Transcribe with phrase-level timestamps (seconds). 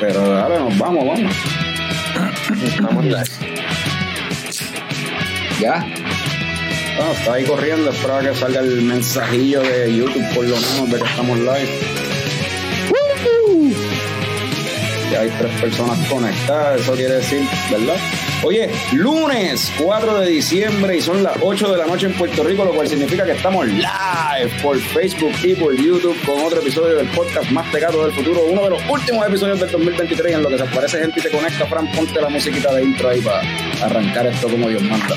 [0.00, 1.36] Pero ahora nos vamos, vamos.
[2.64, 3.24] Estamos live.
[5.60, 5.86] Ya.
[6.96, 10.96] Bueno, está ahí corriendo, espero que salga el mensajillo de YouTube por lo menos de
[10.98, 11.68] que estamos live.
[15.12, 17.96] Ya hay tres personas conectadas, eso quiere decir, ¿verdad?
[18.42, 22.64] Oye, lunes 4 de diciembre y son las 8 de la noche en Puerto Rico,
[22.64, 27.08] lo cual significa que estamos live por Facebook y por YouTube con otro episodio del
[27.08, 30.56] podcast más pegado del futuro, uno de los últimos episodios del 2023 en lo que
[30.56, 31.66] se aparece gente y te conecta.
[31.66, 33.42] Fran, ponte la musiquita de intro ahí para
[33.84, 35.16] arrancar esto como Dios manda.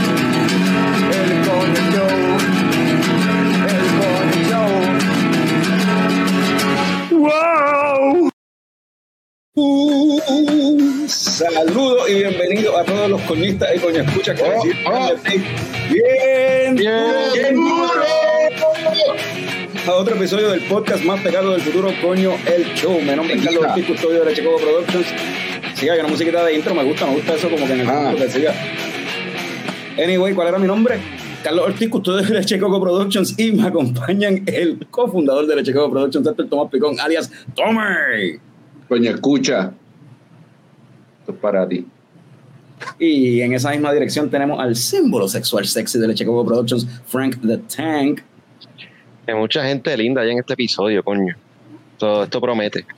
[11.49, 14.61] Saludos y bienvenidos a todos los coñistas y coño escucha que Oh,
[14.91, 15.15] oh.
[15.89, 17.91] bien, Bien duro.
[19.87, 22.99] A otro episodio del podcast más pegado del futuro, coño, el show.
[23.01, 25.07] Mi nombre es Carlos Ortiz, custodio de Chicago Productions.
[25.73, 27.89] Siga, hay una musiquita de intro, me gusta, me gusta eso como que en el
[27.89, 28.13] Ah.
[28.15, 28.53] que siga.
[29.97, 30.99] Anyway, ¿cuál era mi nombre?
[31.43, 36.47] Carlos Ortiz, custodio de Chicago Productions y me acompañan el cofundador de Chicago Productions, el
[36.47, 38.37] Tomás Picón, alias Tommy.
[38.87, 39.73] Coño, escucha.
[41.21, 41.85] Esto es para ti.
[42.99, 47.57] Y en esa misma dirección tenemos al símbolo sexual sexy de Chicago Productions, Frank the
[47.57, 48.21] Tank.
[49.27, 51.35] Hay mucha gente linda ya en este episodio, coño.
[51.97, 52.85] Todo esto promete.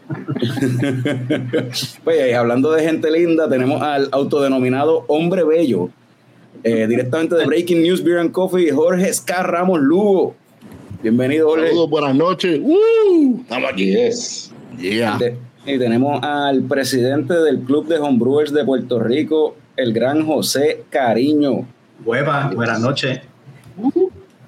[2.03, 5.90] Pues y hablando de gente linda, tenemos al autodenominado hombre bello,
[6.64, 10.36] eh, directamente de Breaking News Beer and Coffee, Jorge Scar Ramos Lugo.
[11.02, 11.68] Bienvenido, Jorge.
[11.68, 12.59] Saludos, buenas noches.
[12.62, 13.40] ¡Woo!
[13.42, 13.86] Estamos aquí.
[13.92, 14.52] Yes.
[14.80, 15.18] Yeah.
[15.18, 20.84] De- y tenemos al presidente del Club de Homebrewers de Puerto Rico, el gran José
[20.90, 21.66] Cariño.
[22.03, 23.22] Hueva, buenas noches.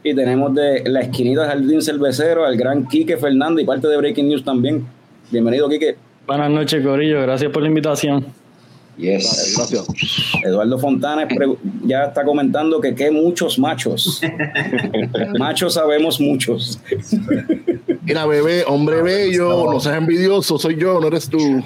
[0.03, 4.27] Y tenemos de la esquinita Jardín Cervecero al gran Quique Fernández y parte de Breaking
[4.27, 4.85] News también.
[5.31, 5.95] Bienvenido, Quique.
[6.27, 7.21] Buenas noches, Corillo.
[7.21, 8.25] Gracias por la invitación.
[8.97, 9.53] Yes.
[9.57, 9.85] Gracias.
[10.44, 11.28] Eduardo Fontana
[11.85, 14.22] ya está comentando que qué muchos machos.
[15.39, 16.79] machos sabemos muchos.
[18.03, 21.61] Mira, bebé, hombre bello, no seas envidioso, soy yo, no eres tú.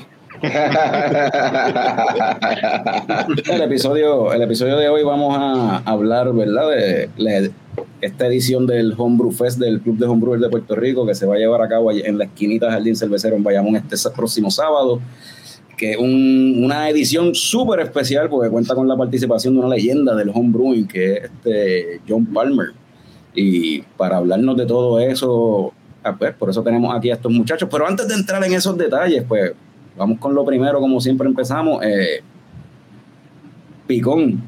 [3.52, 6.70] El episodio, el episodio de hoy vamos a hablar, ¿verdad?
[6.70, 7.50] De la-
[8.02, 11.36] esta edición del Homebrew Fest del Club de Homebrewers de Puerto Rico que se va
[11.36, 15.00] a llevar a cabo en la esquinita Jardín Cervecero en Bayamón este próximo sábado.
[15.80, 20.14] Que es un- una edición súper especial porque cuenta con la participación de una leyenda
[20.14, 22.72] del homebrewing que es este John Palmer.
[23.34, 25.72] Y para hablarnos de todo eso,
[26.04, 27.70] ah, pues, por eso tenemos aquí a estos muchachos.
[27.72, 29.54] Pero antes de entrar en esos detalles, pues
[29.98, 31.82] vamos con lo primero, como siempre empezamos.
[31.86, 32.22] Eh,
[33.88, 34.42] Picón,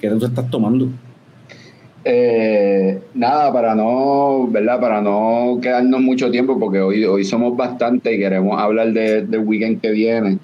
[0.00, 0.88] ¿qué tú estás tomando?
[2.04, 4.78] Eh, nada, para no, ¿verdad?
[4.80, 9.40] Para no quedarnos mucho tiempo, porque hoy, hoy somos bastante y queremos hablar de- del
[9.40, 10.38] weekend que viene,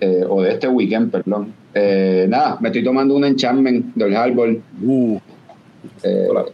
[0.00, 1.52] eh, o de este weekend, perdón.
[1.74, 4.56] Eh, nada, me estoy tomando un enchantment del Harbor.
[4.82, 5.18] Uh,
[6.02, 6.44] Eh, Hola.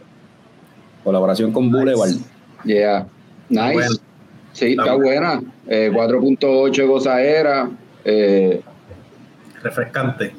[1.03, 2.11] Colaboración con Boulevard.
[2.63, 3.05] yeah,
[3.49, 3.73] nice.
[3.73, 3.95] Bueno.
[4.53, 5.41] Sí, está Está buena.
[5.67, 7.69] Eh, 4.8 de gozadera.
[8.05, 8.61] Eh,
[9.61, 10.31] Refrescante.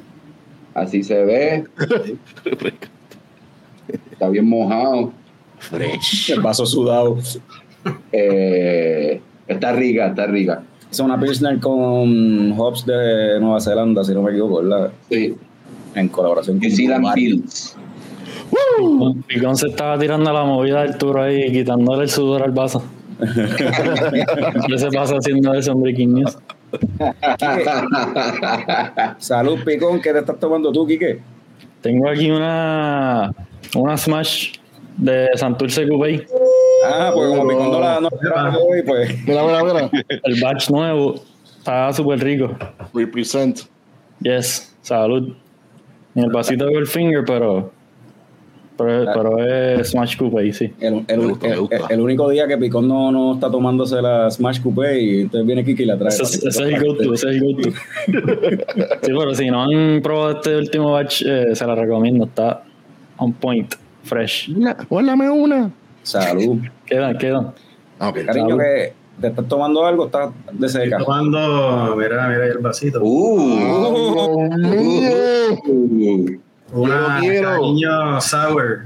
[0.73, 1.63] así se ve.
[4.17, 5.11] Está bien mojado.
[6.27, 7.19] El vaso sudado.
[8.11, 10.63] Eh, está rica, está rica.
[10.89, 14.91] Es una Pilsner con hops de Nueva Zelanda, si no me equivoco, ¿verdad?
[15.11, 15.35] Sí,
[15.93, 17.13] En colaboración con Zealand.
[17.13, 17.77] Pills.
[19.27, 22.81] Picón se estaba tirando la movida del tour ahí, quitándole el sudor al vaso.
[23.19, 26.39] ¿Qué se pasa haciendo eso News?
[29.19, 31.19] Salud, Picón, ¿qué te estás tomando tú, Quique?
[31.81, 33.31] Tengo aquí una,
[33.75, 34.53] una Smash
[34.97, 36.25] de Santurce Coupé,
[36.85, 39.25] Ah, pues como Picón no la no la trajo hoy, pues.
[39.27, 39.89] mira, mira, mira.
[40.23, 41.15] el batch nuevo.
[41.57, 42.55] Está súper rico.
[42.93, 43.61] Represent.
[44.21, 45.33] Yes, salud.
[46.15, 47.71] En el vasito de Goldfinger, pero
[48.77, 50.71] Pero, pero es Smash Coupe, sí.
[50.79, 51.47] El, el- gusta,
[51.89, 55.65] el- único día que Picón no, no está tomándose la Smash Coupé y entonces viene
[55.65, 56.09] Kiki y la trae.
[56.09, 57.69] Ese, es- ese es el go-to, ese es el go-to.
[59.01, 62.25] Sí, pero si no han probado este último batch, eh, se la recomiendo.
[62.25, 62.63] Está
[63.17, 63.73] on point,
[64.03, 64.49] fresh.
[64.89, 65.69] Guárdame una.
[66.03, 66.59] Salud.
[66.85, 67.53] Quedan, quedan.
[67.99, 68.25] Ah, ok.
[68.25, 68.59] Cariño, Salud.
[68.61, 70.97] que te estás tomando algo, estás de Estoy seca.
[70.99, 73.01] tomando, mira, mira ahí el vasito.
[73.03, 75.11] Uh, mío.
[75.65, 78.85] uh, Una cariño sour.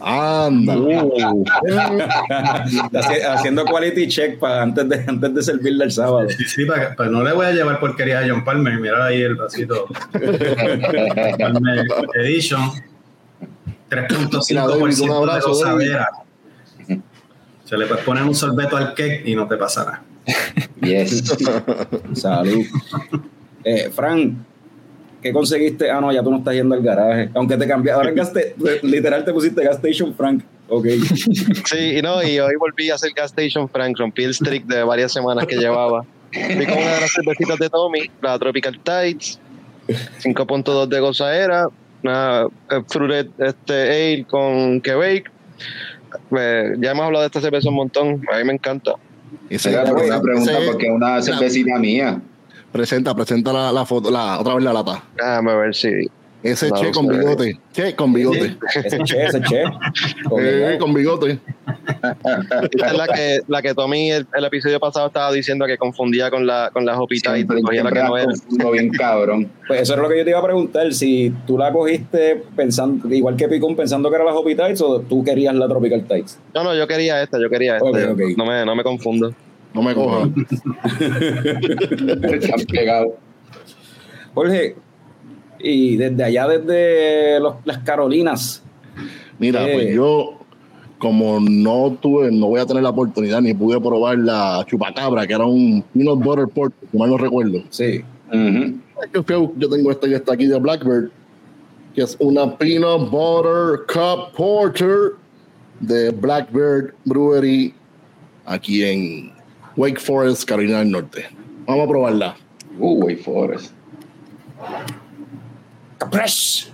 [0.00, 0.74] Anda.
[2.92, 6.28] Haci- Haciendo quality check para antes de, antes de servirle el sábado.
[6.30, 8.78] Sí, sí, para, para no le voy a llevar porquería a John Palmer.
[8.78, 9.86] Mira ahí el vasito.
[11.38, 11.84] Palmer
[12.14, 12.60] Edition.
[13.90, 16.08] 3.5% Mira, David, un de gozadera.
[17.64, 20.02] Se le puedes poner un sorbeto al cake y no te pasará.
[20.82, 21.24] yes.
[22.14, 22.64] Salud.
[23.64, 24.34] Eh, Frank,
[25.22, 25.90] ¿qué conseguiste?
[25.90, 27.30] Ah, no, ya tú no estás yendo al garaje.
[27.34, 30.44] Aunque te cambiaste, ahora en gas te- literal te pusiste gas station Frank.
[30.68, 30.86] Ok.
[31.64, 34.82] Sí, y no, y hoy volví a hacer gas station Frank, rompí el streak de
[34.84, 36.04] varias semanas que llevaba.
[36.32, 39.38] Fui con una de las cervecitas de Tommy, la Tropical Tides,
[39.88, 41.66] 5.2 de gozadera,
[42.06, 43.74] una eh, fruited este,
[44.14, 45.30] ale con Quebec.
[46.36, 48.92] Eh, ya hemos hablado de esta cerveza un montón, a mí me encanta.
[49.50, 52.20] Mira, pero una ese- pregunta porque es una cervecita mía.
[52.72, 55.02] Presenta, presenta la, la foto, la, otra vez la lata.
[55.16, 55.88] Déjame ver si.
[56.52, 57.58] Ese No, che con bigote.
[57.72, 58.56] Che con bigote.
[58.74, 59.64] Ese che, ese che.
[60.30, 61.38] Ok, Eh, con bigote.
[62.72, 66.30] Esta es la que, la que Tommy el, el episodio pasado estaba diciendo que confundía
[66.30, 68.70] con la, con la Hopi Tide, Siempre, cogía la siempre que no las era.
[68.70, 69.50] bien cabrón.
[69.66, 70.92] Pues eso es lo que yo te iba a preguntar.
[70.92, 75.24] Si tú la cogiste pensando, igual que Picón, pensando que era la Hopi o tú
[75.24, 76.38] querías la Tropical Tides.
[76.54, 77.90] No, no, yo quería esta, yo quería esta.
[78.36, 79.34] No, me, no me confundo.
[79.74, 80.26] No me coja.
[82.32, 83.12] Están pegados.
[84.34, 84.76] Jorge,
[85.58, 88.62] y desde allá, desde los- las Carolinas,
[89.38, 89.72] Mira, Eh.
[89.74, 90.38] pues yo,
[90.98, 95.34] como no tuve, no voy a tener la oportunidad ni pude probar la chupacabra, que
[95.34, 97.62] era un peanut butter port, si mal no recuerdo.
[97.70, 98.02] sí.
[99.12, 101.10] Yo, yo tengo esta que está aquí de Blackbird,
[101.94, 105.12] que es una peanut butter cup porter
[105.80, 107.74] de Blackbird Brewery
[108.46, 109.32] aquí en
[109.76, 111.26] Wake Forest, Carolina del Norte.
[111.66, 112.36] Vamos a probarla.
[112.78, 113.72] Uh, Wake Forest.
[115.98, 116.70] Capresh.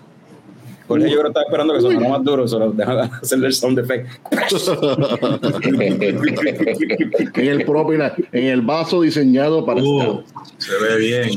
[0.89, 3.79] Jorge, yo creo que estaba esperando que sonara más duro, solo deja hacerle el sound
[3.79, 4.09] effect.
[7.35, 8.03] En el propio,
[8.33, 10.33] en el vaso diseñado para Uh, este.
[10.59, 11.29] se ve bien.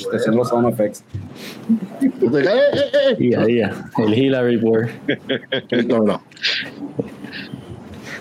[0.00, 1.04] Estos son los sound effects.
[2.00, 3.16] Eh, eh, eh.
[3.18, 4.88] Y ahí, ya, el Hillary Board.
[5.86, 6.22] No, no.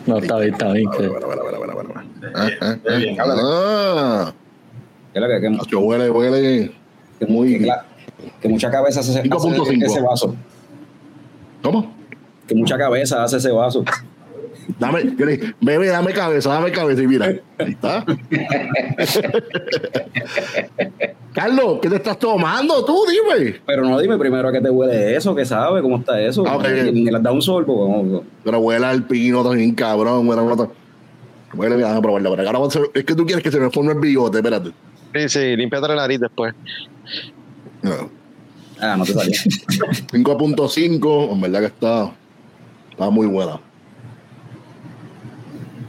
[0.06, 0.90] No, está bien, está bien.
[0.90, 1.94] Bueno, bueno, bueno, bueno, bueno.
[2.36, 4.34] Ah, ah.
[5.16, 6.72] Ah, Nacho, huele, huele.
[7.20, 7.72] Que- Muy- que
[8.42, 9.86] que mucha cabeza hace, hace 5.5.
[9.86, 10.36] ese vaso.
[11.62, 11.94] ¿Cómo?
[12.48, 13.84] Que mucha cabeza hace ese vaso.
[14.80, 17.26] Dame, yo le dije, bebé, dame cabeza, dame cabeza y mira.
[17.26, 17.42] Ahí
[17.72, 18.04] está.
[21.34, 22.98] Carlos, ¿qué te estás tomando tú?
[23.10, 23.60] Dime.
[23.66, 26.44] Pero no dime primero a qué te huele eso, qué sabe, cómo está eso.
[26.48, 26.58] Ah.
[26.68, 27.88] Y le da un sorbo.
[27.88, 28.24] vamos.
[28.44, 30.28] Pero huele al pino también, cabrón.
[30.28, 30.42] Huele
[31.54, 34.38] Huele, ahora vamos a hacer- es que tú quieres que se me forme el bigote,
[34.38, 34.72] espérate.
[35.18, 36.54] Sí, sí, límpiate la nariz después.
[37.82, 38.10] No.
[38.80, 39.32] Ah, no te salió.
[40.12, 42.12] 5.5, en verdad que está,
[42.92, 43.60] está muy buena.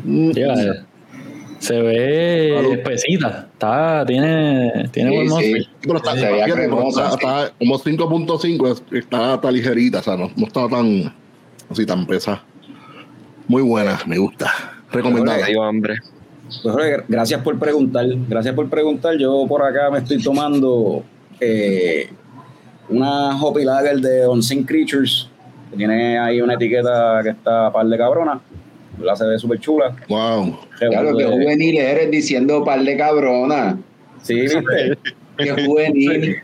[0.04, 0.40] Mm, Sí,
[1.58, 2.72] se ve Salud.
[2.74, 3.48] espesita.
[3.52, 5.32] Está, tiene, tiene Sí, buen sí.
[5.34, 5.68] mouthfeel.
[5.82, 10.30] Pero está, Se pero está- está como 5.5, es- está, está ligerita, o sea, no,
[10.36, 11.12] no está tan
[11.68, 12.42] así tan pesada.
[13.48, 14.52] Muy buena, me gusta.
[14.92, 15.44] Recomendada.
[15.44, 15.96] Tengo hambre.
[16.62, 18.06] Pues, Jorge, gracias por preguntar.
[18.28, 19.16] Gracias por preguntar.
[19.18, 21.04] Yo por acá me estoy tomando
[21.40, 22.08] eh,
[22.88, 25.28] una Hoppy Lager de Unseen Creatures.
[25.70, 28.40] Que tiene ahí una etiqueta que está par de cabrona.
[29.00, 29.94] La se ve súper chula.
[30.08, 30.58] Wow.
[30.78, 33.78] Claro, que juvenil eres diciendo par de cabrona.
[34.22, 34.98] Sí, viste.
[35.38, 36.36] Qué juvenil.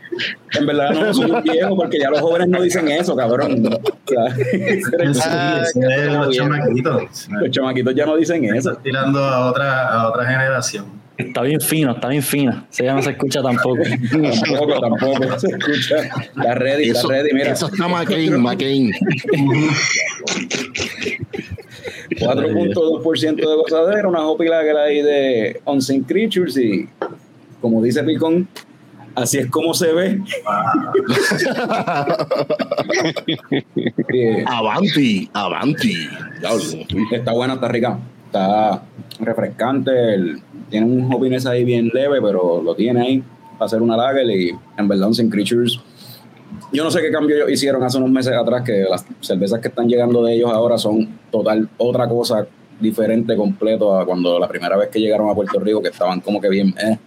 [0.53, 3.63] En verdad no soy un viejo porque ya los jóvenes no dicen eso, cabrón.
[4.65, 7.27] Es los chamaquitos.
[7.29, 8.75] los chamaquitos ya no dicen eso.
[8.77, 10.85] Tirando a otra, a otra generación.
[11.17, 12.65] Está bien fino, está bien fina.
[12.69, 13.81] Se ya no se escucha tampoco.
[14.11, 15.95] Tampoco, tampoco se escucha.
[15.97, 17.33] Está ready, está Eso, ready.
[17.33, 18.91] Mira, eso está McCain, McCain.
[22.11, 26.87] 4.2% de gozadera, una Hoppy Lager ahí de Unseen Creatures y
[27.61, 28.47] como dice Picón,
[29.15, 30.21] así es como se ve.
[34.13, 36.07] Eh, Avanti, Avanti.
[37.11, 38.83] Está buena, está rica, está
[39.19, 43.23] refrescante, el- tiene un hoppiness ahí bien leve, pero lo tiene ahí
[43.57, 45.79] para hacer una lager y en verdad Unseen Creatures
[46.71, 49.67] yo no sé qué cambio ellos hicieron hace unos meses atrás, que las cervezas que
[49.69, 52.47] están llegando de ellos ahora son total otra cosa
[52.79, 56.41] diferente completo a cuando la primera vez que llegaron a Puerto Rico, que estaban como
[56.41, 56.97] que bien, eh.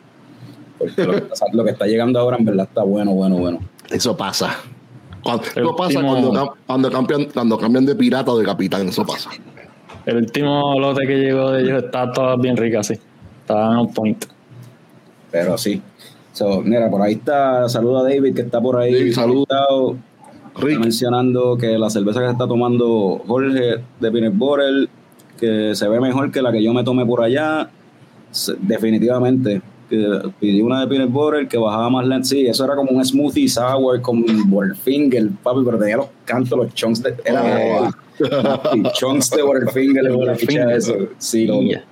[0.78, 3.58] Porque lo que, está, lo que está llegando ahora en verdad está bueno, bueno, bueno.
[3.90, 4.56] Eso pasa.
[5.22, 9.04] Cuando, eso pasa último- cuando, cuando, cambian, cuando cambian de pirata o de capitán, eso
[9.04, 9.30] pasa.
[10.06, 12.94] El último lote que llegó de ellos está todas bien ricas, sí.
[13.40, 14.24] Estaban on point.
[15.30, 15.82] Pero sí.
[16.32, 18.94] So, mira, por ahí está, saluda a David que está por ahí.
[18.94, 19.34] David, salud.
[19.46, 19.96] conectado.
[20.56, 24.88] Está mencionando que la cerveza que se está tomando Jorge de Peanut Butter,
[25.38, 27.68] que se ve mejor que la que yo me tomé por allá.
[28.60, 29.60] Definitivamente.
[29.88, 32.26] Que pidió una de Peanut Butter que bajaba más lento.
[32.28, 36.74] Sí, eso era como un smoothie sour con Butterfinger, papi, pero tenía los cantos, los
[36.74, 37.14] chunks de.
[37.24, 37.90] Era
[38.20, 38.76] Oh.
[38.76, 40.70] y chunks de Butterfinger, De le Butterfinger.
[40.72, 40.94] eso.
[41.18, 41.46] Sí.
[41.46, 41.84] Yeah.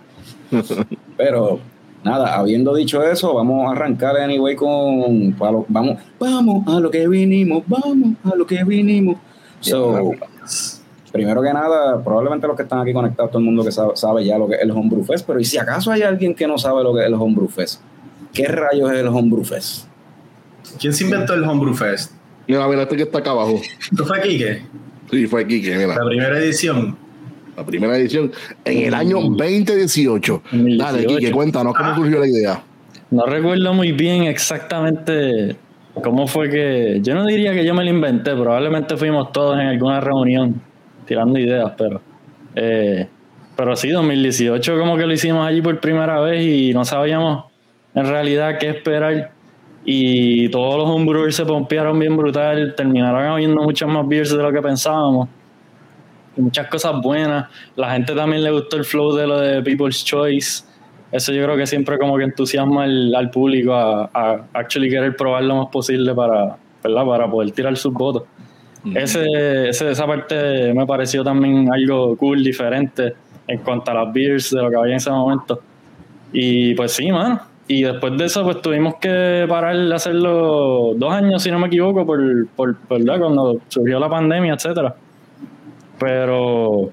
[1.16, 1.58] Pero
[2.04, 7.08] nada, habiendo dicho eso, vamos a arrancar anyway con lo- vamos, vamos a lo que
[7.08, 9.16] vinimos, vamos a lo que vinimos.
[9.60, 10.12] So,
[11.16, 14.24] primero que nada, probablemente los que están aquí conectados, todo el mundo que sabe, sabe
[14.24, 16.58] ya lo que es el Homebrew Fest, pero ¿y si acaso hay alguien que no
[16.58, 17.80] sabe lo que es el Homebrew Fest?
[18.32, 19.86] ¿Qué rayos es el Homebrew Fest?
[20.78, 22.12] ¿Quién se inventó el Homebrew Fest?
[22.46, 23.60] mira, mira este que está acá abajo.
[23.90, 24.62] ¿Esto fue Quique?
[25.10, 25.94] Sí, fue aquí, que mira.
[25.94, 26.96] La primera edición.
[27.56, 28.32] La primera edición
[28.64, 30.42] en el año 2018.
[30.52, 30.84] 2018.
[30.84, 32.62] Dale, Kike, cuéntanos cómo surgió la idea.
[33.10, 35.56] No recuerdo muy bien exactamente
[36.02, 37.00] cómo fue que.
[37.02, 40.60] Yo no diría que yo me lo inventé, probablemente fuimos todos en alguna reunión
[41.06, 42.00] tirando ideas, pero.
[42.54, 43.08] eh,
[43.56, 47.46] pero sí, 2018 como que lo hicimos allí por primera vez y no sabíamos
[47.94, 49.32] en realidad qué esperar.
[49.86, 54.52] Y todos los homebrewers se pompearon bien brutal, terminaron habiendo muchas más beers de lo
[54.52, 55.28] que pensábamos.
[56.36, 57.46] Y muchas cosas buenas.
[57.76, 60.64] La gente también le gustó el flow de lo de People's Choice.
[61.10, 65.16] Eso yo creo que siempre como que entusiasma al, al público a, a actually querer
[65.16, 67.06] probar lo más posible para, ¿verdad?
[67.06, 68.24] para poder tirar sus votos.
[68.94, 73.14] Ese, ese- esa parte me pareció también algo cool, diferente
[73.48, 75.60] en cuanto a las beers de lo que había en ese momento.
[76.32, 77.40] Y pues sí, mano.
[77.68, 81.66] Y después de eso, pues tuvimos que parar de hacerlo dos años, si no me
[81.66, 82.20] equivoco, por,
[82.54, 83.18] por ¿verdad?
[83.18, 84.94] cuando surgió la pandemia, etcétera.
[85.98, 86.90] Pero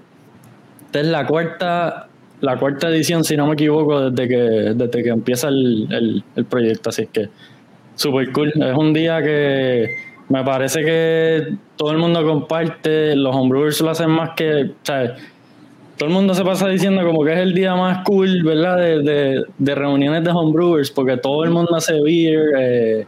[0.85, 2.07] esta es la cuarta,
[2.41, 4.35] la cuarta edición, si no me equivoco, desde que,
[4.75, 6.89] desde que empieza el, el- el proyecto.
[6.89, 7.29] Así que
[7.95, 8.49] super cool.
[8.55, 9.89] Es un día que
[10.29, 15.11] me parece que todo el mundo comparte, los homebrewers lo hacen más que, ¿sabes?
[15.97, 18.77] Todo el mundo se pasa diciendo como que es el día más cool, ¿verdad?
[18.77, 23.05] De, de- de reuniones de homebrewers, porque todo el mundo hace beer, eh,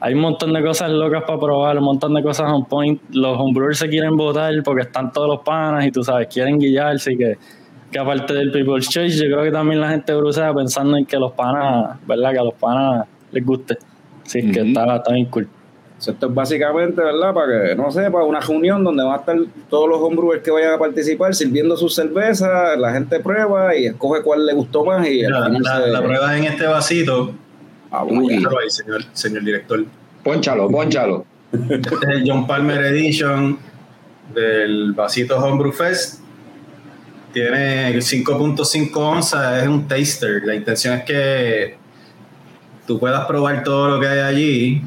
[0.00, 3.00] hay un montón de cosas locas para probar, un montón de cosas on point.
[3.10, 7.14] Los homebrewers se quieren votar porque están todos los panas y tú sabes, quieren guillarse
[7.14, 7.36] y que,
[7.90, 11.16] que aparte del People's Choice, yo creo que también la gente brucea pensando en que
[11.18, 12.32] los panas, ¿verdad?
[12.32, 13.76] Que a los panas les guste.
[14.24, 15.48] Así que está, está bien cool.
[15.98, 17.34] Esto es básicamente, ¿verdad?
[17.34, 19.36] Para que no sepa, una reunión donde van a estar
[19.68, 24.22] todos los homebrewers que vayan a participar sirviendo sus cervezas, la gente prueba y escoge
[24.22, 27.32] cuál le gustó más y La, final la- se- la prueba es en este vasito.
[27.90, 29.84] Ah, bueno, ahí, señor, señor director.
[30.22, 31.24] Pónchalo, pónchalo.
[31.68, 33.58] Este es el John Palmer Edition
[34.34, 36.20] del vasito Homebrew Fest.
[37.32, 40.42] Tiene 5.5 onzas, es un taster.
[40.44, 41.76] La intención es que
[42.86, 44.82] tú puedas probar todo lo que hay allí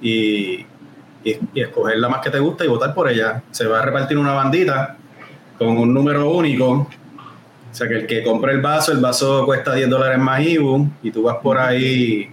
[0.00, 0.66] y,
[1.24, 3.42] y, y escoger la más que te gusta y votar por ella.
[3.50, 4.96] Se va a repartir una bandita
[5.58, 6.70] con un número único.
[6.70, 10.88] O sea que el que compre el vaso, el vaso cuesta 10 dólares más IBU
[11.02, 12.30] y tú vas por ahí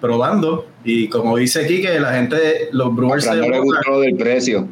[0.00, 0.68] probando.
[0.84, 4.16] Y como dice aquí, que la gente, los brewers Fran no le gustó lo del
[4.16, 4.68] precio.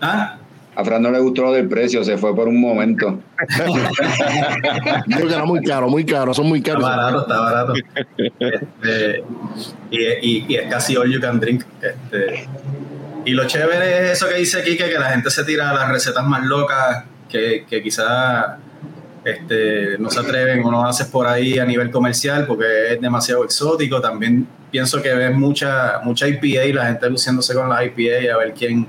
[0.00, 0.39] ¿Ah?
[0.80, 3.20] A Fran no le gustó lo del precio, se fue por un momento.
[5.06, 6.84] Digo que era muy caro, muy caro, son muy Está caros.
[6.88, 7.72] barato, está barato.
[8.16, 9.24] Este,
[9.90, 11.64] y, y- y es casi all you can drink.
[11.82, 12.48] Este,
[13.24, 16.24] y lo chévere es eso que dice Kike, que la gente se tira las recetas
[16.24, 18.52] más locas que, que quizás
[19.24, 23.44] este, no se atreven o no haces por ahí a nivel comercial porque es demasiado
[23.44, 24.00] exótico.
[24.00, 28.38] También pienso que ves mucha, mucha IPA y la gente luciéndose con la IPA a
[28.38, 28.86] ver quién,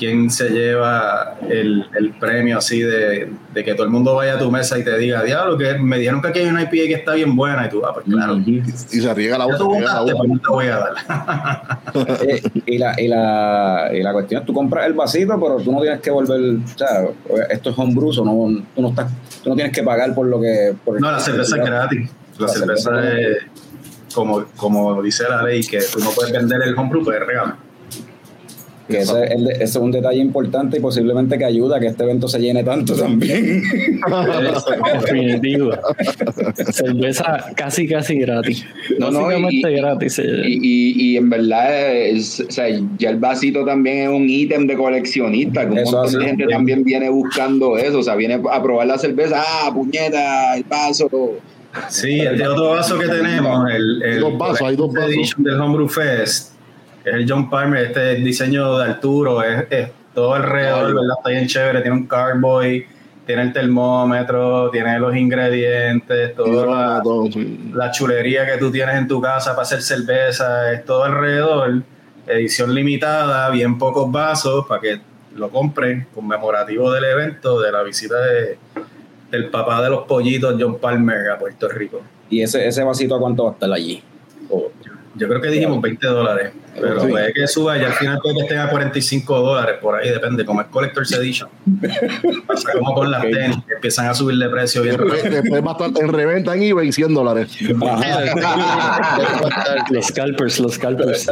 [0.00, 4.38] quién se lleva el, el premio así de, de que todo el mundo vaya a
[4.38, 6.94] tu mesa y te diga, diablo, que me dijeron que aquí hay una IPA que
[6.94, 8.38] está bien buena y tú, ah, pues claro.
[8.38, 9.58] Y se riega la voz.
[9.58, 11.70] pues no te voy a dar.
[12.22, 15.72] Eh, y, la, y, la, y la cuestión es, tú compras el vasito, pero tú
[15.72, 17.08] no tienes que volver, o sea,
[17.50, 19.10] esto es homebrew, so no, tú, no estás,
[19.42, 20.74] tú no tienes que pagar por lo que...
[20.84, 22.10] Por No, la cerveza es gratis.
[22.38, 23.38] La, La cerveza cerveza es,
[24.14, 27.69] como, como dice la ley, que tú no puedes vender el homebrew, puedes regalar.
[28.90, 31.80] Que ese, es el de- ese es un detalle importante y posiblemente que ayuda a
[31.80, 33.62] que este evento se llene tanto también.
[35.00, 35.70] Definitivo.
[36.72, 38.64] Cerveza casi, casi gratis.
[38.98, 40.18] No, no, y- gratis.
[40.18, 42.66] Y, y, y en verdad, es- o sea,
[42.98, 46.46] ya el vasito también es un ítem de coleccionista, que un Eso montón de gente
[46.46, 51.08] también viene buscando eso, o sea, viene a probar la cerveza, ah, puñeta, el vaso.
[51.88, 55.10] Sí, este otro vaso que tenemos, el, el Hay dos vasos, hay dos vasos.
[55.12, 56.54] Edition del Homebrew Fest,
[57.04, 60.86] es el John Palmer, este diseño de Arturo, es, es todo alrededor.
[60.94, 61.16] ¿verdad?
[61.18, 62.86] Está bien chévere, tiene un carboy,
[63.26, 67.02] tiene el termómetro, tiene los ingredientes, toda la,
[67.74, 71.82] la chulería que tú tienes en tu casa para hacer cerveza, es todo alrededor,
[72.26, 75.00] edición limitada, bien pocos vasos para que
[75.36, 78.58] lo compren, conmemorativo del evento, de la visita de,
[79.30, 82.02] del papá de los pollitos, John Palmer, a Puerto Rico.
[82.28, 84.02] y ese, ese vasito, ¿a cuánto va a estar allí?
[84.48, 84.70] O-
[85.14, 87.06] Yo creo que dijimos 20 dólares, pero Sí.
[87.08, 90.44] puede que suba y al final puede que estén a 45 dólares, por ahí depende,
[90.44, 91.48] como es Collector's Edition.
[92.46, 95.86] Pasa como con las tenis, que empiezan a subir de precio bien Después, va a
[95.86, 97.56] estar en reventa en eBay 100 dólares.
[99.90, 101.28] Los scalpers, los scalpers.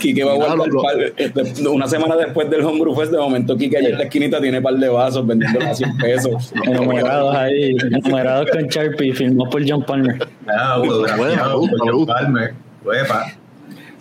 [0.00, 3.56] Quique va a guardar lo- par- de- una semana después del Homebrew Fest, de momento
[3.56, 6.52] Quique allá en la esquinita tiene par de vasos vendiendo a 100 pesos.
[6.64, 10.28] Enumerados ahí, enumerados con Sharpie, firmados por John Palmer.
[10.48, 10.78] Ah,
[11.16, 12.06] Bueno, John.
[12.06, 12.54] Palmer.
[12.84, 13.26] Uepa.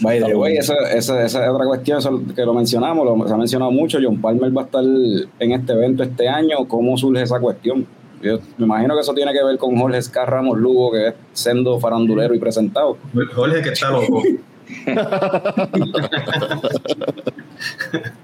[0.02, 3.34] By the way, esa, esa, esa es otra cuestión eso que lo mencionamos, lo, se
[3.34, 3.98] ha mencionado mucho.
[4.02, 6.58] John Palmer va a estar en este evento este año.
[6.68, 7.86] ¿Cómo surge esa cuestión?
[8.22, 11.14] Yo me imagino que eso tiene que ver con Jorge Scar Ramos Lugo, que es
[11.34, 12.98] sendo farandulero y presentado.
[13.34, 14.22] Jorge que está loco.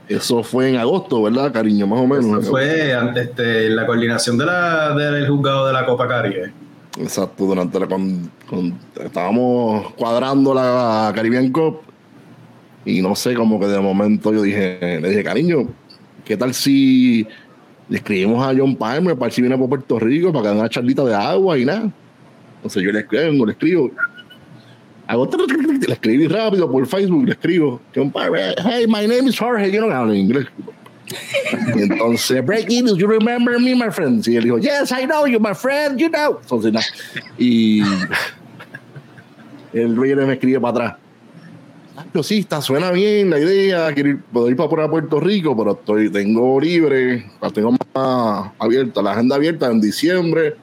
[0.08, 1.88] Eso fue en agosto, ¿verdad, cariño?
[1.88, 2.42] Más o menos.
[2.44, 6.52] Eso fue ante- este, la coordinación de la, del juzgado de la Copa Caribe.
[6.98, 8.30] Exacto, durante la con,
[9.02, 11.80] estábamos cuadrando la Caribbean Cup
[12.84, 15.68] y no sé, como que de momento yo dije, le dije, cariño,
[16.26, 17.26] ¿qué tal si
[17.88, 20.60] le escribimos a John Palmer para ver si viene por Puerto Rico para que haga
[20.60, 21.92] una charlita de agua y nada?
[22.58, 23.92] Entonces yo le escribo, le escribo.
[25.08, 25.30] Hago
[25.88, 29.86] le escribí rápido por Facebook, le escribo, John Palmer, hey, my name is Jorge, yo
[29.86, 30.46] no hablo inglés.
[31.76, 34.26] Entonces, breaking news, you remember me, my friend?
[34.28, 36.40] Y él dijo, yes, I know you, my friend, you know.
[36.42, 36.74] Entonces.
[37.38, 37.82] Y
[39.74, 40.96] el rey me escribe para atrás.
[41.98, 45.56] "Ah, pero sí, está, suena bien la idea, quiero ir, puedo ir para Puerto Rico,
[45.58, 50.56] pero estoy, tengo libre, la tengo más abierta, la agenda abierta en diciembre,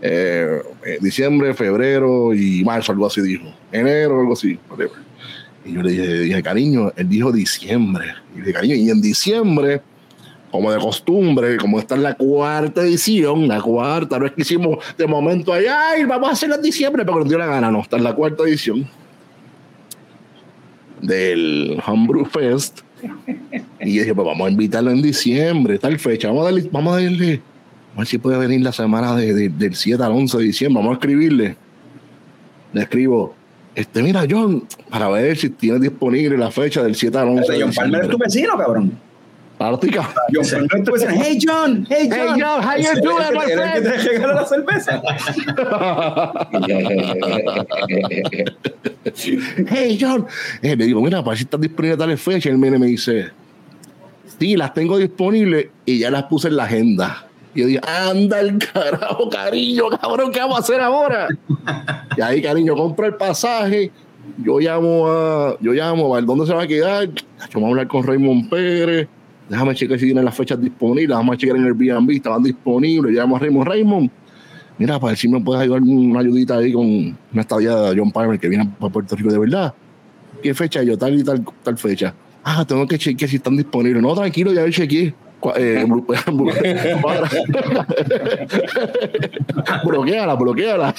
[0.00, 5.07] eh, eh, diciembre, febrero y marzo, algo así dijo, enero, algo así, whatever.
[5.68, 8.06] Y yo le dije, dije, cariño, él dijo diciembre.
[8.34, 9.82] Y dije, cariño, y en diciembre,
[10.50, 14.78] como de costumbre, como esta es la cuarta edición, la cuarta, no es que hicimos
[14.96, 17.82] de momento ahí, ay, vamos a hacerla en diciembre, pero nos dio la gana, no,
[17.82, 18.88] esta es la cuarta edición
[21.02, 22.80] del Homebrew Fest.
[23.80, 26.92] Y yo dije, pues vamos a invitarlo en diciembre, tal fecha, vamos a darle, vamos
[26.96, 27.40] a darle,
[27.94, 30.96] a ver si puede venir la semana de- del 7 al 11 de diciembre, vamos
[30.96, 31.56] a escribirle.
[32.72, 33.34] Le escribo,
[33.78, 37.62] este, mira, John, para ver si tienes disponible la fecha del 7 al 11 de
[37.62, 38.98] John Palmer es tu vecino, cabrón.
[40.34, 41.12] John Palmer es tu vecino.
[41.14, 41.86] Hey, John.
[41.88, 42.18] Hey, John.
[42.18, 43.84] Hey, John, how you doing, my el que friend?
[43.84, 45.00] te regala la cerveza.
[49.68, 50.26] hey John,
[50.62, 52.46] Eh, le digo, mira, para ver si están disponibles tales fechas.
[52.46, 53.28] Y él me dice,
[54.40, 57.27] sí, las tengo disponibles y ya las puse en la agenda.
[57.54, 61.28] Y yo dije, anda el carajo, cariño, cabrón, ¿qué vamos a hacer ahora?
[62.16, 63.90] y ahí, cariño, compra el pasaje.
[64.36, 67.08] Yo llamo a, yo llamo a ver dónde se va a quedar.
[67.54, 69.08] Vamos a hablar con Raymond Pérez.
[69.48, 71.16] Déjame checar si tienen las fechas disponibles.
[71.16, 73.14] Vamos a checar en el Airbnb, estaban disponibles.
[73.14, 74.10] Llamo a Raymond Raymond.
[74.76, 78.12] Mira, para ver si me puedes ayudar una ayudita ahí con una estadía de John
[78.12, 79.74] Palmer que viene para Puerto Rico de verdad.
[80.42, 80.82] ¿Qué fecha?
[80.82, 82.14] Yo, tal y tal, tal fecha.
[82.44, 84.00] Ah, tengo que chequear si están disponibles.
[84.00, 85.14] No, tranquilo, ya yo chequeé.
[85.56, 86.06] Eh, blo-
[89.84, 90.94] bloqueala, bloqueala.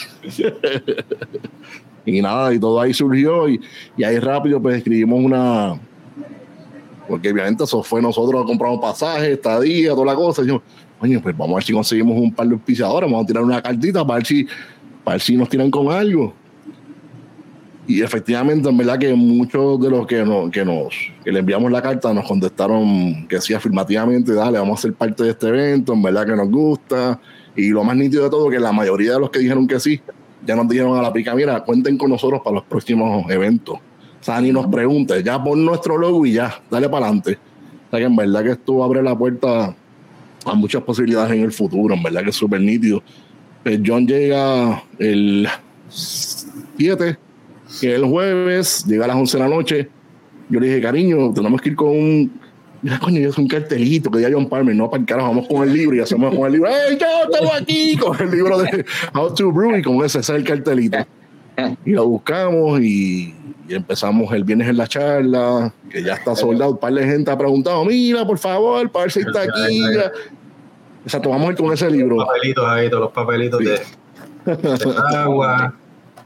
[2.06, 3.60] y nada, y todo ahí surgió y,
[3.98, 5.80] y ahí rápido pues escribimos una...
[7.08, 10.42] Porque obviamente eso fue nosotros compramos pasajes, estadía, toda la cosa.
[10.42, 10.64] Y dijimos,
[11.02, 13.62] Oye, pues vamos a ver si conseguimos un par de auspiciadores, vamos a tirar una
[13.62, 14.44] cartita para ver si,
[15.04, 16.34] para ver si nos tiran con algo.
[17.90, 21.72] Y efectivamente, en verdad que muchos de los que nos, que nos que le enviamos
[21.72, 25.94] la carta nos contestaron que sí, afirmativamente, dale, vamos a ser parte de este evento,
[25.94, 27.20] en verdad que nos gusta.
[27.56, 30.00] Y lo más nítido de todo, que la mayoría de los que dijeron que sí,
[30.46, 33.78] ya nos dijeron a la pica, mira, cuenten con nosotros para los próximos eventos.
[33.78, 37.40] O sea, ni nos preguntes, ya pon nuestro logo y ya, dale para adelante.
[37.88, 39.76] O sea, que en verdad que esto abre la puerta
[40.46, 43.02] a muchas posibilidades en el futuro, en verdad que es súper nítido.
[43.64, 45.48] Pues John llega el
[45.90, 47.18] 7,
[47.80, 49.90] que el jueves, llega a las 11 de la noche,
[50.50, 52.40] yo le dije, cariño, tenemos que ir con un.
[52.82, 55.48] Mira, coño, yo soy un cartelito que diga John Palmer, no para el carajo, vamos
[55.48, 57.98] con el libro y hacemos con el libro, ¡Hey, yo tengo aquí!
[57.98, 60.98] Con el libro de How to Brew y con ese, ese es el cartelito.
[61.86, 63.36] Y lo buscamos y,
[63.68, 66.72] y empezamos el viernes en la charla, que ya está soldado.
[66.72, 69.82] Un par de gente ha preguntado, mira, por favor, para ver si está aquí.
[71.06, 72.16] O sea, tomamos con ese libro.
[72.16, 73.82] Los papelitos ahí, todos los papelitos de,
[74.46, 75.76] de agua.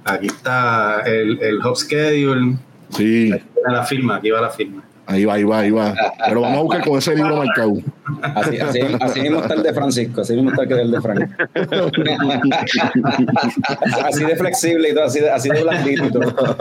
[0.05, 2.57] Aquí está el, el hub schedule.
[2.89, 4.83] Sí, Aquí va la firma, aquí va la firma.
[5.05, 5.93] Ahí va, ahí va, ahí va.
[6.27, 7.73] Pero vamos a buscar con ese libro marcado.
[8.21, 11.29] Así, así, así mismo está el de Francisco, así mismo está el de Frank.
[14.05, 16.57] así de flexible y todo, así de, así de blandito y todo.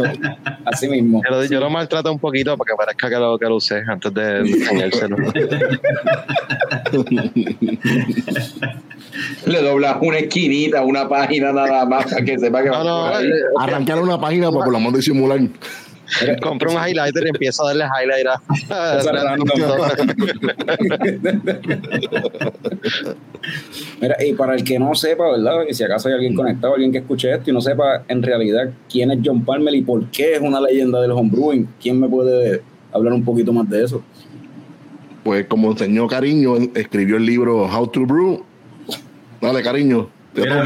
[0.65, 1.21] Así mismo.
[1.29, 3.83] Yo, lo- yo lo maltrato un poquito para que parezca que lo, que lo usé
[3.89, 5.17] antes de enseñárselo.
[9.47, 13.21] Le doblas una esquinita, una página nada más para que sepa que No, va no,
[13.21, 15.41] eh, Arrancar una página para por la mano disimular.
[16.43, 18.99] compro un highlighter y empiezo a darle highlight a.
[18.99, 19.13] Esa
[24.01, 25.63] Mira, y para el que no sepa, ¿verdad?
[25.69, 28.71] Y si acaso hay alguien conectado, alguien que escuche esto y no sepa en realidad
[28.91, 32.63] quién es John Palmer y por qué es una leyenda del homebrewing, ¿quién me puede
[32.93, 34.03] hablar un poquito más de eso?
[35.25, 38.45] Pues como enseñó Cariño, escribió el libro How to Brew.
[39.41, 40.09] Dale, Cariño.
[40.35, 40.65] Mira.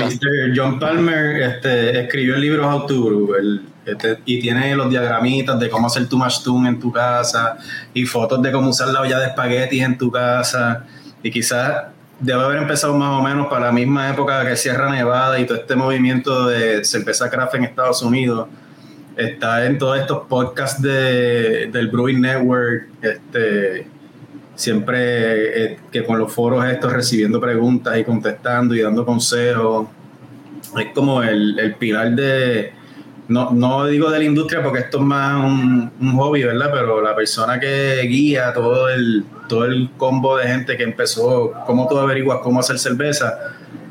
[0.54, 5.59] John Palmer este, escribió el libro How to Brew el- este, y tiene los diagramitas
[5.61, 7.57] de cómo hacer tu mash tun en tu casa
[7.94, 10.85] y fotos de cómo usar la olla de espaguetis en tu casa
[11.22, 11.85] y quizás
[12.18, 15.59] debe haber empezado más o menos para la misma época que Sierra Nevada y todo
[15.59, 18.49] este movimiento de cerveza craft en Estados Unidos
[19.16, 23.87] está en todos estos podcasts de, del Brewing Network este
[24.57, 29.87] siempre eh, que con los foros estos recibiendo preguntas y contestando y dando consejos.
[30.77, 32.72] Es como el, el pilar de,
[33.28, 36.70] no, no digo de la industria porque esto es más un, un hobby, ¿verdad?
[36.72, 41.88] Pero la persona que guía todo el, todo el combo de gente que empezó, cómo
[41.88, 43.36] tú averiguas cómo hacer cerveza,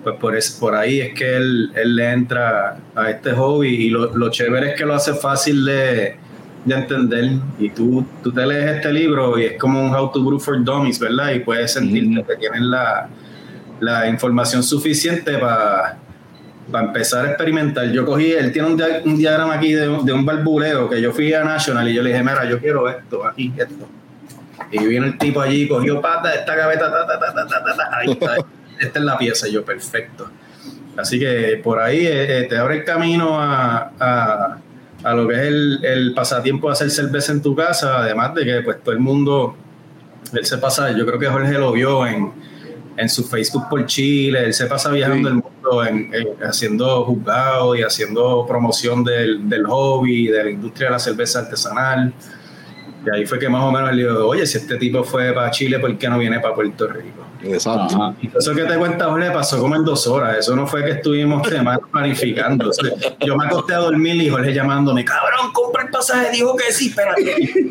[0.03, 3.89] pues por, es, por ahí es que él, él le entra a este hobby y
[3.89, 6.15] lo, lo chévere es que lo hace fácil de,
[6.63, 10.23] de entender y tú, tú te lees este libro y es como un How to
[10.23, 11.31] Brew for Dummies, ¿verdad?
[11.33, 13.09] Y puedes sentirte que tienes la,
[13.79, 15.37] la información suficiente
[16.71, 20.25] para empezar a experimentar, yo cogí, él tiene un, un diagrama aquí de, de, un
[20.25, 23.53] barbuleo que yo fui a National y yo le dije, mira, yo quiero esto, aquí,
[23.55, 23.87] esto.
[24.71, 28.37] Y viene el tipo allí, cogió pata, esta gaveta, ta, ta, ta, ahí está,
[28.79, 30.29] esta es la pieza, y yo, perfecto.
[30.97, 34.57] Así que por ahí eh, eh, te abre el camino a, a,
[35.03, 38.45] a lo que es el, el, pasatiempo de hacer cerveza en tu casa, además de
[38.45, 39.55] que pues todo el mundo,
[40.33, 42.31] él se pasa, yo creo que Jorge lo vio en
[42.97, 47.77] en su Facebook por Chile, él se pasa viajando el mundo en, en- haciendo juzgados
[47.77, 52.13] y haciendo promoción del, del hobby, de la industria de la cerveza artesanal.
[53.05, 55.51] Y ahí fue que más o menos él dijo, oye, si este tipo fue para
[55.51, 57.25] Chile, ¿por qué no viene para Puerto Rico?
[57.45, 57.95] Exacto.
[57.95, 58.15] Ajá.
[58.37, 60.37] Eso que te cuenta Jorge pasó como en dos horas.
[60.39, 62.69] Eso no fue que estuvimos semanas planificando.
[62.69, 62.89] O sea,
[63.25, 66.31] yo me acosté a dormir y Jorge llamándome, cabrón, compra el pasaje.
[66.31, 67.35] Dijo que sí, espérate.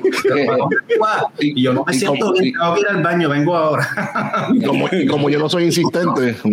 [1.40, 4.48] Y yo no me siento bien, tengo que ir al baño, vengo ahora.
[4.54, 6.50] Y como, y como yo no soy insistente, no,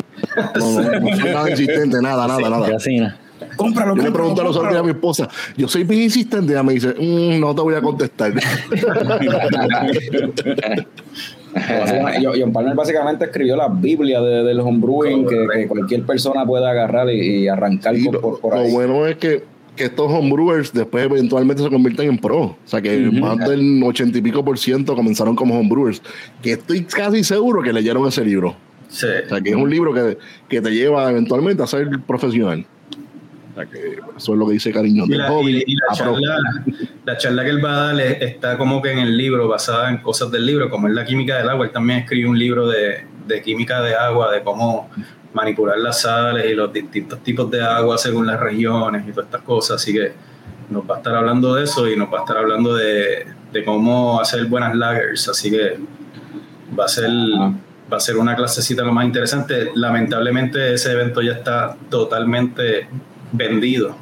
[0.56, 2.70] no, no soy nada insistente, nada, nada, nada.
[2.70, 3.18] Casina.
[3.56, 6.54] Cómpralo, Yo le pregunto a los otros días a mi esposa, yo soy bien insistente,
[6.54, 8.34] ella me dice, "Mm, no te voy a contestar.
[12.38, 17.10] John- Palmer básicamente escribió la Biblia de- del homebrewing que, que cualquier persona pueda agarrar
[17.10, 18.72] y, y arrancar Y por, lo, por, por lo ahí.
[18.72, 19.44] bueno es que,
[19.76, 22.40] que estos homebrewers después eventualmente se convierten en pro.
[22.42, 26.02] O sea que más del ochenta y pico por ciento comenzaron como homebrewers.
[26.42, 28.56] Que estoy casi seguro que leyeron ese libro.
[28.90, 29.08] Sí.
[29.26, 30.18] O sea que es un libro que,
[30.50, 32.66] que te lleva eventualmente a ser profesional.
[33.52, 35.64] O sea que eso es lo que dice Cariño Y del la, hobby.
[35.66, 36.38] y- la charla,
[37.06, 39.90] la charla que él va a dar es- está como que en el libro, basada
[39.90, 41.66] en cosas del libro, como es la química del agua.
[41.66, 44.90] Él también escribe un libro de, de química de agua, de cómo
[45.34, 49.42] manipular las sales y los distintos tipos de agua según las regiones y todas estas
[49.42, 49.82] cosas.
[49.82, 50.12] Así que
[50.70, 53.64] nos va a estar hablando de eso y nos va a estar hablando de, de
[53.66, 55.28] cómo hacer buenas lagers.
[55.30, 55.78] Así que
[56.78, 57.10] va a ser
[57.92, 59.70] va a ser una clasecita lo más interesante.
[59.76, 62.88] Lamentablemente ese evento ya está totalmente
[63.32, 63.96] vendido.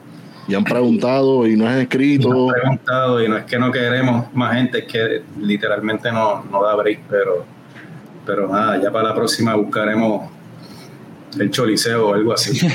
[0.47, 2.29] Y han preguntado y no han Y escrito.
[2.29, 6.43] nos han preguntado y no es que no queremos más gente, es que literalmente no,
[6.45, 7.45] no da break, pero,
[8.25, 10.29] pero nada, ya para la próxima buscaremos
[11.39, 12.59] el Choliseo o algo así.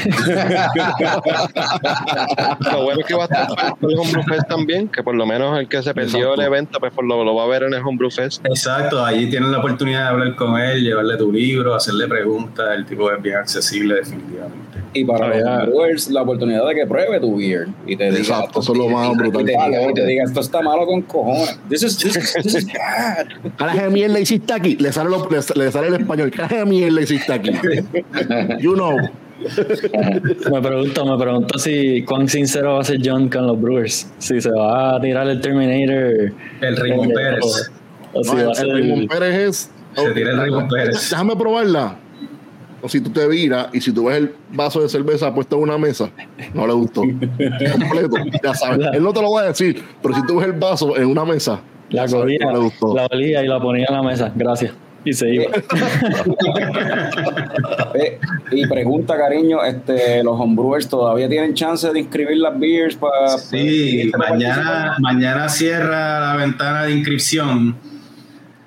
[2.73, 3.47] Lo bueno es que va a estar
[3.81, 6.79] en el Homebrew Fest también, que por lo menos el que se perdió el evento,
[6.81, 8.45] pues por lo, lo va a ver en el Homebrew Fest.
[8.47, 12.85] Exacto, allí tienes la oportunidad de hablar con él, llevarle tu libro, hacerle preguntas, el
[12.87, 14.79] tipo es bien accesible definitivamente.
[14.97, 18.19] Y para Ah, los brewers, la oportunidad de que pruebe tu beer y te diga,
[18.19, 19.43] Exacto, eso es lo más brutal.
[19.43, 21.59] Y te, diga, y te diga, esto está malo con cojones.
[21.69, 23.27] This is, this is, this is bad.
[23.59, 24.77] Carajo de mierda hiciste aquí.
[24.77, 26.31] Le sale, lo- le, le sale el español.
[26.31, 27.51] Carajo de mierda hiciste aquí.
[28.61, 28.97] You know.
[30.51, 34.11] Me pregunto, me pregunto si cuán sincero va a ser John con los Brewers.
[34.19, 36.33] Si se va a tirar el Terminator.
[36.61, 37.71] El Raymond eh, Pérez.
[38.13, 39.71] O, o si No, va a el, Raymond Pérez es.
[39.97, 41.11] Se tira el Raymond Pérez.
[41.11, 41.97] Déjame probarla.
[42.81, 45.63] O si tú te viras y si tú ves el vaso de cerveza puesto en
[45.63, 46.11] una mesa,
[46.53, 47.01] no le gustó.
[47.01, 48.17] Completo.
[48.43, 48.87] Ya sabes.
[48.93, 51.25] Él no te lo va a decir, pero si tú ves el vaso en una
[51.25, 52.95] mesa, La cogía, no le gustó.
[52.95, 54.33] la olía y la ponía en la mesa.
[54.35, 54.73] Gracias.
[55.05, 55.47] Y se iba.
[57.95, 58.19] Eh,
[58.51, 63.29] y pregunta, cariño, este, los homebrewers todavía tienen chance de inscribir las beers para...
[63.39, 67.77] Sí, mañana, mañana cierra la ventana de inscripción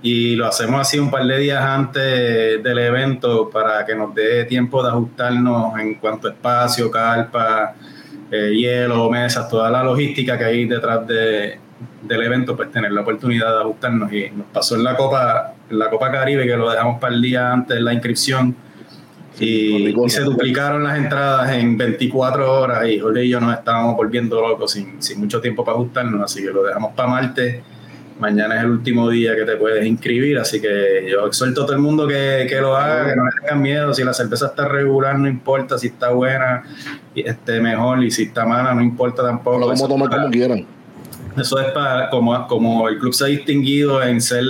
[0.01, 4.45] y lo hacemos así un par de días antes del evento para que nos dé
[4.45, 7.75] tiempo de ajustarnos en cuanto a espacio, carpa,
[8.31, 11.59] eh, hielo, mesas, toda la logística que hay detrás de,
[12.01, 14.11] del evento, pues tener la oportunidad de ajustarnos.
[14.11, 17.21] Y nos pasó en la Copa, en la Copa Caribe que lo dejamos para el
[17.21, 18.55] día antes de la inscripción.
[19.39, 23.95] Y, y se duplicaron las entradas en 24 horas y Jorge y yo nos estábamos
[23.95, 27.61] volviendo locos sin, sin mucho tiempo para ajustarnos, así que lo dejamos para martes.
[28.19, 31.75] Mañana es el último día que te puedes inscribir, así que yo exhorto a todo
[31.75, 33.93] el mundo que, que lo haga, que no le tengan miedo.
[33.93, 35.77] Si la cerveza está regular, no importa.
[35.77, 36.63] Si está buena,
[37.13, 38.03] y esté mejor.
[38.03, 39.59] Y si está mala, no importa tampoco.
[39.59, 40.65] lo vamos a tomar como quieran.
[41.41, 44.43] Eso es para, como, como el club se ha distinguido en ser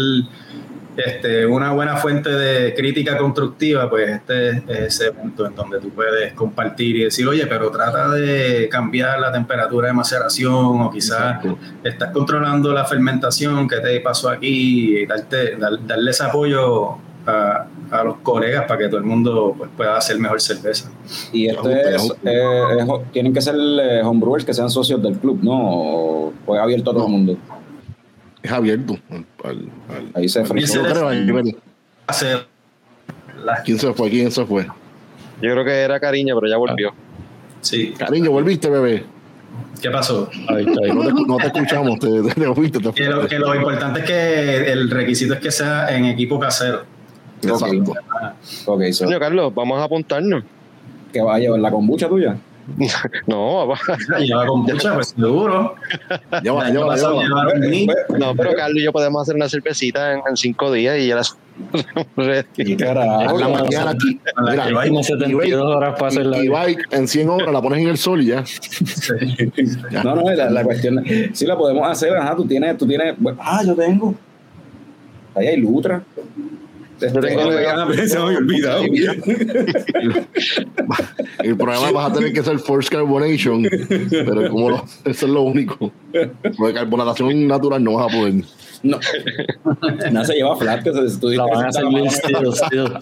[0.95, 5.89] este, una buena fuente de crítica constructiva, pues este es ese punto en donde tú
[5.91, 11.38] puedes compartir y decir, oye, pero trata de cambiar la temperatura de maceración o quizás
[11.84, 16.97] estás controlando la fermentación que te pasó aquí y darte, dar- darle ese apoyo
[17.28, 20.91] a, a los colegas para que todo el mundo pues, pueda hacer mejor cerveza.
[21.32, 22.19] Y esto es, ajuste.
[22.23, 25.54] eh, es- tienen que ser eh, homebrewers que sean socios del club, ¿no?
[25.54, 27.38] O, o es abierto a todo el mundo.
[28.43, 28.97] Es abierto.
[29.10, 30.82] Al- al- Ahí se frizó.
[33.63, 34.10] ¿Quién se fue?
[34.10, 34.63] ¿Quién se fue?
[35.41, 36.93] Yo creo que era cariño, pero ya volvió.
[37.62, 39.04] Sí, Cariño, volviste, bebé.
[39.82, 40.30] ¿qué pasó?
[40.47, 40.91] Ahí está, ahí.
[40.91, 43.36] No te, no te escuchamos, te, te, te fuiste, te Que lo, fuiste.
[43.36, 46.84] que lo importante es que el requisito es que sea en equipo casero.
[47.43, 47.93] Exacto.
[48.65, 50.43] Ok, so, Coño, Carlos, vamos a apuntarnos.
[51.13, 52.36] ¿qué va a llevar la kombucha tuya?
[53.28, 53.80] No, va-
[54.19, 55.76] Lleva kombucha, pues seguro.
[56.43, 57.88] Llevaron mí.
[58.19, 61.15] no, pero Carlos y yo podemos hacer una cervecita en, en cinco días y ya
[61.15, 61.38] las.
[62.58, 62.78] En
[63.39, 64.19] la mañana aquí.
[64.50, 67.97] Mira, y- 72 horas para hacer la bike en 100 horas la pones en el
[67.97, 68.43] sol y ya.
[70.04, 71.04] No, no, la, la cuestión.
[71.34, 72.15] Sí, la podemos hacer.
[72.17, 72.78] Ajá, tú tienes.
[72.78, 74.13] Tú tienes bueno, ah, yo tengo.
[75.36, 76.04] Ahí hay Lutra.
[77.00, 77.52] Yo tengo-
[78.08, 78.84] se me había olvidado.
[81.44, 83.64] El problema vas a tener que hacer force carbonation,
[84.10, 85.92] pero como lo- eso es lo único.
[86.58, 88.34] Porque carbonatación natural no vas a poder.
[88.84, 88.99] No.
[90.12, 92.93] No se lleva flat, que se tú La van a servir la- steel, steel.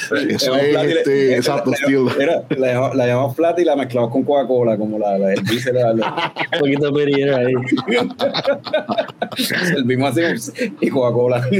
[0.00, 2.04] Eso es llevamos flat y le- este, la- exacto, steel.
[2.18, 5.44] Mira, la llevamos- la llevamos flat y la mezclamos con Coca-Cola, como la, la el
[5.44, 7.54] dice la, la- Un poquito de perillero ahí.
[9.36, 11.46] servimos así y Coca-Cola.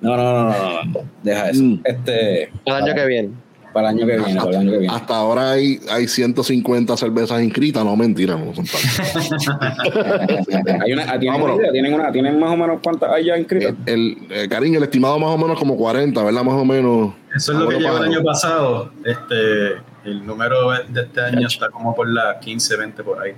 [0.00, 1.00] No, no, no, no, no, no.
[1.22, 1.62] Deja eso.
[1.62, 1.80] Mm.
[1.84, 3.30] Este, El año que viene.
[3.72, 4.94] Para el año que viene, para el año que viene.
[4.94, 9.28] Hasta ahora hay, hay 150 cervezas inscritas, no mentira, no son tantas.
[10.84, 11.72] Hay una, ah, ¿tienen, una idea?
[11.72, 13.74] ¿Tienen, una, ¿Tienen más o menos cuántas hay ya inscritas?
[13.86, 16.42] El, el- cariño, el estimado más o menos como 40, ¿verdad?
[16.42, 17.14] Más o menos.
[17.34, 18.90] Eso es lo que llegó el año pasado.
[19.04, 19.72] Este,
[20.04, 23.32] el número de este año está como por las 15, 20 por ahí,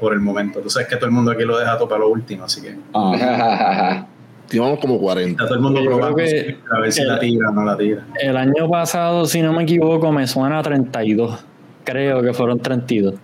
[0.00, 0.60] por el momento.
[0.60, 2.74] Tú sabes que todo el mundo aquí lo deja todo para lo último, así que
[4.44, 5.30] Estimamos como 40.
[5.32, 7.76] está todo el mundo Yo probando que- a ver si la tira o no la
[7.76, 8.04] tira.
[8.20, 11.44] El año pasado, si no me equivoco, me suena a 32.
[11.84, 13.14] Creo que fueron 32.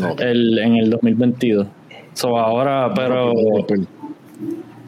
[0.00, 1.66] No, El, en el 2022.
[2.14, 3.32] So, ahora, pero,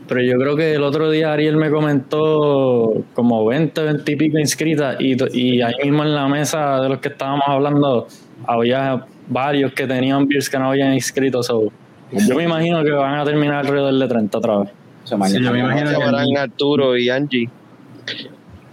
[0.06, 4.38] pero yo creo que el otro día Ariel me comentó como 20, 20 y pico
[4.38, 8.06] inscritas y, y ahí mismo en la mesa de los que estábamos hablando
[8.46, 11.42] había varios que tenían beers que no habían inscrito.
[11.42, 11.70] So,
[12.12, 14.70] yo me imagino que van a terminar alrededor de 30 otra vez.
[15.04, 15.38] O sea, mañana.
[15.38, 15.90] Sí, yo me imagino
[16.32, 17.48] que Arturo y Angie.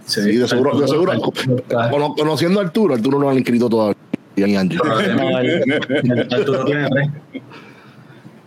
[0.04, 1.12] Sí, de seguro, de seguro.
[1.90, 3.96] Cono- Conociendo a Arturo, Arturo no lo han inscrito todavía.
[4.34, 4.78] Y Angie.
[4.82, 7.08] No, el- Arturo tiene tres.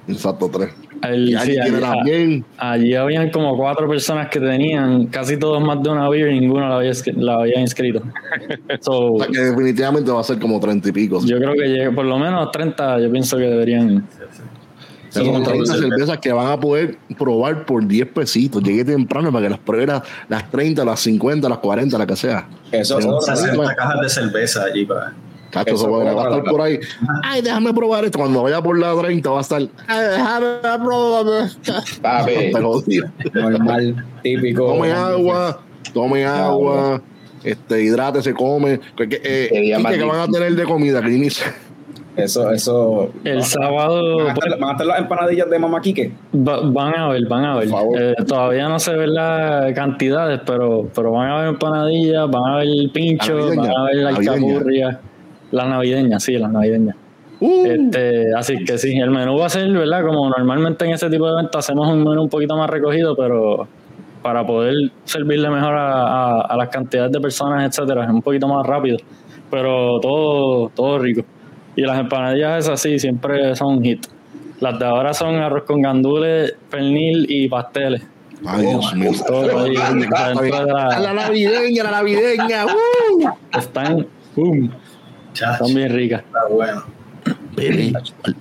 [0.08, 0.70] Exacto, tres.
[1.04, 6.32] El- allí sí, habían como cuatro personas que tenían casi todos más de una beer
[6.32, 8.02] y ninguno la había, inscri- la había inscrito.
[8.82, 11.20] So, O sea, que definitivamente va a ser como 30 y pico.
[11.26, 14.08] yo creo que por lo menos 30 yo pienso que deberían.
[15.16, 18.62] Son como 30 cervezas que van a poder probar por 10 pesitos.
[18.62, 22.16] Llegué temprano para que las pruebe las, las 30, las 50, las 40, la que
[22.18, 22.48] sea.
[22.72, 25.14] Eso otra, 60 cajas de cerveza allí para.
[25.52, 26.80] Cacho, Eso va a estar por ahí.
[27.24, 28.20] Ay, déjame probar esto.
[28.20, 29.62] Cuando vaya por la 30 va a estar.
[29.88, 31.50] Ay, déjame probar.
[32.02, 32.52] Papi,
[32.86, 34.66] tío, normal, típico.
[34.66, 35.62] Tome agua,
[35.94, 37.02] tome agua.
[37.42, 38.82] Este, hidrate, se come.
[38.98, 41.56] Que, eh, Qué día ¿y más que, que van a tener de comida, inicia.
[42.18, 43.10] Eso, eso.
[43.26, 46.14] El sábado ¿Van a, estar, van a estar las empanadillas de Mamá Quique?
[46.34, 47.68] va- van a ver, van a ver.
[48.00, 52.56] Eh, todavía no se ven las cantidades, pero, pero van a ver empanadillas, van a
[52.58, 55.00] ver pincho, Navideña, van a ver la alcapurria.
[55.52, 56.96] Las navideñas, sí, las navideñas.
[57.42, 60.06] Uh, Este, así que sí, el menú va a ser, ¿verdad?
[60.06, 63.68] Como normalmente en ese tipo de eventos hacemos un menú un poquito más recogido, pero
[64.24, 64.74] para poder
[65.04, 68.98] servirle mejor a, a- a las cantidades de personas, etcétera, es un poquito más rápido.
[69.52, 71.24] Pero todo, todo rico.
[71.76, 74.06] Y las empanadillas esas sí, siempre son un hit.
[74.60, 78.02] Las de ahora son arroz con gandules, pernil y pasteles.
[78.46, 79.12] Ay, Dios mío.
[79.28, 79.74] Dentro de
[80.72, 82.66] La la- navideña, la navideña.
[82.66, 83.30] Uh.
[83.58, 84.72] están, boom,
[85.34, 86.22] están bien ricas.
[86.26, 86.84] está bueno.
[87.58, 87.94] Bebé,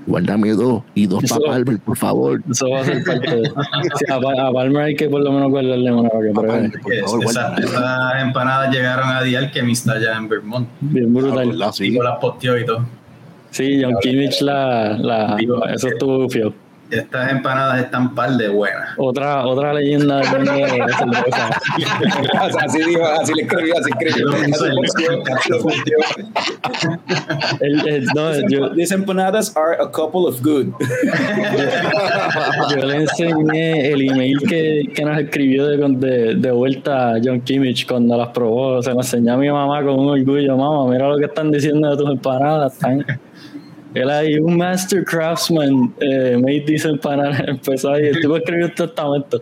[0.07, 2.43] guárdame dos y dos Eso- para Albert, por favor.
[2.51, 3.43] Eso va a ser parte de.
[3.99, 6.71] Sí, a, Pa- a Palmer hay que por lo menos guardarle una para que pruebe.
[7.05, 10.69] Palmer, Esa- esas empanadas llegaron a Dial que está allá en Vermont.
[10.81, 11.63] Bien brutal.
[11.63, 11.91] Ah, sí.
[11.91, 12.85] Tipo las posteó y todo.
[13.55, 16.53] Sí, John Kimmich la, la Digo, eso estuvo fio.
[16.95, 18.91] Estas empanadas están par de buenas.
[18.97, 21.51] Otra, otra leyenda de cerveza.
[22.65, 24.31] así dijo, así le escribió, así escribió.
[28.15, 30.73] No, yo, These empanadas are a couple of good.
[32.71, 37.41] yo le enseñé el email que, que nos escribió de, de, de vuelta a John
[37.41, 38.81] Kimmich cuando las probó.
[38.83, 40.57] Se lo enseñé a mi mamá con un orgullo.
[40.57, 42.75] Mamá, mira lo que están diciendo de tus empanadas.
[42.75, 43.05] Están...
[43.95, 47.41] Él ahí, un master craftsman, eh, made these empanadas.
[47.47, 49.41] Empezó ahí, el tipo escribió un testamento.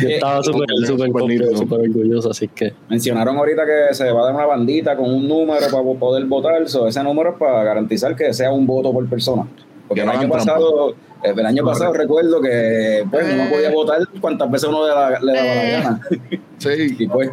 [0.00, 2.72] Yo estaba súper, súper, súper súper orgulloso, así que...
[2.88, 6.66] Mencionaron ahorita que se va a dar una bandita con un número para poder votar.
[6.66, 9.46] So, ese número es para garantizar que sea un voto por persona.
[9.86, 13.98] Porque Que el año pasado, eh, el año pasado recuerdo que pues, uno podía votar
[14.18, 16.00] cuantas veces uno le daba la gana.
[16.58, 16.96] Sí.
[16.98, 17.30] Y pues,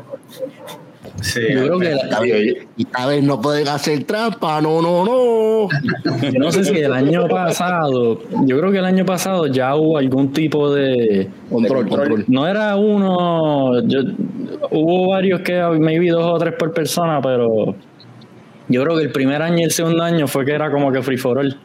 [1.21, 5.67] Sí, Yo creo que Esta vez, esta vez no pueden hacer trampa, no, no, no.
[6.31, 9.97] Yo no sé si el año pasado, yo creo que el año pasado ya hubo
[9.97, 11.29] algún tipo de.
[11.49, 12.25] Control, control.
[12.27, 13.99] No era uno, yo,
[14.71, 17.75] hubo varios que maybe dos o tres por persona, pero
[18.67, 21.01] yo creo que el primer año y el segundo año fue que era como que
[21.01, 21.57] free for all.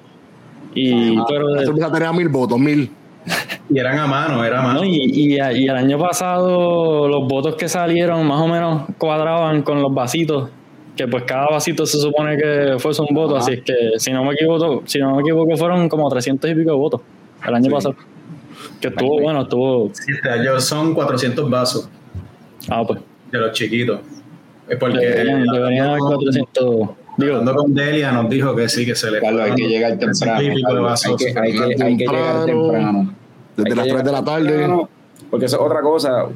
[0.74, 2.90] Y, pero La de- mil votos, mil.
[3.70, 4.80] Y eran a mano, era a mano.
[4.80, 9.62] no, y, y, y el año pasado los votos que salieron más o menos cuadraban
[9.62, 10.50] con los vasitos,
[10.96, 14.22] que pues cada vasito se supone que fuese un voto, así es que si no
[14.24, 17.00] me equivoco, si no me equivoco fueron como 300 y pico de votos
[17.46, 17.96] el año pasado.
[18.80, 21.88] Que estuvo bueno, estuvo Sí, este año son 400 vasos
[22.70, 24.00] ah pues de los chiquitos.
[24.68, 28.94] Es porque deberían, deberían haber 400 digo, hablando con Delia nos dijo que sí, que
[28.94, 30.38] se le hay que llegar temprano.
[30.40, 30.48] hay
[31.16, 33.14] que, hay que, hay que llegar Temprano.
[33.56, 34.48] Desde las que 3 de la tarde.
[34.48, 34.88] temprano,
[35.30, 36.26] Porque eso es otra cosa.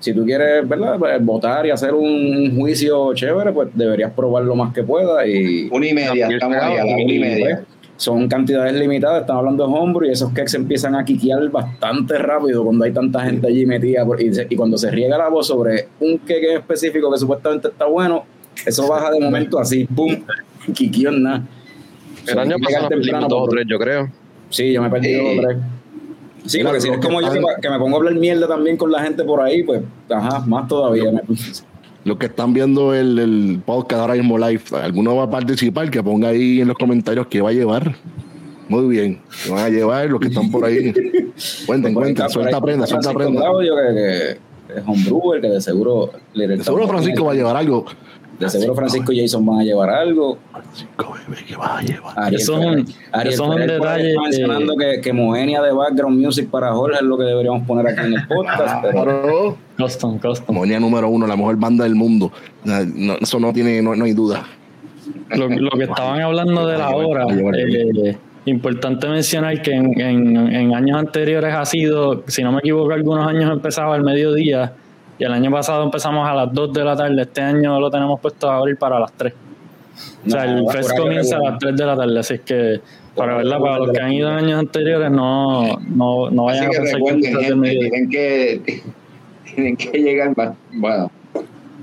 [0.00, 0.98] Si tú quieres, ¿verdad?
[0.98, 5.26] Pues, votar y hacer un juicio chévere, pues deberías probar lo más que puedas.
[5.28, 7.56] Y Una y media, estamos ahí a la una y media.
[7.56, 7.66] pues,
[7.98, 12.64] son cantidades limitadas, estamos hablando de homebrew y esos cakes empiezan a quiquear bastante rápido
[12.64, 15.46] cuando hay tanta gente allí metida por- y, se- y cuando se riega la voz
[15.46, 18.24] sobre un en específico que supuestamente está bueno,
[18.66, 20.16] eso baja de momento así, pum,
[20.66, 20.74] en
[21.22, 21.42] nada.
[22.26, 24.08] El año pasado temprano dos o por- tres, yo creo.
[24.50, 25.40] Sí, yo me he perdido Sí.
[25.40, 25.56] tres.
[26.44, 28.76] Sí, porque si es como yo que, están- que me pongo a hablar mierda también
[28.76, 31.10] con la gente por ahí, pues, ajá, más todavía.
[31.12, 31.22] me-
[32.04, 36.02] Los que están viendo el, el podcast ahora mismo live, alguno va a participar, que
[36.02, 37.94] ponga ahí en los comentarios qué va a llevar.
[38.68, 40.92] Muy bien, que van a llevar los que están por ahí.
[41.66, 43.40] Cuenten, cuenten, suelta ahí prenda, suelta prenda.
[43.40, 43.94] Claudio, que,
[44.74, 46.10] que es homebrewer, que de seguro...
[46.34, 47.84] le- De seguro Francisco va a llevar algo.
[48.38, 50.38] De seguro Francisco y Jason van a llevar algo.
[50.50, 52.18] Francisco, bebé, ¿qué va a llevar?
[52.18, 54.28] Ariel Eso es un- Ferrer- Ariel eso es un Ferrer por ahí detalle está que-
[54.28, 58.00] mencionando que, que Moenia de background music para Jorge es lo que deberíamos poner aquí
[58.06, 58.78] en el podcast.
[58.82, 59.56] pero Claro.
[59.78, 60.56] custom, custom.
[60.56, 62.32] Monia número uno, la mejor banda del mundo.
[62.64, 64.42] No, eso no tiene, no, no hay duda.
[65.36, 68.16] Lo, lo que estaban hablando de la hora, eh,
[68.46, 73.26] importante mencionar que en, en- en años anteriores ha sido, si no me equivoco, algunos
[73.26, 74.72] años empezaba al mediodía
[75.22, 77.22] y el año pasado empezamos a las 2 de la tarde.
[77.22, 79.32] Este año lo tenemos puesto a abrir para las 3.
[80.26, 82.80] O sea, el fest comienza a las 3 de la tarde, así que
[83.14, 86.66] Para verla, para los que han ido en años anteriores, no, no, no Así vayan
[86.66, 87.80] a pensar que gente, medio.
[87.80, 88.82] tienen que,
[89.54, 91.10] tienen que llegar más, bueno,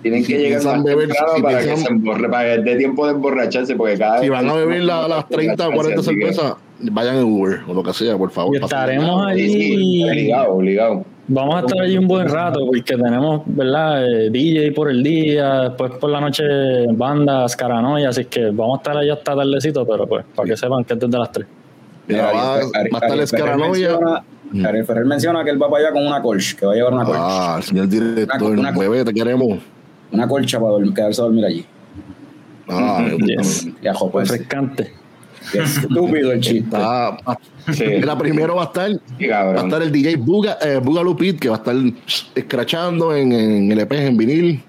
[0.01, 2.75] tienen Si que llegar más beber, temprano si para que se emborre, para que dé
[2.77, 6.09] tiempo de emborracharse, porque cada Si van a beber la- las 30 o 40 Así
[6.15, 6.55] que- cervezas,
[6.91, 8.55] vayan en Uber o lo que sea, por favor.
[8.55, 10.09] Y estaremos Sí, sí, allí.
[10.09, 11.05] obligado, obligado.
[11.31, 14.03] Vamos a estar allí un buen rato porque tenemos, ¿verdad?
[14.03, 16.43] Eh, DJ por el día, después por la noche
[16.91, 20.83] bandas, caranoia, así que vamos a estar allí hasta tardecito, pero pues para que sepan
[20.83, 21.47] que es desde las 3.
[22.07, 23.89] Mira, va, a estar Escaranoia.
[23.89, 24.65] menciona- Mm.
[24.65, 26.91] Ariel Ferrer menciona que él va para allá con una colch, que va a llevar
[26.91, 27.17] una colch.
[27.19, 29.59] Ah, el señor director, Una- una- bebé, te queremos.
[30.11, 31.65] Una colcha para dormir- quedarse a dormir allí.
[32.67, 33.05] Ah.
[33.23, 33.67] Yes.
[34.31, 34.91] Refrescante.
[35.51, 36.77] Qué estúpido el chiste.
[37.73, 41.15] Sí, Mira, primero va a estar, sí, va a estar el DJ Buga, eh, Boogaloo
[41.15, 41.75] Pete, que va a estar
[42.35, 44.63] escrachando en, en LPs en vinil.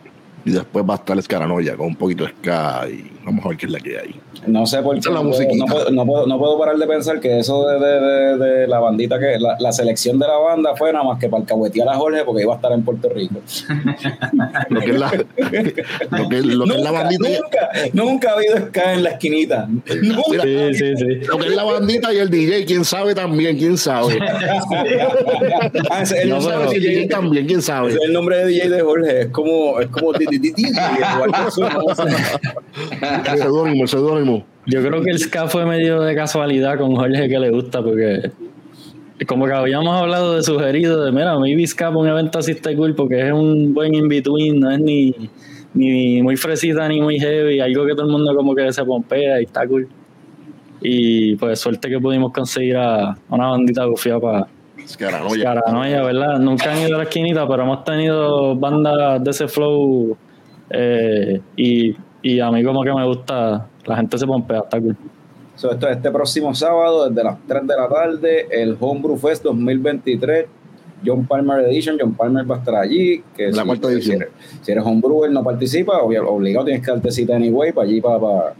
[0.44, 3.58] Y después va a estar Escaranoia con un poquito de ska y vamos a ver
[3.58, 4.14] qué es la que hay.
[4.46, 5.10] No sé por qué.
[5.10, 8.00] No, puedo, no, puedo, no, puedo, no puedo parar de pensar que eso de, de,
[8.00, 11.28] de, de la bandita, que la, la selección de la banda fue nada más que
[11.28, 13.36] para alcahuetear a Jorge porque iba a estar en Puerto Rico.
[14.70, 17.28] Lo que es la, lo que, lo que es la bandita.
[17.28, 19.66] nunca, nunca ha habido ska en la esquinita.
[19.66, 20.42] Nunca.
[20.42, 21.06] Sí, sí, sí.
[21.26, 24.18] lo que es la bandita y el DJ, quién sabe también, quién sabe.
[25.90, 26.38] Ah, No,
[26.70, 27.92] El de DJ también, quién sabe.
[27.92, 30.12] es el nombre de DJ de Jorge es como es como
[34.66, 38.30] Yo creo que el ska fue medio de casualidad con Jorge que le gusta, porque
[39.26, 42.94] como que habíamos hablado de sugerido, de mira, maybe ska un evento así está cool,
[42.94, 45.14] porque es un buen in-between, no es ni,
[45.74, 49.40] ni muy fresita ni muy heavy, algo que todo el mundo como que se pompea
[49.40, 49.88] y está cool.
[50.82, 54.46] Y pues suerte que pudimos conseguir a una bandita gufiada para
[54.84, 55.54] Escaranoia.
[55.54, 56.38] Paranoia, ¿verdad?
[56.38, 60.16] Nunca han ido a la esquinita, pero hemos tenido bandas de ese flow
[60.70, 64.96] eh, y, y a mí como que me gusta, la gente se pompea, está cool.
[65.56, 70.46] So, esto, este próximo sábado, desde las 3 de la tarde, el Homebrew Fest 2023,
[71.04, 71.96] John Palmer Edition.
[72.00, 73.22] John Palmer va a estar allí.
[73.36, 74.28] Que La si- cuarta si eres-
[74.62, 78.54] Si eres homebrewer, no participa, obligado tienes que darte cita anyway para allí, para, para-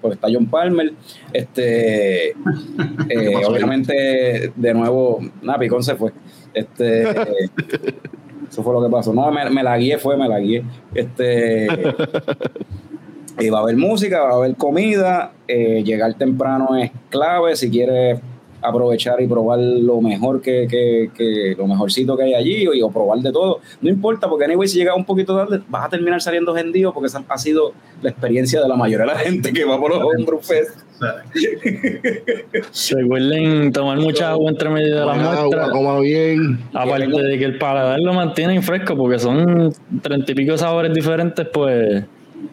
[0.00, 0.92] porque está John Palmer.
[1.32, 2.34] Este, eh,
[3.46, 6.12] obviamente, de nuevo, nada, Picón se fue.
[6.54, 7.04] Este,
[8.50, 9.14] eso fue lo que pasó.
[9.14, 10.64] No, me, me la guié, fue, me la guié.
[10.94, 11.68] Este,
[13.38, 15.32] y va a haber música, va a haber comida.
[15.48, 18.20] eh, llegar temprano es clave si quieres
[18.62, 22.90] aprovechar y probar lo mejor que, que, que- lo mejorcito que hay allí o, o
[22.90, 23.60] probar de todo.
[23.80, 27.06] No importa, porque anyway, si llegas un poquito tarde, vas a terminar saliendo gendido porque
[27.08, 30.02] esa ha sido la experiencia de la mayoría de la gente que va por los
[30.02, 30.80] Homebrew Fest.
[32.90, 35.70] Recuerden tomar mucha agua entre medio de agua, muestras.
[35.70, 36.58] coma bien.
[36.74, 41.46] Aparte de que el paladar lo mantienen fresco, porque son treinta y pico sabores diferentes,
[41.52, 42.04] pues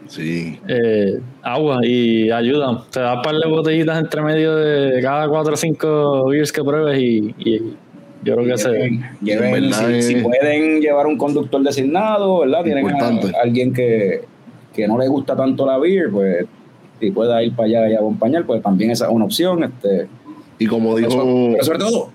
[0.07, 0.59] Sí.
[0.67, 2.79] eh, agua y ayudan.
[2.91, 6.63] Te da un par de botellitas entre medio de cada cuatro o cinco beers que
[6.63, 7.59] pruebes y, y
[8.23, 8.99] yo creo que se...
[9.21, 12.63] Lleven, si, pueden llevar un conductor designado, ¿verdad?
[12.63, 13.35] Tienen a- Importante.
[13.37, 14.21] a alguien que,
[14.73, 16.45] que no le gusta tanto la beer, pues
[16.99, 19.63] si pueda ir para allá y acompañar, pues también esa es una opción.
[19.63, 20.07] Este,
[20.59, 22.09] Y como pero, dijo, sobre, pero sobre todo,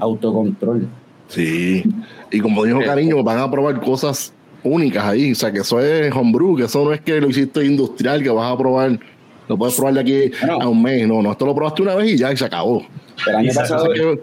[0.00, 0.86] autocontrol.
[1.28, 1.82] sí.
[2.30, 5.32] Y como dijo Cariño, van a probar cosas únicas ahí.
[5.32, 8.30] O sea, que eso es homebrew, que eso no es que lo hiciste industrial, que
[8.30, 8.98] vas a probar,
[9.48, 10.62] lo puedes probar de aquí Bueno.
[10.62, 11.06] a un mes.
[11.06, 12.82] No, no, esto lo probaste una vez y ya y se acabó.
[13.28, 14.18] El año, pasado, que,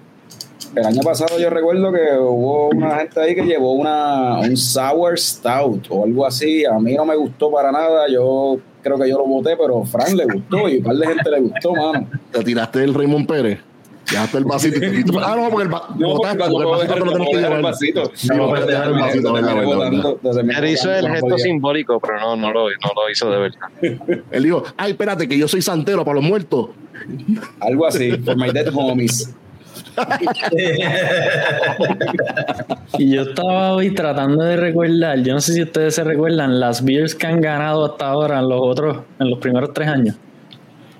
[0.75, 5.17] el año pasado yo recuerdo que hubo una gente ahí que llevó una, un sour
[5.17, 6.65] stout o algo así.
[6.65, 8.07] A mí no me gustó para nada.
[8.11, 11.29] Yo creo que yo lo voté, pero Fran le gustó y un par de gente
[11.29, 12.07] le gustó, mano.
[12.31, 13.59] te tiraste el Raymond Pérez.
[14.12, 14.78] Dejaste el vasito.
[14.78, 17.24] y te fuiste- ah, no, porque el, va- No, botaste, porque no vasito dejar, no
[17.24, 17.62] el llevar.
[17.62, 18.12] vasito.
[18.14, 20.64] Sí, no puedes dejar el vasito, verdad, verdad, verdad.
[20.64, 24.22] Él hizo el gesto simbólico, pero no, no lo, no lo hizo de verdad.
[24.32, 26.70] Él dijo, ay, espérate, que yo soy santero para los muertos.
[27.59, 29.34] Algo así, for my dead homies.
[32.97, 36.84] Y yo estaba hoy tratando de recordar, yo no sé si ustedes se recuerdan, las
[36.84, 40.16] beers que han ganado hasta ahora en los otros, en los primeros tres años.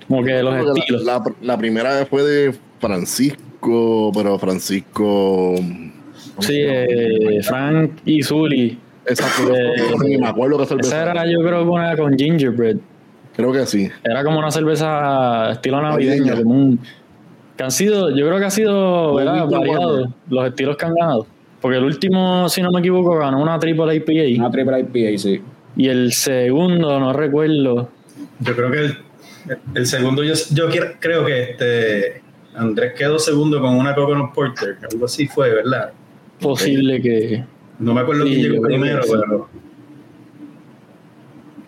[0.08, 1.04] Como que los Porque estilos.
[1.04, 5.54] La, la- la primera vez fue de Francisco, pero Francisco.
[5.54, 5.92] ¿cómo
[6.40, 8.78] Sí, eh, Frank y Zully.
[9.06, 10.88] Exacto, eh, me acuerdo qué cerveza.
[11.02, 12.76] Esa era yo creo que una con gingerbread.
[13.36, 13.88] Creo que sí.
[14.04, 16.42] Era como una cerveza estilo navideño, Navideña.
[16.42, 16.80] como un,
[17.56, 21.26] que han sido, yo creo que ha sido variado los estilos que han ganado.
[21.60, 24.40] Porque el último, si no me equivoco, ganó una triple IPA.
[24.40, 25.40] Una triple IPA, sí.
[25.76, 27.88] Y el segundo, no recuerdo.
[28.40, 28.96] Yo creo que el,
[29.74, 32.21] el segundo, yo, yo quiero- creo que este
[32.54, 35.92] Andrés quedó segundo con una Coconut Porter, algo así fue, ¿verdad?
[36.40, 37.44] Posible que.
[37.78, 39.10] No me acuerdo Sí, quién llegó primero, sí.
[39.12, 39.48] pero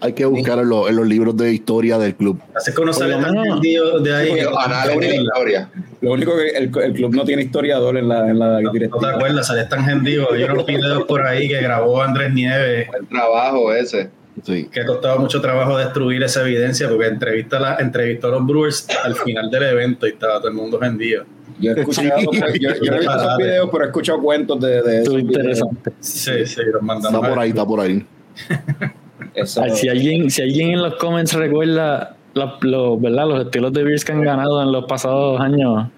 [0.01, 2.39] hay que buscar en, los- en los libros de historia del club.
[2.55, 4.29] Así que uno sale lo tan vendido de ahí.
[4.37, 5.71] La historia.
[6.03, 8.99] Lo único que el, el club no tiene historiador en la, en la No, no
[8.99, 10.31] te acuerdas, salías tan gendido.
[10.33, 14.11] Hay unos videos por ahí que grabó Andrés Nieves, El trabajo ese.
[14.43, 14.69] Sí.
[14.71, 19.15] que costaba mucho trabajo destruir esa evidencia, porque entrevista la, entrevistó a los Brewers al
[19.15, 21.25] final del evento y estaba todo el mundo vendido.
[21.61, 22.41] Yo he escuchado, Sí.
[22.61, 25.17] yo, yo no he visto esos videos, pero he escuchado cuentos de, de esos Estuvo
[25.17, 25.31] videos.
[25.37, 25.93] interesante.
[26.01, 27.21] Sí, sí, los mandamos.
[27.23, 28.07] Está por ahí, está por ahí.
[29.35, 33.29] Eso- Ay, si, alguien, si alguien en los comments recuerda la- los, ¿verdad?
[33.29, 35.89] los estilos de beers que han ganado en los pasados años,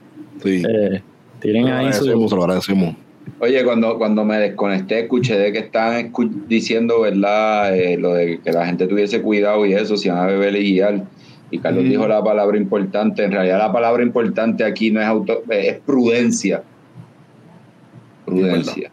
[0.43, 0.63] Sí.
[0.69, 1.03] eh,
[1.41, 2.01] tienen lo ahí su...
[2.05, 2.97] agradecemos, se lo agradecemos.
[3.41, 7.77] Oye, cuando, cuando me desconecté, escuché de que estaban escu- diciendo, ¿verdad?
[7.77, 10.73] Eh, lo de que la gente tuviese cuidado y eso, si van a beber y
[10.73, 11.05] guiar.
[11.51, 11.89] Y Carlos Mm.
[11.89, 13.25] dijo la palabra importante.
[13.25, 16.63] En realidad, la palabra importante aquí no es auto, eh, es prudencia.
[18.25, 18.91] Prudencia.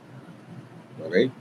[1.05, 1.31] Ok.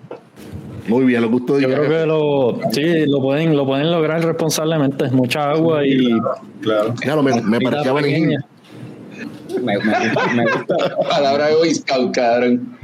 [0.89, 4.25] Muy bien, lo que usted Yo creo que lo, sí, lo pueden, lo pueden lograr
[4.25, 5.09] responsablemente.
[5.11, 6.09] Mucha agua y
[6.61, 6.95] Claro.
[7.05, 7.93] Ya lo me, me parecía.
[9.63, 12.77] Me, me, me gusta Palabra de Boy Scout, cabrón.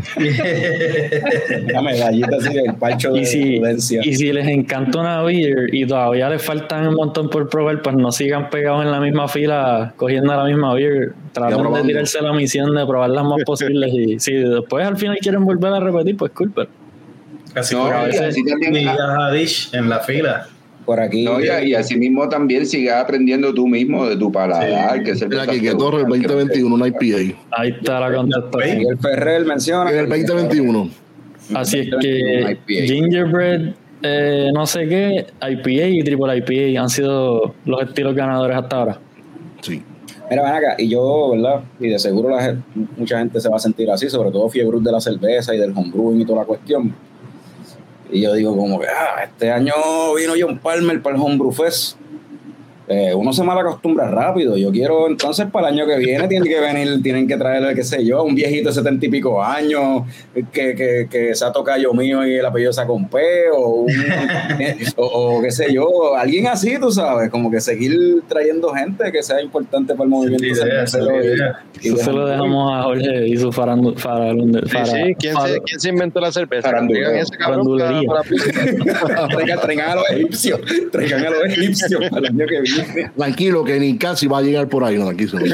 [1.72, 4.00] la medallita así del parcho de Y si, prudencia.
[4.04, 7.96] y si les encanta una beer y todavía les faltan un montón por probar, pues
[7.96, 11.12] no sigan pegados en la misma fila cogiendo la misma beer.
[11.32, 13.92] Traten de tirarse la misión de probar las más posibles.
[13.92, 16.52] Y si después al final quieren volver a repetir, pues cool.
[16.54, 16.68] Pero
[17.54, 20.46] Casi No, por y veces así también- veías a Dish en la fila.
[20.88, 21.22] Por aquí.
[21.22, 25.02] No, y, y así mismo también sigas aprendiendo tú mismo de tu paladar.
[25.02, 27.36] Que es el Mira, aquí que Torre el 2021, una IPA.
[27.50, 28.78] ahí está la contestación.
[28.78, 29.90] Miguel Ferrer menciona.
[29.90, 30.88] En el 2021.
[31.52, 32.58] Así es que.
[32.86, 38.76] Gingerbread, eh, no sé qué, IPA y Triple IPA han sido los estilos ganadores hasta
[38.76, 38.98] ahora.
[39.60, 39.82] Sí.
[40.30, 41.64] Mira, ven acá, y yo, ¿verdad?
[41.80, 42.56] Y de seguro la
[42.96, 45.72] mucha gente se va a sentir así, sobre todo fiebre de la cerveza y del
[45.76, 46.94] homebrewing y toda la cuestión.
[48.10, 49.74] Y yo digo como que, ah, este año
[50.16, 51.96] vino John Palmer para el Homebrew Fest.
[52.90, 54.56] Eh, uno se mal acostumbra rápido.
[54.56, 57.84] Yo quiero, entonces, para el año que viene tienen que venir, tienen que traerle, qué
[57.84, 60.02] sé yo, un viejito de setenta y pico años,
[60.52, 63.18] que, que, que sea tocayo mío y el apellido sea con P,
[63.54, 63.92] o, un-
[64.96, 65.04] o,
[65.36, 69.40] o qué sé yo, alguien así, tú sabes, como que seguir trayendo gente que sea
[69.42, 70.84] importante para el movimiento idea,
[71.82, 75.14] y- y Eso se lo dejamos a Jorge y su farandu, faralunde- Sí, fara- sí.
[75.18, 76.68] ¿Quién, se, ¿Quién se inventó la cerveza?
[77.20, 78.08] Ese cabrón para- Farandulería.
[78.08, 80.60] para- traigan, traigan a los egipcios,
[80.90, 82.77] traigan a los egipcios para el año que viene.
[83.16, 85.38] Tranquilo, que ni casi va a llegar por ahí, no, tranquilo.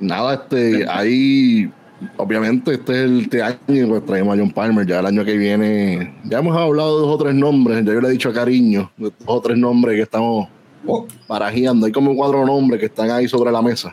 [0.00, 1.70] Nada, este, ahí,
[2.16, 4.84] obviamente, este es el este año, pues traemos a John Palmer.
[4.86, 7.84] Ya el año que viene, ya hemos hablado de dos o tres nombres.
[7.84, 10.48] Ya yo le he dicho a cariño, de dos o tres nombres que estamos
[10.86, 11.86] Oh, barajeando.
[11.86, 13.92] Hay como cuatro nombres que están ahí sobre la mesa.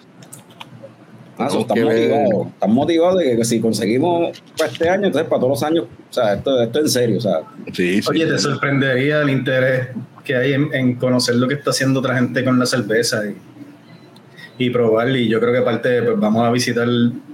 [1.40, 1.84] Ah, eso, ver.
[1.86, 5.86] motivados, están motivados de que si conseguimos para este año, entonces para todos los años,
[6.10, 7.42] o sea, esto, esto en serio, o sea,
[7.74, 8.08] Sí, sí.
[8.10, 9.90] Oye, te sorprendería el interés
[10.24, 14.66] que hay en, en conocer lo que está haciendo otra gente con la cerveza y,
[14.66, 15.10] y probar.
[15.16, 16.88] Y yo creo que aparte, pues vamos a visitar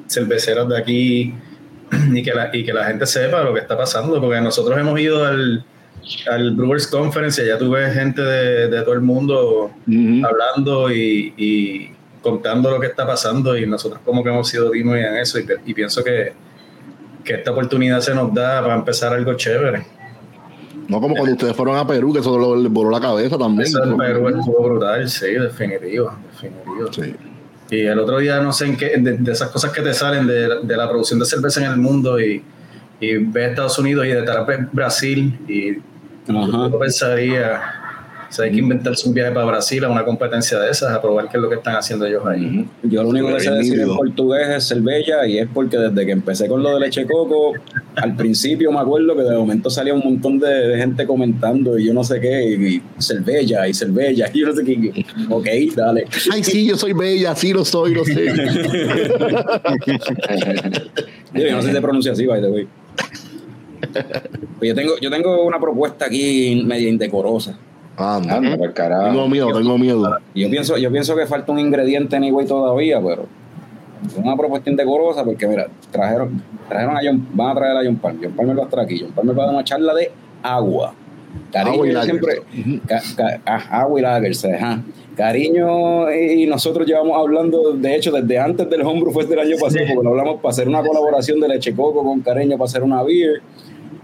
[0.07, 1.33] cerveceros de aquí
[2.13, 4.99] y que, la, y que la gente sepa lo que está pasando, porque nosotros hemos
[4.99, 5.65] ido al,
[6.29, 10.25] al Brewers Conference y allá tú ves gente de, de todo el mundo Ujú.
[10.25, 11.91] hablando y, y
[12.25, 15.45] contando lo que está pasando y nosotros como que hemos sido dimos en eso y,
[15.67, 16.33] y pienso que,
[17.23, 19.85] que esta oportunidad se nos da para empezar algo chévere.
[20.87, 23.67] No como cuando ustedes fueron a Perú, que eso les voló la cabeza también.
[23.67, 26.91] Eso del Perú estuvo brutal, sí, definitivo, definitivo.
[26.91, 27.15] Sí.
[27.69, 30.25] Y el otro día, no sé en qué, de, de esas cosas que te salen
[30.27, 32.43] de, de la producción de cerveza en el mundo y,
[32.99, 35.77] y ves Estados Unidos y detrás Brasil y
[36.31, 36.69] Ajá.
[36.69, 37.61] yo pensaría,
[38.29, 41.01] o sea, hay que inventarse un viaje para Brasil a una competencia de esas, a
[41.01, 42.65] probar qué es lo que están haciendo ellos ahí.
[42.83, 46.11] Yo lo único que sé decir en portugués es cerveza y es porque desde que
[46.11, 47.53] empecé con lo de leche coco,
[47.95, 51.85] al principio me acuerdo que de momento salía un montón de, de gente comentando y
[51.85, 54.71] yo no sé qué, y, y cerveza y cerveza y yo no sé qué.
[54.73, 56.05] y- Ok, dale.
[56.31, 58.25] Ay, sí, yo soy bella, sí lo soy, lo sé.
[61.33, 62.67] Yo no sé si se pronuncia así, by the way.
[64.59, 67.57] Pues yo tengo, yo tengo una propuesta aquí media indecorosa.
[67.97, 68.35] Anda.
[68.37, 69.05] Anda, por carajo.
[69.05, 70.17] Tengo miedo, tengo miedo.
[70.33, 73.25] Yo pienso, yo pienso que falta un ingrediente anyway todavía, pero
[74.05, 77.95] es una propuesta indecorosa porque mira, trajeron, trajeron a John, van a traer a John
[77.95, 78.23] Palmer.
[78.27, 78.99] John Palmer va a estar aquí.
[78.99, 80.11] John Palmer va a dar una charla de
[80.43, 80.93] agua.
[81.51, 82.79] Cariño Agua y siempre, Ujú.
[82.87, 84.81] ca- ca- ah, agua y lagers, ajá.
[85.17, 89.85] Cariño y nosotros llevamos hablando, de hecho, desde antes del Homebrew Fest del año pasado,
[89.87, 93.01] porque lo hablamos para hacer una colaboración de Leche Coco con Cariño para hacer una
[93.03, 93.41] beer.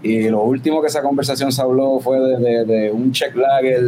[0.02, 3.80] Y lo último que esa conversación se habló fue de, de- de un Czech Lager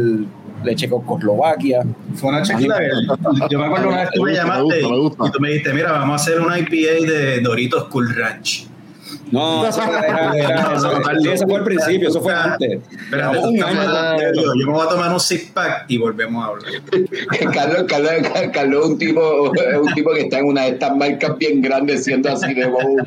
[0.63, 1.83] Leche Coco Eslovaquia.
[2.15, 2.89] Fue una chequita que
[3.49, 5.23] yo me acuerdo una vez que Me me gusta, me llamaste gusta, me gusta.
[5.27, 8.67] y tú me dijiste, mira, vamos a hacer una IPA de Doritos Cool Ranch.
[9.31, 12.79] No, eso era, era- eso- sí, eso fue al principio, eso fue antes.
[13.11, 14.19] Un año.
[14.33, 16.71] Yo me voy a tomar un six pack y volvemos a hablar.
[17.53, 18.11] Carlos, Carlos,
[18.53, 21.61] Carlos es un tipo, es un tipo que está en una de estas marcas bien
[21.61, 22.97] grandes siendo así de bobo.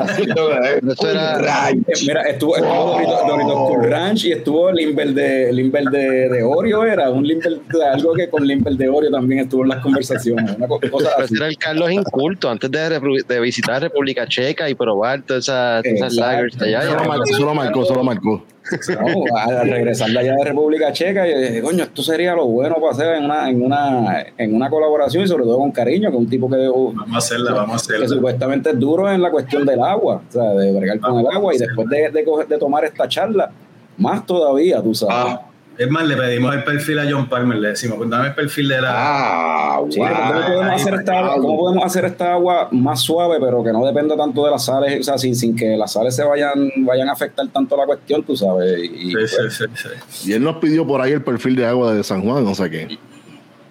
[0.00, 2.02] Haciendo eh, Eso era- ranch.
[2.06, 7.10] Mira, estuvo, estuvo Doritos, Doritos Ranch y estuvo Limber de, Limber de, de Oreo, era
[7.10, 10.56] un Limber de algo que con Limber de Oreo también estuvo en las conversaciones.
[10.56, 11.34] Una cosa Pero así.
[11.36, 16.20] era el Carlos inculto antes de, de visitar República Checa y probar todas esas, Exacto.
[16.20, 16.78] lagers allá.
[16.82, 18.44] Eso lo marcó, eso lo marcó, eso lo marcó.
[18.88, 22.76] No, al regresar de allá de República Checa, yo dije, coño, esto sería lo bueno
[22.76, 26.16] para hacer en una, en una, en una colaboración y sobre todo con cariño, que
[26.16, 28.08] un tipo que, Vamos a hacerla, vamos a que hacerla.
[28.08, 31.54] supuestamente es duro en la cuestión del agua, o sea, de bregar con el agua
[31.54, 33.50] y después de, de, coger- de tomar esta charla,
[33.98, 35.14] más todavía, tú sabes.
[35.14, 35.42] Ah,
[35.76, 38.80] Es más, le pedimos el perfil a John Palmer, le decimos, dame el perfil de
[38.80, 38.90] la...
[38.94, 40.46] ah, Sí, pero ¿cómo, wow.
[40.46, 44.16] podemos hacer esta, agua- cómo podemos hacer esta agua más suave, pero que no dependa
[44.16, 47.12] tanto de las sales, o sea, sin, sin que las sales se vayan, vayan a
[47.12, 48.78] afectar tanto la cuestión, tú sabes?
[48.84, 50.30] Y, Sí, pues, sí, sí, sí.
[50.30, 52.68] Y él nos pidió por ahí el perfil de agua de San Juan, o sea
[52.70, 52.96] que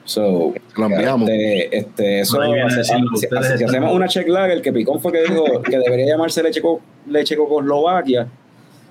[0.04, 1.30] so, Lo enviamos.
[1.30, 5.46] Este, este, eso, ahí viene si, hacemos una check lager, que Picón fue que dijo
[5.62, 8.28] que debería llamarse leche, co- leche Cocoslovaquia,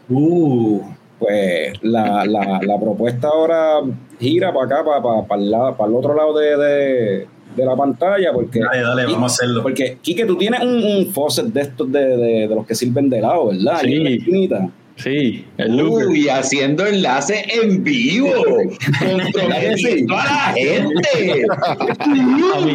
[0.09, 0.81] Uh,
[1.23, 3.81] pues la, la, la propuesta ahora
[4.21, 7.65] gira para acá, para, para, para, el, lado- para el otro lado de, de, de
[7.65, 8.61] la pantalla, porque...
[8.61, 9.63] dale, dale, vamos a hacerlo.
[9.63, 13.09] Porque, Quique, tú tienes un, un faucet de estos de, de, de los que sirven
[13.09, 13.81] de lado, ¿verdad?
[13.83, 13.95] Sí.
[13.95, 14.69] en la esquinita.
[14.95, 16.07] Sí, el Luger.
[16.09, 18.29] Uy, haciendo enlace en vivo.
[19.01, 21.47] Comprometiendo a la gente.
[21.99, 22.07] A
[22.61, 22.73] mi,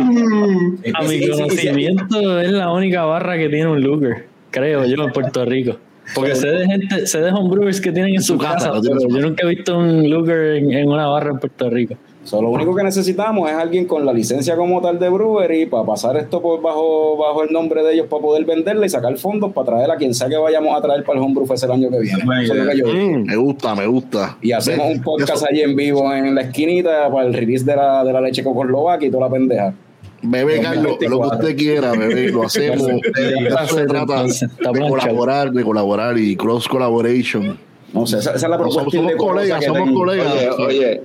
[0.93, 1.29] a mi Sí, sí, sí, sí.
[1.29, 5.77] conocimiento es la única barra que tiene un Luger, creo yo, en Puerto Rico.
[6.15, 9.19] Porque sé de gente, sé de homebrewers que tienen en su Su casa, pero yo
[9.19, 11.95] nunca he visto un Luger en, en una barra en Puerto Rico.
[12.23, 15.85] So, lo único que necesitamos es alguien con la licencia como tal de brewery para
[15.85, 19.53] pasar esto por bajo, bajo el nombre de ellos para poder venderla y sacar fondos
[19.53, 21.89] para traer a quien sea que vayamos a traer para el Homebrew Fest el año
[21.89, 22.25] que viene.
[22.25, 22.73] Buena Eso es lo idea.
[22.73, 23.17] que yo digo.
[23.19, 24.37] Mm, me gusta, me gusta.
[24.41, 27.75] Y hacemos un podcast Eso- allí en vivo en la esquinita para el release de
[27.77, 29.73] la, de la leche Cocoslovaquia y toda la pendeja.
[30.21, 31.37] Bebé, Carlos, lo que 24.
[31.39, 32.87] usted quiera, bebé, lo hacemos.
[32.89, 37.57] Eso se trata de colaborar, de colaborar y cross collaboration.
[37.93, 38.89] No sé, esa, esa es la propuesta.
[38.91, 39.99] Somos, colegas, somos tengo.
[39.99, 40.33] colegas.
[40.57, 41.01] Oye, oye,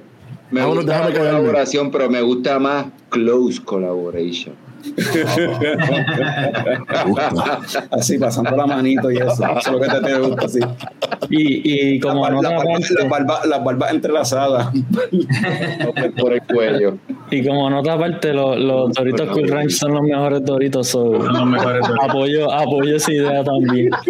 [0.50, 4.54] me Vámonos, gusta déjame la colaboración, pero me gusta más close collaboration.
[7.90, 9.32] Así, pasando la manito y eso.
[9.32, 10.60] Eso es lo que te, te gusta, así.
[11.30, 14.68] Y, y como Las nota barbas- aparte, las barbas- las barbas entrelazadas.
[16.18, 16.96] Por el cuello.
[17.30, 20.88] y como nota aparte, los, los Doritos Cool Ranch son los mejores Doritos.
[20.88, 22.08] so, Son los mejores Doritos.
[22.08, 23.90] apoyo, apoyo esa idea también.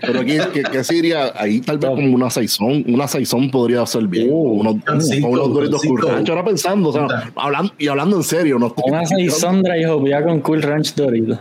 [0.00, 4.06] Pero aquí, que, que sería ahí tal vez como una saizón, una saizón podría ser
[4.06, 4.28] bien.
[4.32, 6.02] unos, Cancito, unos doritos cancito.
[6.02, 6.28] cool ranch.
[6.30, 10.06] Ahora pensando, o sea, hablando, y hablando en serio, no estoy- Una Saison Dry Hop
[10.06, 11.38] ya con Cool Ranch Doritos.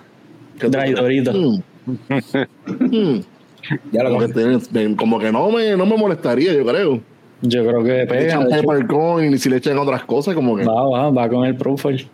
[0.59, 1.35] Dry Doritos.
[1.35, 1.59] Mm.
[2.79, 3.21] Mm.
[3.91, 7.01] Ya lo Como que, te- como que no me, no me molestaría, yo creo.
[7.41, 8.21] Yo creo que Le pega.
[8.25, 8.67] echan de hecho.
[8.67, 10.63] peppercorn y si le echan otras cosas, como que.
[10.65, 12.07] Va, va, va con el profile.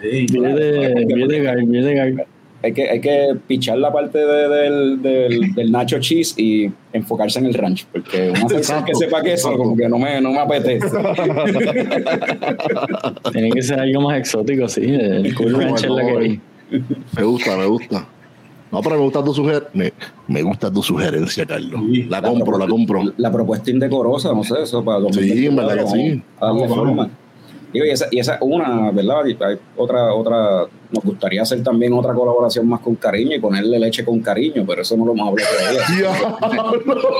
[0.00, 2.26] Sí, Viene de, de de.
[2.62, 7.38] Hay que, hay que pichar la parte de- del, del, del nacho cheese y enfocarse
[7.40, 9.58] en el ranch, porque una salsa que sepa queso exacto.
[9.58, 10.86] como que no me, no me apetece.
[13.32, 14.82] Tiene que ser algo más exótico, sí.
[14.84, 16.40] El Cool Ranch es la que hay.
[17.16, 18.06] Me gusta, me gusta.
[18.70, 19.68] No, pero me gusta tu sugerencia.
[19.74, 19.92] Me,
[20.28, 21.80] me gusta tu sugerencia, Carlos.
[21.92, 23.02] Sí, La compro, la compro.
[23.18, 26.22] La propuesta indecorosa, no sé, eso para Sí, en verdad que sí.
[26.40, 27.08] Vamos, vamos.
[27.72, 29.26] Digo, y esa, y esa una, ¿verdad?
[29.26, 33.78] Y hay otra, otra, nos gustaría hacer también otra colaboración más con cariño y ponerle
[33.78, 35.82] leche con cariño, pero eso no lo hemos hablado todavía.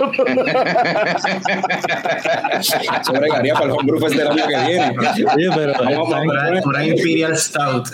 [2.60, 4.94] Eso bregaría para el Homebrew Fest del año que viene.
[5.34, 7.88] Oye, pero Vamos, Una, una Imperial Stout.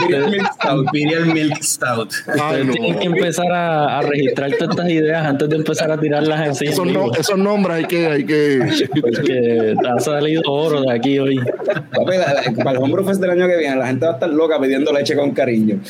[0.00, 0.84] Imperial Milk Stout.
[0.86, 2.12] Imperial Milk Stout.
[2.40, 2.72] Ay, no.
[2.72, 6.54] tienen que empezar a, a registrar todas estas ideas antes de empezar a tirarlas en
[6.54, 6.66] sí.
[6.66, 8.88] Esos, no- esos nombres hay que, hay que.
[9.00, 11.40] Porque ha salido oro de aquí hoy.
[12.64, 14.92] Para el Homebrew Fest del año que viene, la gente va a estar loca pidiendo
[14.92, 15.80] leche con cariño.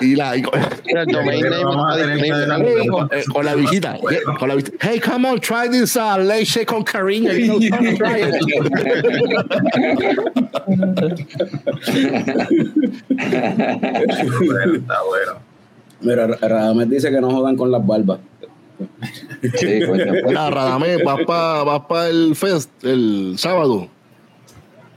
[0.00, 0.36] Y la.
[0.36, 0.42] y-
[0.86, 2.82] Mira, el domain name Vamos a está tener que disponible.
[2.82, 3.98] eh, con, eh, con la visita.
[4.38, 4.76] Con la visita.
[4.80, 7.30] Hey, come on, try this uh, leche con cariño.
[7.42, 8.32] You know, come on, try it.
[13.42, 15.32] Bueno, está bueno.
[16.00, 18.18] Mira, Ra- Radamés dice que no jodan con las barbas.
[19.54, 20.12] Sí, coño.
[20.26, 23.88] Mira, Radamés, vas para vas pa el fest el sábado.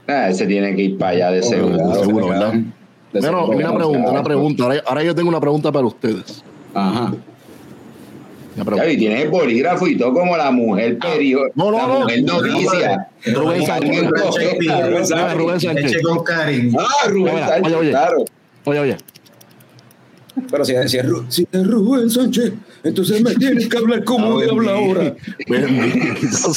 [0.08, 1.76] Ah, ese tiene que ir para allá de seguro.
[1.76, 2.52] de seguro, ¿verdad?
[2.52, 4.62] De Bueno, seguro, una pregunta, una pregunta.
[4.64, 6.42] Ahora, ahora yo tengo una pregunta para ustedes.
[6.74, 7.12] Ajá.
[8.64, 8.90] Pregunta.
[8.90, 11.52] Y tienes el bolígrafo y todo como la mujer periódica.
[11.54, 12.00] No, no, la no.
[12.00, 13.08] mujer noticia.
[13.34, 14.08] Rubén Sánchez.
[14.08, 15.34] Rubén Sánchez.
[15.34, 16.02] Rubén Sánchez.
[16.78, 17.90] Ah, Rubén Sánchez, oye, oye.
[17.90, 18.24] claro.
[18.64, 18.96] Oye, oye.
[20.50, 22.52] Pero si, si, es, si es Rubén Sánchez,
[22.84, 25.16] entonces me tienes que hablar como Ah, me habla ahora.
[25.48, 26.52] Bendito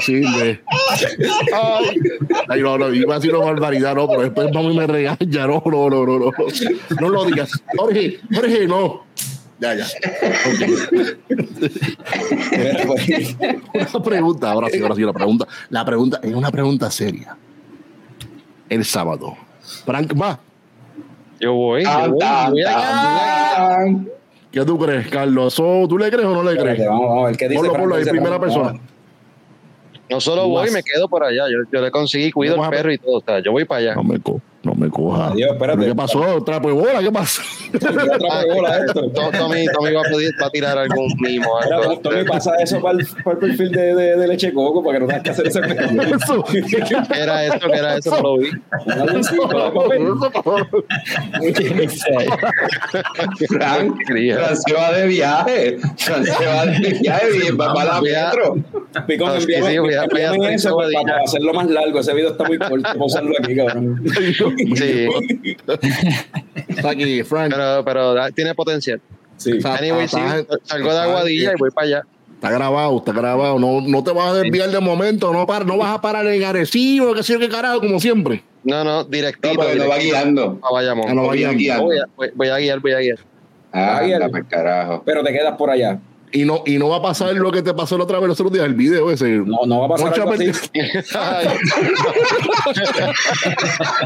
[0.00, 0.62] sirve.
[2.48, 5.62] Ay, no, no, iba a decir una barbaridad, no, pero después mami me regaña, no,
[5.64, 6.32] no, no, no, no.
[7.00, 7.50] No lo digas.
[7.76, 9.06] Jorge, Jorge, no.
[9.60, 9.86] Ya, ya.
[12.86, 13.36] Pues,
[13.74, 15.46] Una pregunta, ahora sí, ahora sí, la pregunta.
[15.70, 17.36] La pregunta es una pregunta seria.
[18.68, 19.36] El sábado.
[19.84, 20.38] Frank va.
[21.40, 21.84] Yo voy.
[21.84, 22.16] yo.
[24.50, 25.52] ¿Qué tú crees, Carlos?
[25.54, 26.88] ¿Eso ¿Tú le crees o no le espérate, crees?
[26.88, 27.60] vamos, vamos a ver qué dice.
[27.60, 28.40] Ponlo, ponlo ahí, primera Frank.
[28.40, 28.80] persona.
[30.10, 31.42] No solo voy, me quedo por allá.
[31.50, 32.80] Yo, yo le conseguí, cuido Vamos a el ver.
[32.82, 33.18] perro y todo.
[33.18, 33.94] O sea, yo voy para allá.
[33.94, 35.28] No me, co no me coja.
[35.28, 35.86] Adiós, espérate.
[35.86, 36.42] ¿Qué pasó?
[36.44, 37.00] ¿Trapo de bola?
[37.00, 37.42] ¿Qué pasó?
[37.74, 39.10] Otra bola esto.
[39.10, 41.56] To- Tommy, Tommy va, a pedir- va a tirar algún mimo.
[41.58, 41.98] Algo.
[42.00, 45.00] Tommy, pasa eso para el, para el perfil de, de, de Leche Coco para que
[45.00, 46.42] no tengas que hacer ese Eso.
[47.12, 47.68] ¿Qué era esto?
[47.68, 48.20] ¿Qué era eso?
[48.22, 48.50] Lo vi.
[53.48, 53.96] Frank.
[54.08, 55.78] Frank se va de viaje.
[55.96, 58.56] Frank se va de viaje y va para la metro.
[59.06, 61.98] Picón, Ah, envíame, eso esa para, hacerlo más largo.
[62.00, 62.82] Ese video está muy corto.
[62.82, 64.02] Vamos a usarlo aquí, cabrón.
[64.76, 65.08] Sí,
[66.68, 67.52] Está aquí, Frank.
[67.54, 69.00] pero, pero da- tiene potencial.
[69.36, 69.52] Sí.
[69.58, 72.02] Está- Anyway, sí, está- salgo de Aguadilla y voy para allá.
[72.34, 73.58] Está grabado, está grabado.
[73.58, 76.44] No, no te vas a desviar de momento, no, para, no vas a parar en
[76.44, 78.42] Arecibo, que sé yo qué carajo, como siempre.
[78.64, 79.54] No, no, No, directito.
[79.54, 80.60] no va directito guiando.
[80.62, 81.06] a Bayamón.
[81.08, 81.58] Ah, no va Voy guiando.
[81.58, 81.84] guiando.
[81.84, 83.18] Voy a, voy, voy a guiar, voy a guiar.
[83.72, 85.02] Ah, anda pa'l carajo.
[85.04, 85.98] Pero te quedas por allá.
[86.32, 88.38] Y no, y no va a pasar lo que te pasó la otra vez los
[88.38, 89.28] otros días, el video ese.
[89.28, 90.50] No, no va a pasar algo así.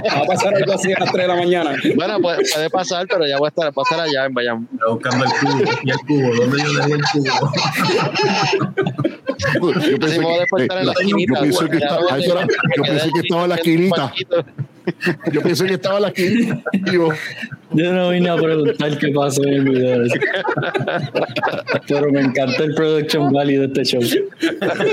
[0.06, 1.74] Va a pasar algo así a las 3 de la mañana.
[1.96, 4.68] bueno, puede, puede pasar, pero ya voy a estar, voy a estar allá en Bayamón.
[4.88, 5.64] Buscando el cubo.
[5.82, 6.34] ¿Y el cubo?
[6.34, 7.52] ¿Dónde yo dejé el cubo?
[9.90, 11.84] Yo pensé que, que
[13.20, 14.12] estaba- en la esquinita.
[15.32, 16.62] Yo pensé que estaba la esquina.
[16.72, 17.12] Digo,
[17.72, 20.04] Yo no vine a preguntar qué pasó en el video.
[20.04, 20.20] ese.
[21.88, 24.02] Pero me encanta el production value de este show.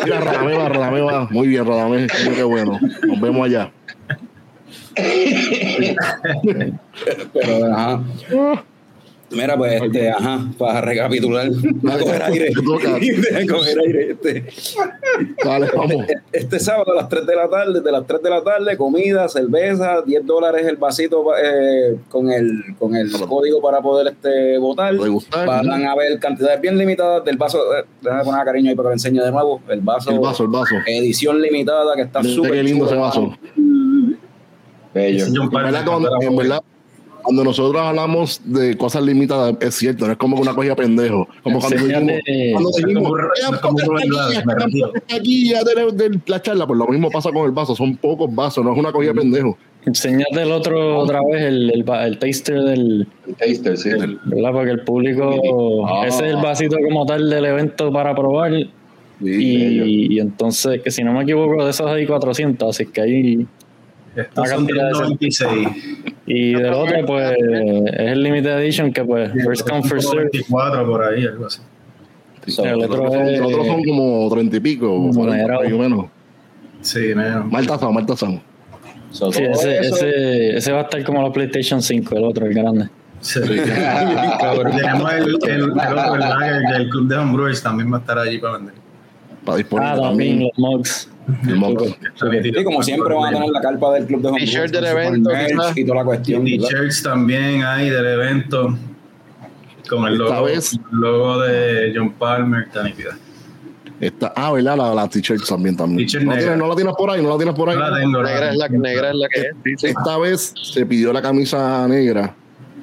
[0.05, 0.69] mira,
[1.01, 1.27] va.
[1.31, 2.07] Muy bien, Radamé.
[2.23, 2.79] Mira Qué bueno.
[3.07, 3.71] Nos vemos allá.
[7.33, 8.01] Pero, ajá.
[9.31, 11.47] Mira, pues, este, ajá, para recapitular,
[11.89, 12.49] a coger aire.
[12.53, 14.11] Deja coger aire.
[14.11, 14.45] Este,
[15.43, 16.05] Dale, vamos.
[16.31, 19.29] este sábado a las 3 de la tarde, de las 3 de la tarde, comida,
[19.29, 24.95] cerveza, 10 dólares el vasito eh, con el con el código para poder este votar.
[25.45, 27.59] Van a haber cantidades bien limitadas del vaso.
[27.77, 29.61] Eh, déjame poner cariño ahí para que lo enseñe de nuevo.
[29.69, 30.75] El vaso, El vaso, el vaso.
[30.85, 33.33] edición limitada que está súper qué lindo ese vaso.
[34.93, 35.25] Bello.
[35.27, 36.63] En verdad,
[37.23, 41.27] cuando, nosotros hablamos de cosas limitadas, es cierto, no es como una cosa de pendejo.
[41.43, 47.31] Como cuando Enséñale, dijimos, cuando dijimos, pocas taquillas de, la charla, pues lo mismo pasa
[47.31, 49.57] con el vaso, son pocos vasos, no es una cosa de pendejo.
[49.85, 53.07] Enseñate el otro otra vez, el, el, el taster del.
[53.27, 53.89] El taster, sí.
[54.25, 54.51] ¿Verdad?
[54.51, 55.87] Porque el público.
[55.87, 56.05] Ah.
[56.05, 58.51] Ese es el vasito como tal del evento para probar.
[58.53, 58.69] Y,
[59.21, 63.47] y entonces, que si no me equivoco, de esos hay 400, así que ahí.
[64.21, 65.67] Estos son cantidad de- 96.
[66.25, 70.29] Y del otro, pues, es el Limited Edition, que pues, first come, first serve.
[70.31, 71.61] 24 por ahí, algo así.
[72.47, 75.73] So, El otro otros son, es- los otros son como treinta y pico, por ahí
[75.77, 76.05] menos.
[76.81, 77.43] Sí, no.
[77.45, 78.41] Mal tasado, mal tasado.
[79.11, 82.45] so, Sí, ese, eso- ese, ese va a estar como la PlayStation 5, el otro,
[82.45, 82.89] el grande.
[83.21, 83.39] Sí.
[83.43, 88.17] Tenemos el, el, el otro, el lager del Club de Homebrewers también va a estar
[88.17, 88.75] allí para vender.
[89.49, 91.09] Para disponer Ah, también los mugs.
[92.43, 94.85] Sí, como siempre van a tener la carpa del club de Home T-shirt Goods, del
[94.85, 95.29] evento,
[95.75, 96.43] y toda la cuestión.
[96.45, 98.77] T-shirts también hay del evento
[99.89, 103.17] con el Esta logo, vez- el logo de John Palmer, nítida.
[103.99, 104.77] Está, ah, ¿verdad?
[104.77, 105.75] La, la t-shirt también.
[105.75, 106.07] también.
[106.13, 106.37] No, negra.
[106.39, 107.75] tienes- no la tienes por ahí, no la tienes por ahí.
[107.77, 109.41] No la tengo, no la Negra es la, negra es la que
[109.73, 109.83] es.
[109.83, 112.33] Esta vez se pidió la camisa negra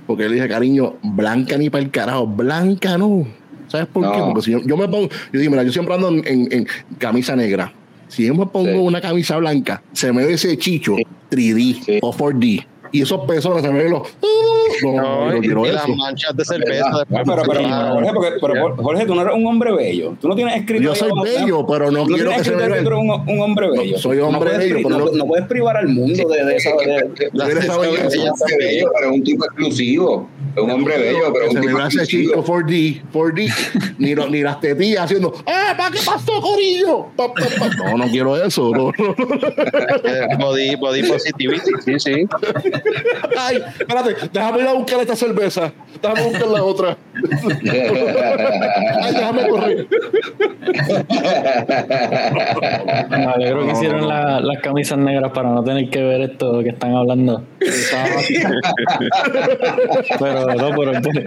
[0.06, 3.26] porque le dije, cariño, blanca ni para el carajo, blanca no.
[3.68, 4.18] ¿Sabes por qué?
[4.18, 4.26] No.
[4.28, 6.66] Porque si yo, yo me pongo, yo digo, mira, yo siempre ando en, en- en
[6.98, 7.72] camisa negra.
[8.08, 8.76] Si yo me pongo Sí.
[8.78, 10.94] una camisa blanca, se me ve ese chicho
[11.30, 11.98] 3D Sí.
[12.02, 12.64] o 4D.
[12.92, 14.02] Y esos pezones se me ven los.
[14.82, 15.78] No, no, No, no y, quiero y eso.
[15.88, 17.22] las manchas de cerveza después.
[17.24, 20.14] pero, pero, Jorge, porque- pero, Jorge, tú no eres un hombre bello.
[20.20, 20.82] Tú no tienes escrito.
[20.84, 22.82] Yo soy bello, pero no quiero que se vea.
[22.98, 23.98] un, un hombre bello.
[23.98, 26.56] Soy hombre no puedes bello, pero no, no- no puedes privar al mundo de, de
[26.56, 26.70] esa.
[26.70, 28.30] de- de- belleza.
[28.48, 30.28] Es bello, pero es un tipo exclusivo.
[30.56, 32.30] Es un hombre bello, pero un se me tipo exclusivo.
[32.32, 37.08] chico 4D, 4D, ni, lo- ni las tetillas haciendo, ¡eh, pa' qué pasó, Corillo!
[37.16, 37.68] Pa, pa, pa.
[37.90, 40.38] No, no quiero eso, no, no, no.
[40.38, 42.26] Body, body positivity, sí, sí.
[43.38, 46.96] Ay, espérate, déjame ir a buscar esta cerveza, déjame buscar la otra.
[49.02, 49.86] Ay, déjame correr.
[53.10, 56.70] Me alegro que hicieron la- las camisas negras para no tener que ver esto que
[56.70, 57.42] están hablando.
[60.18, 61.24] pero no, pero es buena,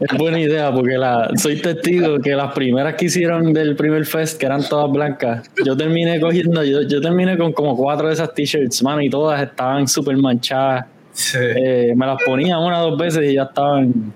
[0.00, 4.38] es buena idea porque la, soy testigo que las primeras que hicieron del primer fest,
[4.38, 8.34] que eran todas blancas, yo terminé cogiendo, yo, yo terminé con como cuatro de esas
[8.34, 10.86] t-shirts, mano, y todas estaban súper manchadas.
[11.12, 11.38] Sí.
[11.40, 14.12] Eh, me las ponía una o dos veces y ya estaban.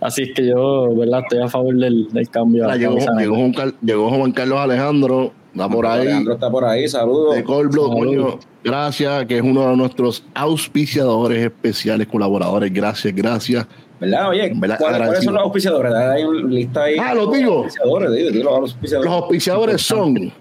[0.00, 1.20] Así es que yo, ¿verdad?
[1.22, 2.68] Estoy a favor del, del cambio.
[2.68, 3.36] Ah, llegó, llegó,
[3.82, 6.00] llegó Juan Carlos Alejandro, está por ahí.
[6.02, 7.34] Alejandro está por ahí, saludos.
[7.34, 7.70] de Salud.
[7.70, 13.66] coño, gracias, que es uno de nuestros auspiciadores especiales, colaboradores, gracias, gracias.
[13.98, 14.28] ¿Verdad?
[14.28, 15.92] Oye, verdad, ¿cuáles, son los auspiciadores?
[15.94, 16.96] Hay una lista ahí.
[17.00, 17.64] Ah, ¿los digo?
[17.64, 19.10] Auspiciadores, los auspiciadores.
[19.10, 20.32] Los auspiciadores son.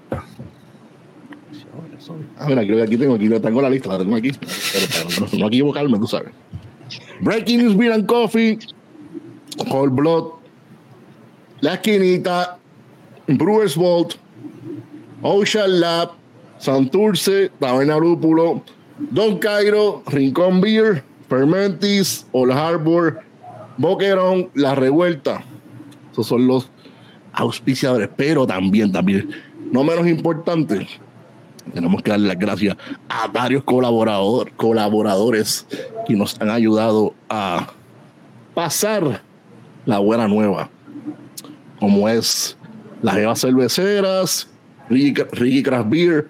[2.37, 4.31] Ah, mira, creo que aquí tengo, aquí tengo la lista, la tengo aquí.
[4.31, 6.31] Pero para no, no equivocarme, tú sabes.
[7.21, 8.59] Breaking News Beer and Coffee,
[9.69, 10.25] Cold Blood,
[11.61, 12.57] La Esquinita,
[13.27, 14.15] Brewers Vault,
[15.21, 16.11] Ocean Lab,
[16.59, 18.61] Santurce, Taberna Lúpulo,
[19.11, 23.23] Don Cairo, Rincón Beer, Fermentis, Old Harbor,
[23.78, 25.43] Boquerón, La Revuelta.
[26.11, 26.69] Esos son los
[27.34, 29.30] auspiciadores, pero también, también,
[29.71, 30.88] no menos importante,
[31.73, 32.78] tenemos que darle las gracias
[33.09, 35.67] a varios colaborador, colaboradores
[36.07, 37.67] que nos han ayudado a
[38.53, 39.21] pasar
[39.86, 40.69] la buena nueva,
[41.80, 42.57] como es
[43.01, 44.47] las Evas Cerveceras,
[44.89, 46.30] Ricky, Craft Beer,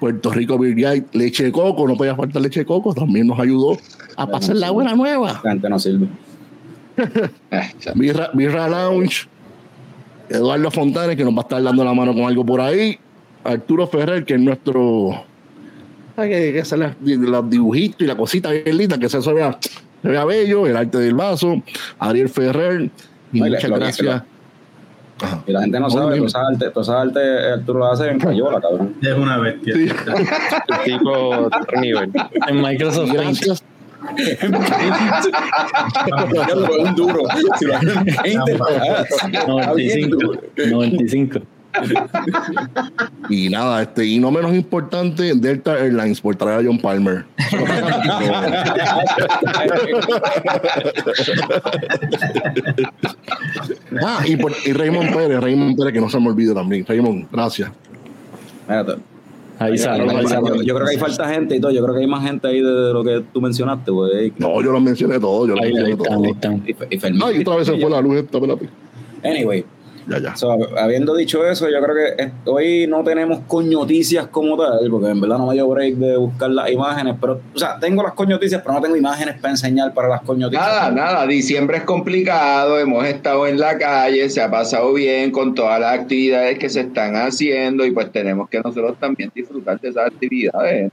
[0.00, 3.38] Puerto Rico Beer Guide, leche de coco, no podía faltar leche de coco, también nos
[3.38, 3.78] ayudó
[4.16, 5.40] a pasar la buena nueva.
[5.44, 6.08] La gente no sirve.
[7.94, 9.28] Birra, Birra Lounge,
[10.28, 12.98] Eduardo Fontana, que nos va a estar dando la mano con algo por ahí.
[13.44, 15.24] Arturo Ferrer, que es nuestro.
[16.16, 19.58] Que, que hacer las- los dibujitos y la cosita bien linda, que se vea,
[20.02, 21.62] se vea bello, el arte del vaso.
[21.98, 22.90] Ariel Ferrer,
[23.32, 24.22] y muchas gracias.
[25.46, 26.26] Y la gente no sabe, bien.
[26.26, 28.94] toda esa arte, toda esa arte Arturo lo hace en Cayola, cabrón.
[29.00, 29.74] Es una bestia.
[29.74, 29.88] Sí.
[30.68, 31.48] El tipo
[31.80, 32.10] nivel.
[32.48, 33.12] En Microsoft.
[33.12, 33.64] Gracias.
[36.78, 37.22] Un duro.
[37.58, 40.16] Si lo hacen en 20, ah, está bien 95.
[40.16, 40.40] duro.
[40.56, 41.40] 95.
[43.30, 47.24] Y nada, este, y no menos importante, Delta Airlines por traer a John Palmer.
[54.04, 56.84] ah, y, por, y Raymond Pérez, Raymond Pérez, que no se me olvide también.
[56.86, 57.70] Raymond, gracias.
[59.64, 60.04] Ahí sale.
[60.04, 60.48] Yo- ahí sale.
[60.48, 61.70] yo, yo creo que hay falta gente y todo.
[61.70, 64.32] Yo creo que hay más gente ahí de, de lo que tú mencionaste, güey.
[64.38, 66.24] No, yo lo mencioné todo, yo lo Ahí, ahí mencioné están, todo.
[66.24, 66.62] ahí están.
[66.90, 67.22] Y, y Fermín.
[67.24, 68.68] Ay, otra vez se fue la luz esta, espérate.
[69.24, 69.64] Anyway,
[70.06, 70.36] Ya, ya.
[70.36, 75.20] so, habiendo dicho eso, yo creo que hoy no tenemos coñoticias como tal, porque en
[75.20, 78.60] verdad no me dio break de buscar las imágenes, pero, o sea, tengo las coñoticias,
[78.62, 80.66] pero no tengo imágenes para enseñar para las coñoticias.
[80.66, 85.54] Nada, nada, diciembre es complicado, hemos estado en la calle, se ha pasado bien con
[85.54, 89.88] todas las actividades que se están haciendo y pues tenemos que nosotros también disfrutar de
[89.88, 90.90] esas actividades.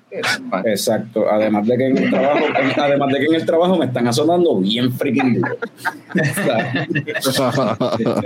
[0.65, 2.45] Exacto, además de que en el trabajo,
[2.77, 5.57] además de que en el trabajo me están azotando bien freaking duro.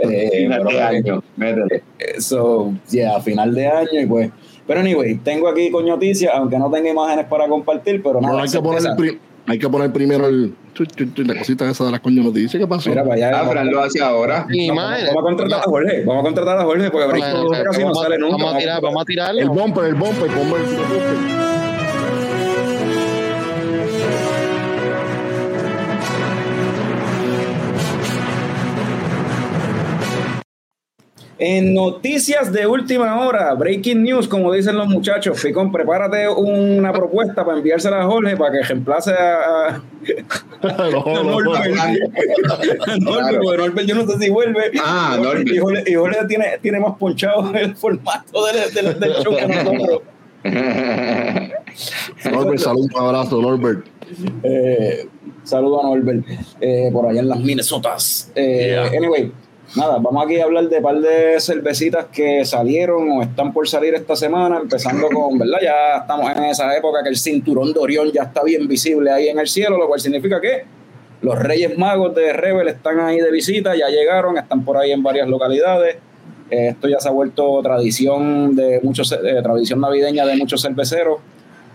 [0.04, 1.84] Eh, pero, de año, métele.
[2.00, 4.30] Eso, ya, a final de año y pues.
[4.66, 8.44] Pero anyway, tengo aquí con noticias, aunque no tenga imágenes para compartir, pero No, nada.
[8.44, 10.54] hay, que poner el hay que poner primero el,
[11.18, 12.62] la cosita esa de las coño noticias.
[12.62, 12.90] ¿Qué pasó?
[12.90, 13.28] Mira para allá.
[13.30, 14.46] Ah, vamos, Fran lo hace ahora.
[14.50, 16.04] Ni vamos- a contratar a Jorge.
[16.06, 18.38] Vamos a contratar a Jorge porque Bueno, ahorita casi no vamos, sale nunca.
[18.38, 19.42] vamos a tirar, vamos a tirarlo.
[19.42, 21.53] el bumper, el bumper, ponme el bumper.
[31.46, 37.44] En noticias de última hora, breaking news, como dicen los muchachos, Ficón, prepárate una propuesta
[37.44, 39.36] para enviársela a Jorge para que reemplace a,
[39.76, 39.82] a-
[40.64, 41.40] No, a no, no.
[41.42, 41.76] Norbert.
[43.02, 44.72] Norbert, porque Norbert yo no sé si vuelve.
[44.82, 45.48] Ah, Norbert.
[45.50, 49.46] Y Jorge, y Jorge tiene, tiene más ponchado el formato del, del, del show que
[49.48, 50.02] nosotros.
[52.32, 53.86] Norbert, saludos, un abrazo, Norbert.
[54.44, 55.08] Eh,
[55.44, 56.26] saludo a Norbert
[56.62, 58.32] eh, por allá en las Minnesotas.
[58.36, 59.32] Eh, Anyway,
[59.76, 63.68] nada, vamos aquí a hablar de un par de cervecitas que salieron o están por
[63.68, 65.60] salir esta semana, empezando con, ¿verdad?
[65.62, 69.30] Ya estamos en esa época que el cinturón de Orión ya está bien visible ahí
[69.30, 70.66] en el cielo, lo cual significa que
[71.22, 75.04] los Reyes Magos de Rebel están ahí de visita, ya llegaron, están por ahí en
[75.04, 75.98] varias localidades.
[76.50, 81.20] Eh, esto ya se ha vuelto tradición de muchos, eh, tradición navideña de muchos cerveceros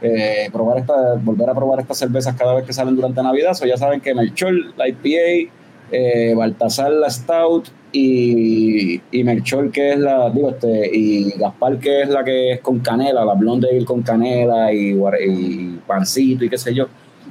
[0.01, 3.55] eh, probar esta, volver a probar estas cervezas cada vez que salen durante Navidad.
[3.55, 5.53] So ya saben que Melchor, la IPA,
[5.91, 12.03] eh, Baltasar la Stout y, y Melchor que es la, digo, este, y Gaspar que
[12.03, 14.91] es la que es con canela, la Blonde Ale con canela y,
[15.27, 16.87] y pancito y qué sé yo.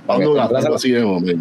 [0.07, 0.17] La
[0.61, 1.35] la- así es, hombre.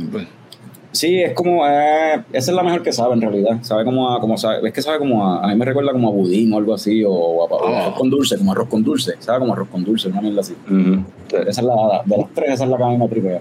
[0.93, 3.59] Sí, es como, eh, esa es la mejor que sabe en realidad.
[3.61, 6.09] Sabe como a, como sabe, es que sabe como a, a mí me recuerda como
[6.09, 7.83] a budín o algo así, o, a, o Ah.
[7.87, 9.13] arroz con dulce, como arroz con dulce.
[9.19, 10.55] Sabe como arroz con dulce, una mierda así.
[10.69, 11.05] Ujú.
[11.49, 13.41] Esa es la, de las tres, esa es la que a mí me tripea.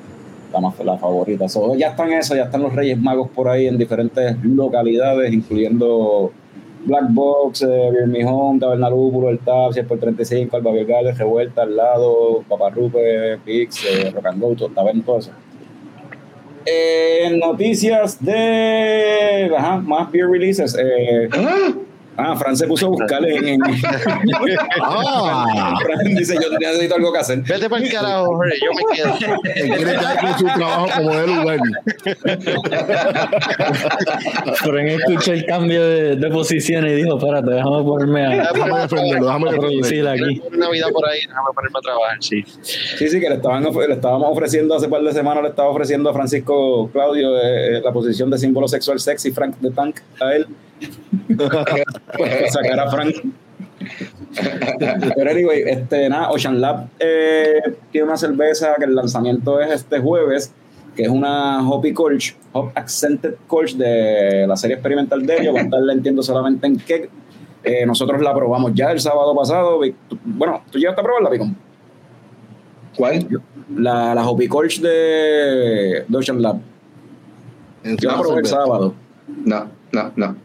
[0.55, 1.47] La, más, la favorita.
[1.77, 6.31] Ya están eso, ya están los Reyes Magos por ahí en diferentes localidades, incluyendo
[6.85, 11.63] Black Box, eh, Me Home, Taberna Lúpulo, El Tap, 100 por 35, Alba Gales, Revuelta
[11.63, 15.31] al lado, Paparrupe, Pix, eh, Rock and Go, Taberna, todo eso.
[16.65, 19.51] Eh, noticias de.
[19.57, 20.75] Ajá, más beer releases.
[20.79, 21.73] Eh, ah,
[22.37, 23.47] Fran se puso a buscar en.
[23.47, 23.61] en-
[24.81, 27.39] Ah, Fran dice: Yo necesito algo que hacer.
[27.39, 29.41] Vete para el carajo, Jorge, yo me quedo.
[29.43, 31.59] que quiere quedar con su trabajo como él, Uber.
[34.63, 38.79] Pero en escuché el cambio de, de posición y dijo, espérate, déjame ponerme a, Déjame
[38.81, 40.11] defenderlo, déjame defenderlo.
[40.11, 40.41] aquí.
[40.55, 42.43] Una vida por ahí, déjame ponerme a trabajar, sí.
[42.61, 46.09] Sí, sí, que le, estaban, le estábamos ofreciendo hace par de semanas, le estaba ofreciendo
[46.09, 50.33] a Francisco Claudio eh, eh, la posición de símbolo sexual sexy, Frank de Tank, a
[50.33, 50.47] él.
[52.49, 53.15] Sacar a Frank.
[55.15, 57.61] Pero anyway, este, nada, Ocean Lab eh,
[57.91, 60.53] tiene una cerveza que el lanzamiento es este jueves,
[60.95, 65.55] que es una Hoppy Colch, Hop Accented Colch de la serie experimental de ellos.
[65.55, 67.09] Va a estar, la entiendo, solamente en keg.
[67.63, 69.79] Eh, nosotros la probamos ya el sábado pasado.
[70.23, 71.55] Bueno, ¿tú llegaste a probarla, Picón?
[72.95, 73.27] ¿Cuál?
[73.75, 76.57] La, la Hoppy Colch de, de Ocean Lab.
[77.83, 78.93] Yo la probé el sábado.
[79.27, 80.44] No, no, no.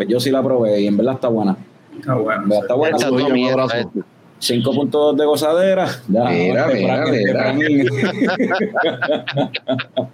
[0.00, 1.54] Pues yo sí la probé y en verdad está buena.
[1.92, 2.96] Verdad está buena.
[2.96, 3.90] Toda un mierda, abrazo.
[3.98, 4.02] eh.
[4.40, 5.86] 5.2 de gozadera.
[6.08, 7.54] Ya, Mira, este mira, mira.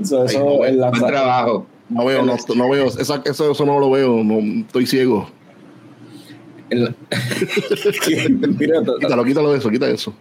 [0.00, 1.66] Eso, eso, Ay, no, el Buen lanza- trabajo.
[1.88, 5.28] No veo, no, no veo, esa- eso, eso no lo veo, no, estoy ciego.
[8.58, 10.14] Mira, Quítalo, quítalo de eso, quita eso.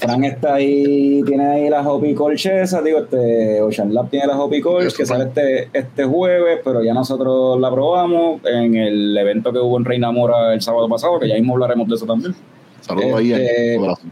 [0.00, 4.36] Fran está ahí, tiene ahí las Hoppy Colch esas, digo, este, Ocean Lab tiene las
[4.36, 9.52] Hoppy Colch, que sale este, este jueves, pero ya nosotros la probamos en el evento
[9.52, 12.34] que hubo en Reina Mora el sábado pasado, que ya mismo hablaremos de eso también.
[12.80, 13.32] Saludos ahí.
[13.32, 14.02] Este, un abrazo.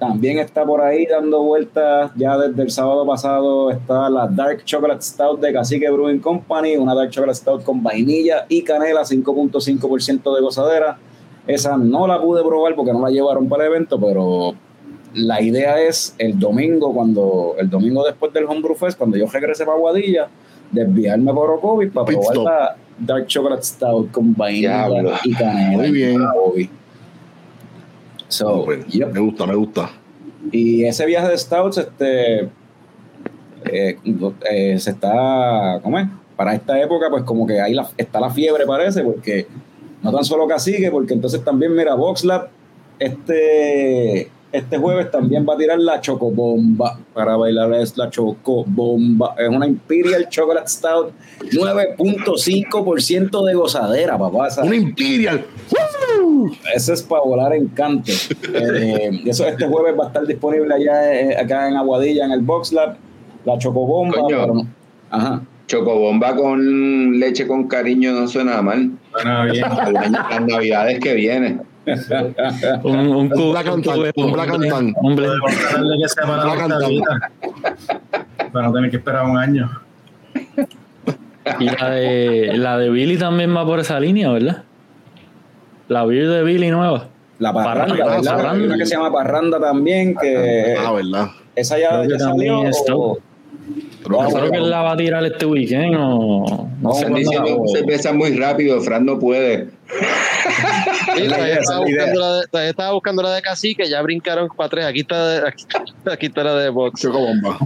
[0.00, 5.02] También está por ahí dando vueltas, ya desde el sábado pasado está la Dark Chocolate
[5.02, 10.40] Stout de Cacique Brewing Company, una Dark Chocolate Stout con vainilla y canela, 5.5% de
[10.40, 10.96] gozadera.
[11.46, 14.54] Esa no la pude probar porque no la llevaron para el evento, pero
[15.12, 19.66] la idea es el domingo, cuando el domingo después del Homebrew Fest, cuando yo regrese
[19.66, 20.28] para Guadilla,
[20.70, 22.44] desviarme por Orocovis para Pit probar stop.
[22.46, 25.12] la Dark Chocolate Stout con vainilla Diablo.
[25.24, 25.76] y canela.
[25.76, 26.20] Muy bien.
[28.30, 29.12] So, Bueno, yep.
[29.12, 29.90] Me gusta, me gusta.
[30.52, 32.40] Y ese viaje de Stouts, este,
[33.66, 33.98] eh,
[34.50, 36.08] eh, se está, ¿cómo es?
[36.36, 39.46] Para esta época, pues como que ahí la- está la fiebre, parece, porque
[40.02, 42.48] no tan solo Cacique, porque entonces también, mira, VoxLab,
[42.98, 49.34] este, este jueves también va a tirar la Chocobomba para bailar es la Chocobomba.
[49.38, 51.12] Es una Imperial Chocolate Stout,
[51.52, 54.48] 9.5% de gozadera, papá.
[54.48, 55.44] esa- Una Imperial.
[56.74, 58.12] Ese es para volar en canto.
[58.54, 62.40] Eh, eso este jueves va a estar disponible allá eh, acá en Aguadilla, en el
[62.40, 62.96] Box Lab,
[63.44, 64.18] la Chocobomba.
[64.20, 64.38] Coño.
[64.40, 64.66] pero no-
[65.10, 65.42] Ajá.
[65.66, 68.90] Chocobomba con leche con cariño no suena mal.
[69.12, 69.64] Suena bien.
[69.68, 70.10] Para las,
[70.46, 71.62] navidades que vienen.
[72.84, 74.94] Un, un, Black cubero, un Black and Tan.
[75.00, 75.32] un para
[76.54, 77.32] Black.
[78.52, 79.70] Para no tener que esperar un año.
[81.58, 84.64] Y la de, la de Billy también va por esa línea, ¿verdad?
[85.90, 87.08] La beer de Billy nueva.
[87.40, 88.36] La parranda, Parranda, ¿verdad?
[88.36, 88.52] parranda.
[88.60, 91.28] Hay una que se llama parranda también, que Ah, ¿verdad?
[91.56, 92.60] esa ya, ya salió.
[92.60, 93.18] o-
[94.04, 97.62] Creo que Creo que él la va a tirar este weekend o no la- diciendo
[97.72, 99.68] cerveza muy rápido, Fran no puede.
[101.16, 104.48] Sí, todavía estaba, la buscando la de, todavía estaba buscando la de cacique, ya brincaron
[104.56, 104.84] para tres.
[104.86, 105.64] Aquí está, de- aquí,
[106.10, 107.00] aquí está la de box.
[107.02, 107.58] Chocobomba.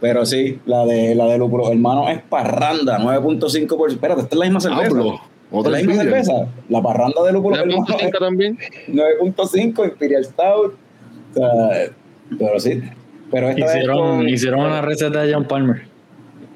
[0.00, 3.92] Pero sí, la de la de Lupro, hermano, es parranda, 9.5%.
[3.94, 4.86] Espérate, esta es la misma cerveza.
[4.86, 5.20] Hablo.
[5.50, 6.32] ¿Es Otra la misma cerveza?
[6.68, 8.58] La parranda de Lúpulo, hermano, es 9.5 también.
[8.88, 10.74] 9.5 Imperial Stout.
[10.74, 11.90] O sea,
[12.38, 12.82] pero sí.
[13.30, 15.82] Pero esta vez Hicieron, con- hicieron una receta de John Palmer.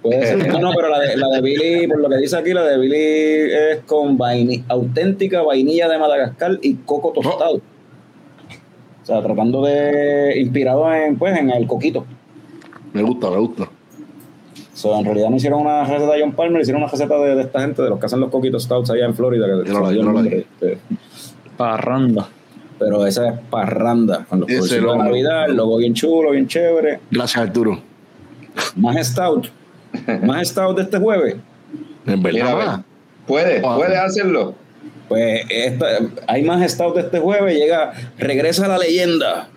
[0.03, 0.49] Puede ser.
[0.49, 2.79] No, no, pero la de, la de Billy, por lo que dice aquí, la de
[2.79, 7.57] Billy es con vaini- auténtica vainilla de Madagascar y coco tostado.
[9.03, 10.35] O sea, tratando de.
[10.41, 12.05] inspirado en, pues, en el coquito.
[12.93, 13.69] Me gusta, me gusta.
[14.85, 17.35] O sea, en realidad no hicieron una receta de John Palmer, hicieron una receta de,
[17.37, 19.47] de esta gente, de los que hacen los coquitos stouts allá en Florida.
[19.47, 20.39] Que Yo no la- yo no el la nombre.
[20.39, 20.79] Este,
[21.57, 22.29] Parranda.
[22.79, 24.97] pero esa es parranda, con los Ese de.
[24.97, 26.99] Navidad, el logo bien chulo, bien chévere.
[27.11, 27.79] Gracias, Arturo.
[28.77, 29.47] Más stout,
[30.23, 31.37] más stout de este jueves.
[32.07, 32.81] En verdad.
[33.27, 33.77] Puede, Ah.
[33.77, 34.55] puede hacerlo.
[35.09, 35.87] Pues esta-
[36.27, 39.49] hay más stout de este jueves, llega, regresa la leyenda.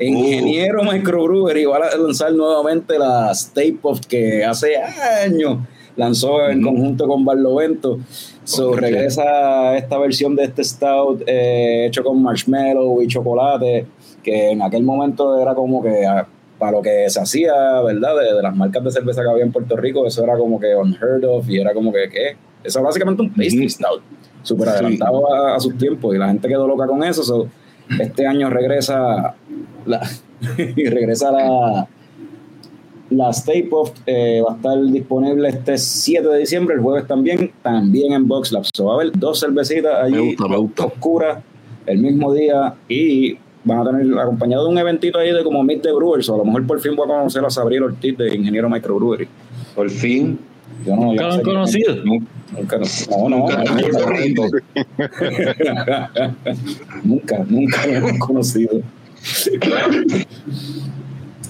[0.00, 5.58] Ingeniero Microbrewery va a lanzar nuevamente la Stay Puft que hace años
[5.96, 7.98] lanzó en conjunto con Barlovento.
[8.44, 8.78] So, Ok.
[8.78, 13.86] regresa esta versión de este stout eh, hecho con marshmallow y chocolate,
[14.22, 16.26] que en aquel momento era como que ah,
[16.58, 18.16] para lo que se hacía, ¿verdad?
[18.16, 20.74] De, de las marcas de cerveza que había en Puerto Rico, eso era como que
[20.74, 22.36] unheard of y era como que, ¿qué?
[22.62, 24.02] Eso es básicamente un pastry stout,
[24.42, 24.74] súper Sí.
[24.74, 27.22] adelantado a, a sus tiempos y la gente quedó loca con eso.
[27.22, 27.48] so,
[28.00, 29.34] este año regresa
[29.86, 30.00] la,
[30.76, 31.88] y regresa la
[33.10, 37.52] la Stay Puft eh, va a estar disponible este 7 de diciembre, el jueves también,
[37.62, 38.64] también en BoxLab.
[38.74, 40.84] So, va a haber dos cervecitas allí Me gusta, me gusta.
[40.86, 41.38] oscuras
[41.86, 45.82] el mismo día y van a tener acompañado de un eventito ahí de como Meet
[45.82, 46.28] the Brewers.
[46.28, 49.28] O a lo mejor por fin voy a conocer a Sabrina Ortiz de Ingeniero Microbrewery.
[49.74, 50.38] Por fin.
[50.84, 51.96] Yo no, yo Nunca lo han conocido.
[52.04, 53.64] Nunca, no, no, Nunca,
[57.04, 58.80] nunca, nunca lo hemos conocido.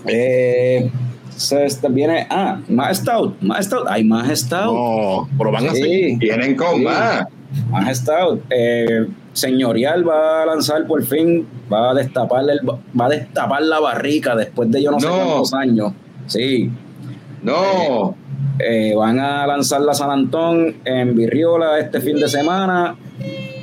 [0.07, 0.91] Eh,
[1.37, 4.73] se viene, ah, más stout, más stout, hay más stout.
[4.75, 5.73] No, pero van a.
[5.75, 6.83] Sí, Vienen con Sí.
[6.85, 7.27] más.
[7.71, 8.43] más stout.
[8.51, 13.81] Eh, señorial va a lanzar por fin, va a destapar el, va a destapar la
[13.81, 15.93] barrica después de yo no, sé cuántos años.
[16.27, 16.71] Sí,
[17.43, 18.15] No.
[18.61, 22.95] eh, van a lanzar la San Antón en Virriola este fin de semana.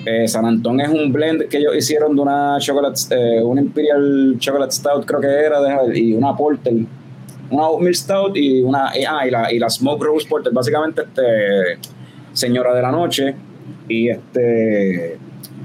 [0.06, 4.36] Eh, San Antón es un blend que ellos hicieron de una chocolate, eh, una Imperial
[4.40, 5.60] Chocolate Stout, creo que era,
[5.94, 6.74] y una Porter,
[7.52, 11.04] una Oatmeal Stout y una y, ah, y la, y la Smoke Rose Porter, básicamente
[11.04, 11.78] este
[12.34, 13.36] Señora de la Noche
[13.88, 15.20] y este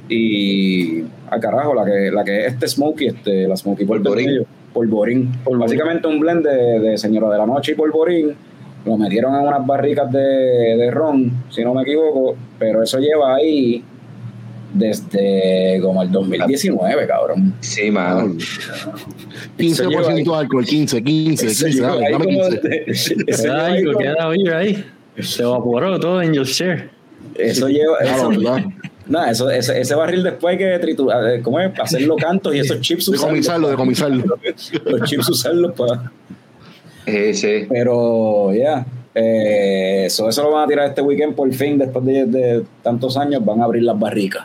[0.08, 4.44] y a carajo la que la que es este Smokey, este la Smokey Polvorín.
[4.74, 5.32] Polvorín.
[5.58, 8.34] Básicamente un blend de, de Señora de la Noche y Polvorín
[8.84, 13.34] lo metieron en unas barricas de, de ron, si no me equivoco, pero eso lleva
[13.34, 13.82] ahí
[14.78, 17.54] desde como el 2019, cabrón.
[17.60, 18.34] Sí, mano.
[19.58, 22.60] 15% de alcohol, 15, 15, Eso 15, lleva dale, ahí dame como 15.
[22.68, 24.84] de- eso Queda lleva ahí algo, queda beer ahí.
[25.20, 26.90] Se evaporó todo en your share.
[27.34, 27.98] Eso lleva.
[27.98, 28.62] Claro, Eso,
[29.06, 31.72] nada, eso, ese, ese barril después hay que triturar, ¿cómo es?
[31.78, 34.24] Hacerlo cantos y esos chips Decomisarlo, decomisarlo.
[34.84, 36.10] Los chips usarlos para.
[37.06, 37.66] Eh, sí.
[37.68, 38.84] Pero ya.
[39.14, 43.16] eh, so eso lo van a tirar este weekend por fin, después de, de tantos
[43.16, 44.44] años, van a abrir las barricas.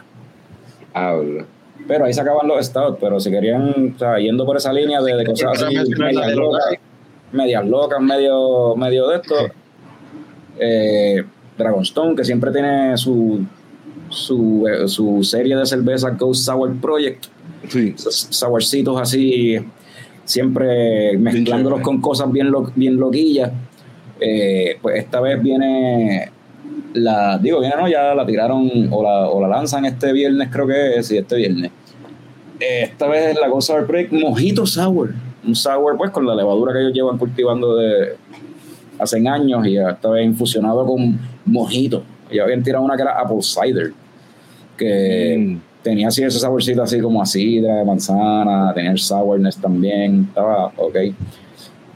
[0.94, 1.46] Hablo.
[1.88, 5.02] Pero ahí se acaban los estados, pero si querían, o sea, yendo por esa línea
[5.02, 6.64] de, de cosas así, medias de locas,
[7.32, 9.36] medias locas, medio, medio de esto,
[10.60, 11.24] eh,
[11.58, 13.44] Dragonstone, que siempre tiene su,
[14.10, 17.26] su, eh, su serie de cervezas Ghost Sour Project,
[17.68, 17.94] Sí.
[17.98, 19.58] sourcitos así,
[20.26, 23.52] siempre mezclándolos con cosas bien, lo- bien loquillas.
[24.20, 26.31] Eh, pues esta vez viene
[26.94, 30.68] la, digo, viene no, ya la tiraron o la, o la lanzan este viernes, creo
[30.68, 31.72] que es, sí, este viernes.
[32.60, 35.14] Esta vez es la Ghost Sour Project Mojito Sour,
[35.46, 38.16] un sour pues con la levadura que ellos llevan cultivando de
[39.00, 42.04] hace años y esta vez infusionado con mojito.
[42.30, 43.94] Ellos habían tirado una que era Apple Cider,
[44.78, 45.62] que Mm.
[45.82, 50.68] tenía así ese saborcito así como a sidra, de manzana, tenía el sourness también, estaba
[50.78, 50.96] ok.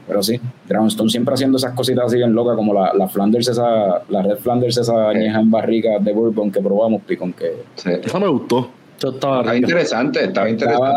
[0.06, 4.02] Pero sí, Dragonstone siempre haciendo esas cositas así bien locas, como la, la Flanders, esa,
[4.08, 7.90] la Red Flanders, esa añeja en barrica de Bourbon que probamos, Picón, que Sí.
[8.04, 8.68] Esa me gustó.
[8.98, 10.90] Eso estaba interesante, estaba interesante.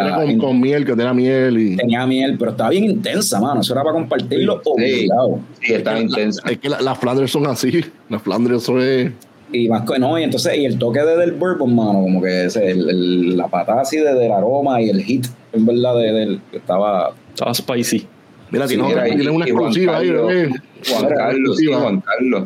[0.00, 1.76] Era con, con miel, que tenía miel y.
[1.76, 4.70] tenía miel, pero estaba bien intensa, mano, eso era para compartirlo Sí.
[4.70, 5.38] obligado.
[5.62, 6.42] Sí, estaba intensa.
[6.50, 7.82] Es que la- las Flanders son así.
[8.10, 9.12] Las Flanders eso es.
[9.50, 12.44] Y más que no, y entonces, y el toque de, del bourbon, mano, como que
[12.44, 16.12] ese, el- el- la patada así de, del aroma y el hit, en verdad, de,
[16.12, 18.06] del, estaba Estaba spicy.
[18.50, 20.50] Mira, Sí, tiene, mira, otra- y- tiene una y Juan exclusiva ahí, bebé.
[20.90, 21.66] Juan Carlos, sí.
[21.66, 22.44] Juan Carlos.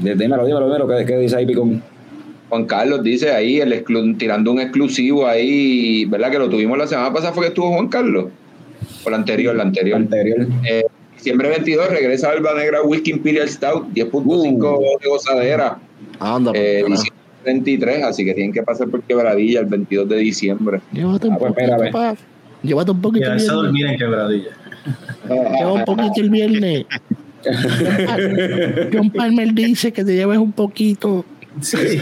[0.00, 1.82] dímelo, dímelo, dímelo, ¿qué, qué dice ahí, Picón?
[2.48, 6.30] Juan Carlos dice ahí, el exclu- tirando un exclusivo ahí, ¿verdad?
[6.30, 8.26] Que lo tuvimos la semana pasada, fue que estuvo Juan Carlos.
[9.04, 9.96] O la anterior, la anterior.
[9.96, 10.46] Anterior.
[10.68, 10.84] Eh,
[11.16, 14.98] diciembre 22 regresa Alba Negra Whisky Imperial Stout, 10.5 Uh.
[15.02, 15.78] de gozadera.
[16.20, 20.16] Anda, Eh, pues, diciembre 23, así que tienen que pasar por quebradilla el 22 de
[20.18, 20.80] diciembre.
[20.92, 22.16] Llévate un Ah, pues, poquito.
[22.62, 24.50] Llévate un poquito Quedarse a dormir en quebradilla.
[25.28, 26.86] Lleva un poquito el viernes.
[28.92, 31.24] John Palmer dice que te lleves un poquito.
[31.60, 32.00] Sí.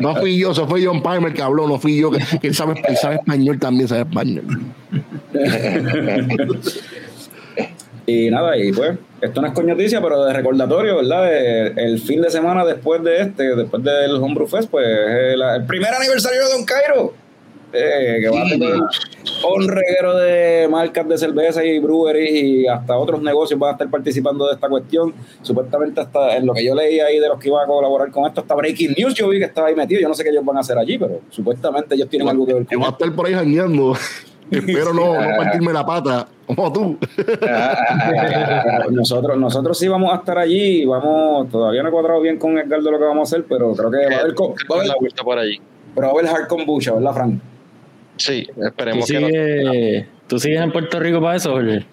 [0.00, 2.54] No fui yo, eso fue John Palmer que habló, no fui yo, que, que él,
[2.54, 4.44] sabe, él sabe español también, sabe español.
[8.06, 11.32] Y nada, y pues, esto no es coñoticia, pero de recordatorio, ¿verdad?
[11.32, 15.64] El fin de semana después de este, después del Homebrew Fest, pues es el, el
[15.66, 17.14] primer aniversario de Don Cairo.
[17.72, 22.96] Eh, que va a tener un reguero de marcas de cerveza y breweries y hasta
[22.96, 25.14] otros negocios van a estar participando de esta cuestión.
[25.42, 28.26] Supuestamente hasta en lo que yo leí ahí de los que iban a colaborar con
[28.26, 30.00] esto, hasta Breaking News yo vi que estaba ahí metido.
[30.00, 32.54] Yo no sé qué ellos van a hacer allí, pero supuestamente ellos tienen algo que
[32.54, 33.94] ver con voy a estar por ahí jangueando.
[34.50, 36.98] Espero no, no partirme la pata, como tú.
[38.90, 42.90] nosotros, nosotros sí vamos a estar allí, vamos, todavía no he cuadrado bien con Edgardo
[42.90, 44.96] lo que vamos a hacer, pero creo que va a haber, va a haber, la
[44.98, 45.60] vuelta por allí.
[45.94, 47.40] pero va a haber hard kombucha, ¿verdad, Frank?
[48.20, 50.06] Sí, ¿Tú esperemos que no.
[50.28, 51.84] ¿Tú sigues en Puerto Rico para eso, Jorge?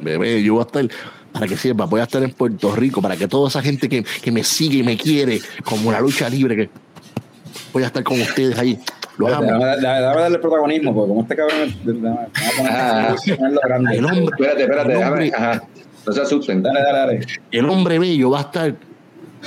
[0.00, 0.88] Bebé, yo voy a estar,
[1.32, 4.02] para que sepa, voy a estar en Puerto Rico, para que toda esa gente que,
[4.22, 6.70] que me sigue y me quiere, como la lucha libre, que
[7.72, 8.78] voy a estar con ustedes ahí.
[9.18, 9.46] Los amo.
[9.46, 11.74] Déjame darle protagonismo, porque como este cabrón
[12.68, 13.14] Ah.
[13.36, 13.96] poner- grande.
[13.98, 15.10] El hombre, Espérate, espérate, el déjame.
[15.12, 15.62] hombre, Ajá.
[16.06, 16.62] No se asusten.
[16.62, 17.26] Dale, dale, dale.
[17.52, 18.74] el hombre bello va a estar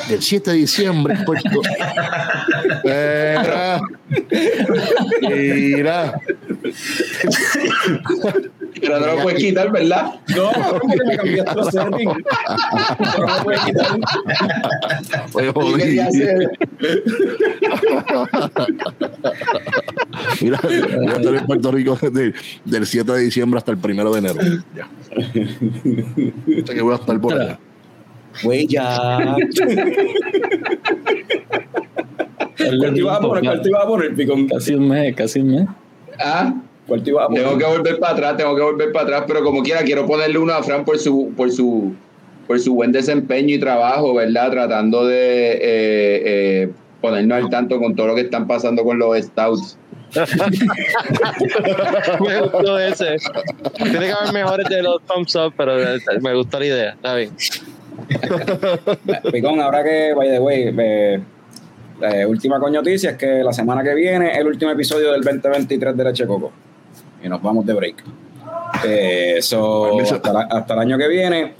[0.10, 1.50] del 7 de diciembre en Puerto
[2.84, 3.82] Mira,
[5.22, 6.22] mira.
[8.80, 10.14] Pero no lo puedes quitar, ¿verdad?
[10.36, 12.04] No, porque me cambiaste los settings.
[12.04, 14.00] No me puedes quitar.
[15.34, 15.82] Oye, ¿Qué jodí.
[15.82, 16.50] quería hacer?
[20.42, 22.34] Mira, voy a estar en Puerto Rico desde
[22.66, 24.40] del 7 de diciembre hasta el 1 de enero.
[24.76, 24.88] Ya.
[25.12, 27.60] O sea que voy a estar por allá.
[28.44, 29.36] Güey, ya.
[32.58, 33.44] ¿Cuál te ibas a poner?
[33.44, 34.48] ¿Cuál te ibas a poner, Picón?
[34.48, 35.68] Casi un mes, casi un mes.
[36.20, 36.54] Ah,
[36.88, 37.44] ¿Cuál te ibas a poner?
[37.44, 40.38] tengo que volver para atrás, tengo que volver para atrás, pero como quiera, quiero ponerle
[40.38, 41.94] uno a Fran por su, por su,
[42.48, 44.52] por su buen desempeño y trabajo, ¿verdad?
[44.52, 49.18] Tratando de eh, eh, ponernos al tanto con todo lo que están pasando con los
[49.18, 49.78] stouts.
[52.22, 53.18] Me gustó ese.
[53.78, 55.76] Tiene que haber mejores de los thumbs up, pero
[56.22, 56.92] me gusta la idea.
[56.92, 57.32] Está bien.
[59.32, 61.20] Picón, ahora que, by the way, eh,
[62.00, 66.04] la última coñoticia es que la semana que viene el último episodio del 2023 de
[66.04, 66.52] Leche Coco.
[67.24, 68.04] Y nos vamos de break.
[68.86, 71.54] Eh, so, hasta, hasta el año que viene.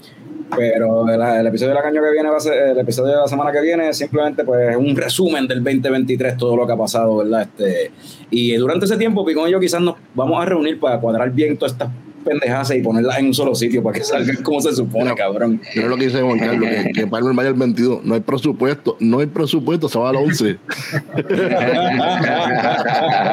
[0.56, 3.28] Pero el, el episodio del año que viene va a ser, el episodio de la
[3.28, 7.42] semana que viene simplemente pues un resumen del 2023, todo lo que ha pasado, ¿verdad?
[7.42, 7.90] Este,
[8.30, 11.58] y durante ese tiempo, Picón y yo quizás nos vamos a reunir para cuadrar bien
[11.58, 11.90] todas estas
[12.24, 15.60] pendejas y ponerlas en un solo sitio para que salgan como se supone, cabrón.
[15.74, 18.04] Mira lo que dice Juan Carlos, que, que Palmer vaya al 22.
[18.04, 20.58] No hay presupuesto, no hay presupuesto, se va al 11.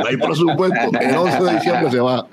[0.01, 2.27] No hay presupuesto, el 11 de diciembre se va.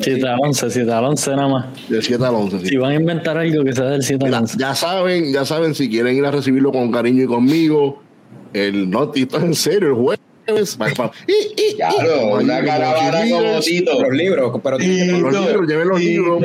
[0.00, 1.88] Si te 11, si te 11 nada más.
[1.88, 2.60] Del 7 al 11.
[2.60, 2.66] sí.
[2.66, 4.58] Si van a inventar algo que sea del 7 al Mira, 11.
[4.58, 8.00] ya saben, ya saben, si quieren ir a recibirlo con cariño y conmigo,
[8.52, 10.78] el notito en serio, el jueves.
[11.26, 14.02] y- y- y- Claro, una caravana Tito.
[14.02, 16.42] Los libros, pero Los libros, lleven los libros.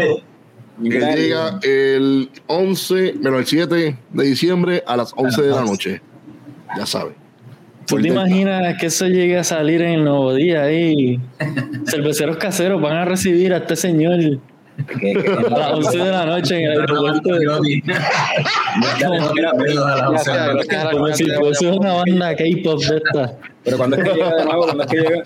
[0.84, 6.02] Que llega el 11, menos el 7 de diciembre a las 11 de la noche.
[6.78, 7.16] Ya saben.
[7.88, 11.20] ¿Tú te imaginas que eso llegue a salir en el nuevo día ahí?
[11.88, 14.20] Cerveceros caseros van a recibir a este señor
[14.86, 17.30] que- que- a las 11 de la noche en el aeropuerto.
[17.40, 17.46] de-
[20.92, 23.34] Como si fuese una banda K-pop de esta.
[23.64, 25.24] Pero cuando es que llega de nuevo, cuando es que llega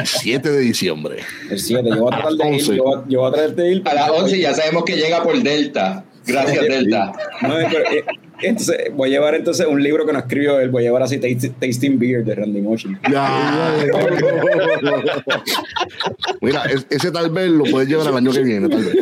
[0.00, 1.16] El 7 de diciembre.
[1.50, 2.76] el 7, yo voy a tratar de ir, 11.
[2.76, 3.82] yo, voy- yo voy a tratar de ir.
[3.88, 6.04] A las 11 ya sabemos que llega por Delta.
[6.26, 7.12] Gracias, Delta.
[7.42, 8.04] No, pero, eh,
[8.40, 11.18] entonces, voy a llevar entonces un libro que no escribió él, voy a llevar así
[11.18, 12.98] Tasting Beer de Randy Motion.
[13.10, 13.74] Ya.
[16.40, 18.94] Mira, es- ese tal vez lo puedes llevar al año que viene, tal vez.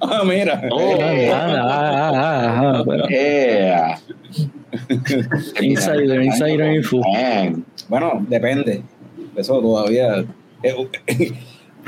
[0.00, 0.62] Ah, mira.
[0.72, 3.98] Ah, ah, ah, ah.
[5.60, 7.00] Insider, insider info.
[7.88, 8.82] Bueno, depende.
[9.36, 10.24] Eso todavía.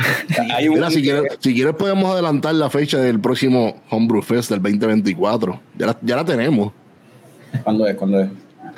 [0.54, 0.74] hay un.
[0.76, 5.60] Mira, si quieres, si quieres podemos adelantar la fecha del próximo Homebrew Fest del 2024.
[5.78, 6.72] Ya la, ya la tenemos.
[7.64, 7.94] ¿Cuándo es?
[7.96, 8.28] ¿Cuándo es?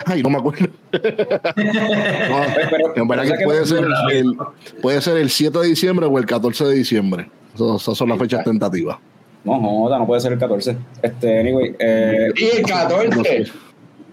[0.06, 0.68] Ay, no me acuerdo.
[0.92, 2.40] No,
[2.70, 4.34] pero- en verdad que que puede ser, el,
[4.80, 7.30] puede ser el 7 de diciembre o el 14 de diciembre.
[7.54, 8.98] Eso- Esas son las fechas tentativas.
[9.44, 10.76] No, joda, no puede ser el 14.
[11.02, 11.74] Este, anyway.
[11.78, 13.44] Eh, Y el 14.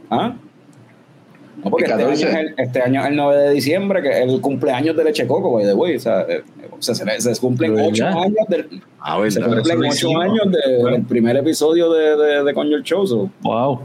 [0.10, 0.34] ¿Ah?
[1.64, 2.30] No, porque El este año, 14.
[2.30, 5.28] es el, este año es el 9 de diciembre, que es el cumpleaños de Leche
[5.28, 5.96] Coco, by the way.
[5.96, 6.42] O sea, eh,
[6.72, 8.22] o sea, se, le- se cumplen ¿De 8 verdad?
[8.24, 9.56] años del, A ver, se a ver.
[9.56, 13.30] cumplen eso lo ocho años de- del primer episodio de, de, de Show.
[13.42, 13.82] Wow.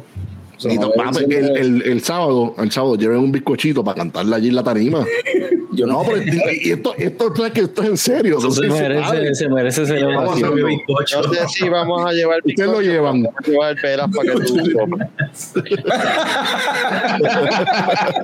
[0.57, 4.49] So, Y decir el, el, el sábado, el sábado lleven un bizcochito para cantarle allí
[4.49, 5.05] en la tarima.
[5.73, 8.41] yo No, pero y esto, esto, que esto es en serio.
[8.41, 11.23] Se Entonces, merece, se merece Vamos a bizcocho.
[11.23, 13.23] No sé si vamos a llevar Ustedes lo llevan.
[13.25, 15.53] Vamos a llevar velas para que tú soples.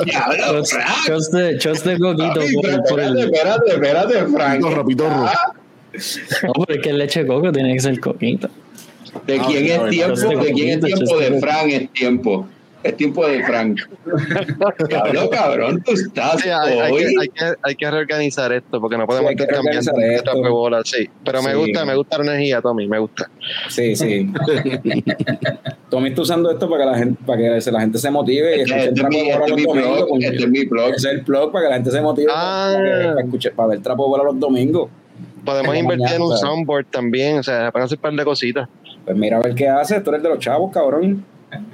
[0.05, 1.07] Diablo, Chos- Frank.
[1.07, 4.86] Chos de, chos de coquito espérate, espérate, espérate, Frank.
[4.86, 5.24] Pitorro.
[6.44, 8.48] No, pero es que el leche de coco tiene que ser coquito.
[9.27, 10.20] ¿De Ah, quién es tiempo?
[10.45, 11.19] ¿De quién es tiempo?
[11.19, 12.47] De Frank es tiempo.
[12.82, 13.78] Es tiempo de Frank.
[14.89, 19.07] Diablo, cabrón, tú estás Sí, hay, que, hay, que, hay que reorganizar esto porque no
[19.07, 21.07] podemos que estar cambiando de bola, sí.
[21.23, 21.57] Pero me Sí.
[21.59, 23.28] gusta, me gusta la energía, Tommy, me gusta.
[23.69, 24.32] Sí, sí.
[25.91, 28.57] Tommy está usando esto para que la gente, para que se- la gente se motive
[28.57, 29.97] y Este el este mi, este es los mi domingos.
[29.97, 30.09] blog.
[30.09, 30.28] coño.
[30.28, 30.89] Este es mi blog.
[30.95, 32.73] Ese es el blog para que la gente se motive Ah.
[32.74, 34.89] para, que- para escuchar- para ver el trapo de bola los domingos.
[35.45, 38.69] Podemos invertir en un soundboard también, o sea, para hacer un par de cositas.
[39.05, 40.01] Pues mira a ver qué hace.
[40.01, 41.25] Tú eres de los chavos, cabrón.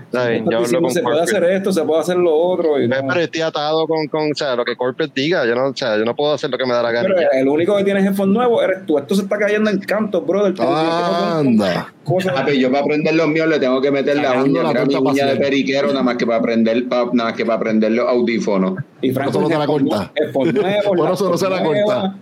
[0.06, 2.80] Está bien, yo hablo diciendo, con se puede hacer esto, se puede hacer lo otro.
[2.80, 3.14] y Pero no.
[3.14, 5.44] yo estoy atado con, con o sea, lo que corporate diga.
[5.46, 7.08] Yo no, o sea, yo no puedo hacer lo que me da la gana.
[7.14, 8.98] Pero el único que tiene jefes nuevos eres tú.
[8.98, 10.54] Esto se está cayendo en cantos, brother.
[10.60, 11.92] Anda.
[12.04, 14.94] Cosas- Papi, yo para aprender los míos le tengo que meter la uña, la mi
[14.94, 18.74] uña de periquero, nada más que para aprender, nada más que para aprender los audífonos.
[19.02, 20.12] Y Frank Eso no te la corta.
[20.32, 22.16] Por nuevo, Por eso no se la corta.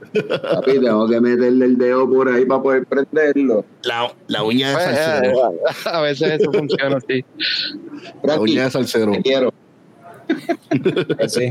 [0.55, 3.65] Papi, tengo que meterle el dedo por ahí para poder prenderlo.
[3.82, 5.51] La, la uña de Pues, salsero.
[5.52, 7.24] eh, a veces eso funciona así.
[8.23, 9.12] La Frankie, uña de salsero.
[9.12, 9.52] te quiero.
[11.19, 11.51] Pues sí.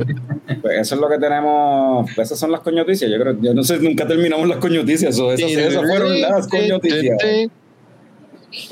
[0.61, 2.10] Pues eso es lo que tenemos.
[2.15, 3.10] pues esas son las coñoticias.
[3.11, 5.18] Yo creo, yo no sé, nunca terminamos las coñoticias.
[5.19, 7.18] o esas, esas fueron las coñoticias.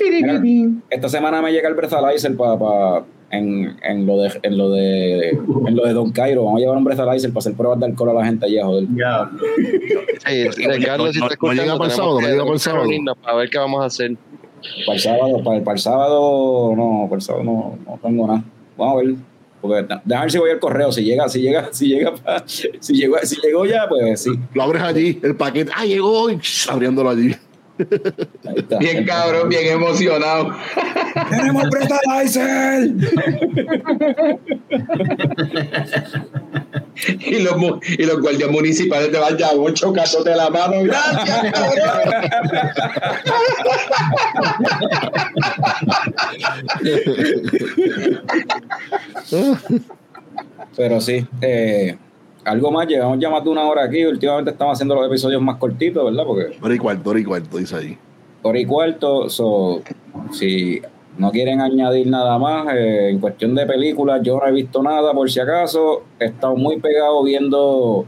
[0.00, 0.40] Mira,
[0.90, 5.30] esta semana me llega el breathalyzer para pa, en, en lo de en lo de
[5.30, 6.44] en lo de Don Cairo.
[6.44, 8.86] Vamos a llevar un breathalyzer para hacer pruebas de alcohol a la gente allá, joder.
[8.88, 9.40] Diablo.
[10.26, 12.88] Sí, Ricardo, si no- no llega para el sábado, no llega para el sábado.
[13.22, 14.16] Para ver qué vamos a hacer.
[14.86, 18.26] Para el sábado, para el, para el sábado, no, para el sábado no, no tengo
[18.26, 18.42] nada.
[18.76, 19.14] Vamos a ver.
[19.60, 20.90] Porque déjame ver si voy al correo.
[20.90, 24.30] Si llega, si llega, si llega, pa- si llegó, si llegó ya, pues sí.
[24.54, 25.70] Lo abres allí, el paquete.
[25.76, 26.30] Ah, llegó.
[26.30, 27.34] y abriéndolo allí.
[28.44, 28.78] Ahí está.
[28.78, 30.54] Bien cabrón, bien emocionado.
[31.30, 32.90] ¡Tenemos el breathalyzer!
[37.20, 37.54] Y los,
[37.98, 40.82] y los guardias municipales te van ya un chocándote la mano.
[40.82, 42.12] Gracias, cabrón.
[50.76, 51.96] Pero sí, eh,
[52.44, 54.04] algo más, llevamos ya más de una hora aquí.
[54.04, 56.24] Últimamente estamos haciendo los episodios más cortitos, ¿verdad?
[56.26, 57.98] Porque Hora y cuarto, hora y cuarto, dice ahí.
[58.42, 59.82] hora y cuarto, so,
[60.32, 60.80] si
[61.18, 65.12] no quieren añadir nada más, eh, en cuestión de películas, yo no he visto nada
[65.12, 66.02] por si acaso.
[66.18, 68.06] He estado muy pegado viendo.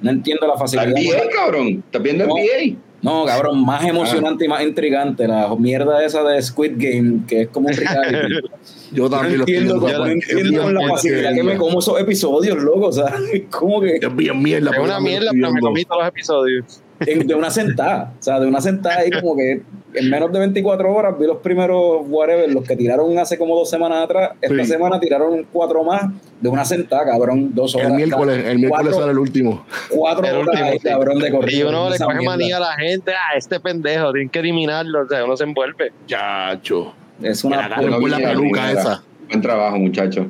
[0.00, 1.00] No entiendo la ¿Estás facilidad.
[1.00, 1.66] bien, cabrón?
[1.86, 2.34] ¿Estás viendo No.
[2.34, 2.76] NBA?
[3.00, 5.26] No, cabrón, más emocionante y más intrigante.
[5.28, 8.34] La mierda esa de Squid Game, que es como un reality.
[8.92, 9.98] Yo No también lo entiendo, viendo.
[9.98, 12.86] no Es entiendo con la facilidad que me como esos episodios, loco.
[12.86, 13.14] O sea,
[13.50, 14.70] como que Es bien mierda.
[14.70, 16.82] Es pero una mierda, pero me comí todos los episodios.
[17.00, 18.12] En- de una sentada.
[18.18, 19.62] O sea, de una sentada ahí como que
[19.94, 23.70] en menos de 24 horas vi los primeros whatever, los que tiraron hace como dos
[23.70, 24.32] semanas atrás.
[24.40, 24.70] Esta Sí.
[24.72, 27.54] semana tiraron cuatro más de una sentada, cabrón.
[27.54, 27.88] Dos horas.
[27.88, 29.64] El miércoles, el miércoles Cuatro- sale el último.
[29.90, 30.88] Cuatro El horas último, ahí, sí.
[30.88, 31.58] cabrón, de corrido.
[31.58, 35.08] Y uno le coge manía a la gente, ah, este pendejo, tienen que eliminarlo, o
[35.08, 35.92] sea, uno se envuelve.
[36.06, 36.92] Chacho.
[37.22, 39.02] Es una la peluca esa.
[39.28, 40.26] Buen trabajo, muchacho.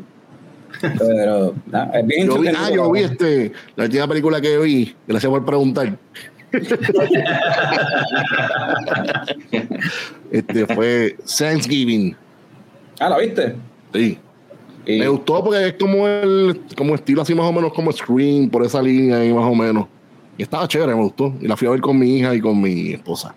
[0.81, 1.55] Pero,
[1.95, 5.45] es bien Yo vi, ah, yo vi este, la última película que vi, gracias por
[5.45, 5.97] preguntar.
[10.31, 12.15] este fue Thanksgiving.
[13.01, 13.55] Ah, ¿la viste?
[13.93, 14.19] Sí.
[14.87, 18.49] Y- Me gustó porque es como el como estilo así más o menos como Scream,
[18.49, 19.87] por esa línea ahí más o menos.
[20.37, 21.35] Y estaba chévere, me gustó.
[21.41, 23.35] Y la fui a ver con mi hija y con mi esposa.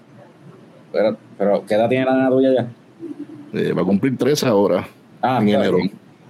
[0.92, 2.68] Pero, pero ¿qué edad tiene la nena tuya ya?
[3.60, 4.88] Eh, va a cumplir 13 ahora,
[5.22, 5.78] Ah, en está enero.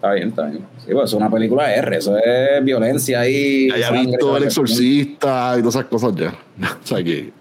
[0.02, 0.66] Está bien, está bien.
[0.84, 3.68] Sí, pues es una película R, eso es violencia y.
[3.70, 6.30] Ya haya sangre, visto El Exorcista y todas esas cosas ya.
[6.84, 7.32] o sea que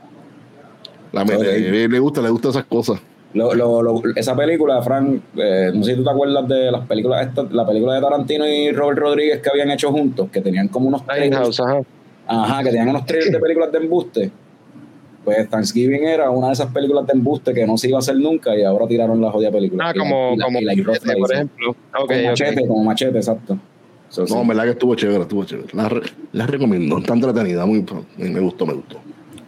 [1.12, 1.42] la me- Ok.
[1.42, 3.00] le, le gusta, le gusta esas cosas.
[3.32, 6.86] Lo, lo, lo- esa película, Frank, eh, no sé si tú te acuerdas de las
[6.86, 10.68] películas, estas, la película de Tarantino y Robert Rodríguez que habían hecho juntos, que tenían
[10.68, 11.80] como unos trailers, ajá.
[12.26, 14.30] ajá, que tenían unos trailers de películas de embuste.
[15.36, 18.16] Pues Thanksgiving era una de esas películas de embuste que no se iba a hacer
[18.16, 19.84] nunca y ahora tiraron la jodida película.
[19.88, 21.76] Ah, Y la- como, y la- como y la Rough Machete, por ejemplo.
[21.92, 23.58] Como machete, como machete, exacto.
[24.08, 24.34] So, sí.
[24.34, 25.68] No, en verdad que estuvo chévere, estuvo chévere.
[25.72, 26.02] La, re-
[26.32, 27.84] la recomiendo, está entretenida, muy,
[28.18, 28.96] me gustó, me gustó.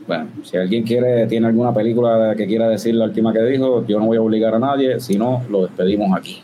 [0.06, 3.98] Bueno, si alguien quiere, tiene alguna película que quiera decir la última que dijo, yo
[3.98, 6.42] no voy a obligar a nadie, si no, lo despedimos aquí.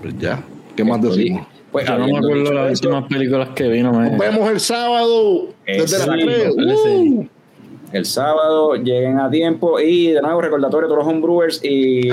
[0.00, 0.42] Pues ya,
[0.76, 1.46] ¿qué más decimos?
[1.70, 4.10] Pues, Yo no me acuerdo dicho las últimas películas que vi, no me.
[4.10, 6.56] Nos vemos el sábado desde las Exacto.
[6.56, 7.30] 3.
[7.92, 12.08] El sábado lleguen a tiempo y de nuevo recordatorio a todos los homebrewers y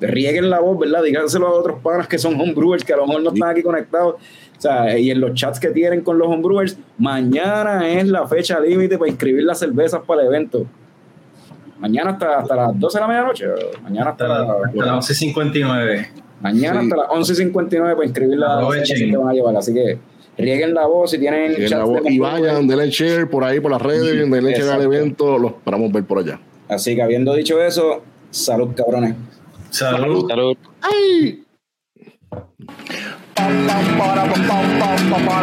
[0.00, 1.02] rieguen la voz, ¿verdad?
[1.02, 4.16] Díganselo a otros panas que son homebrewers, que a lo mejor no están aquí conectados.
[4.16, 8.60] O sea, y en los chats que tienen con los homebrewers, mañana es la fecha
[8.60, 10.66] límite para inscribir las cervezas para el evento.
[11.78, 13.46] Mañana hasta, hasta las 12 de la medianoche.
[13.82, 16.08] Mañana hasta, Hasta, la- la- hasta las 11.59.
[16.40, 16.86] mañana Sí.
[16.86, 19.56] hasta las 11.59 para inscribir las cervezas que van a llevar.
[19.56, 19.98] Así que
[20.38, 22.42] rieguen la voz si tienen chats la de voz- y homebrewers.
[22.42, 26.04] vayan, denle share por ahí, por las redes, denle share al evento, los esperamos ver
[26.04, 26.40] por allá.
[26.68, 29.14] Así que habiendo dicho eso, salud cabrones.
[29.70, 30.26] Salud.
[30.28, 30.56] Salud.
[30.80, 31.42] ¡Ay!
[33.34, 35.42] Pam, pam, para, pam, pam, pam, pam,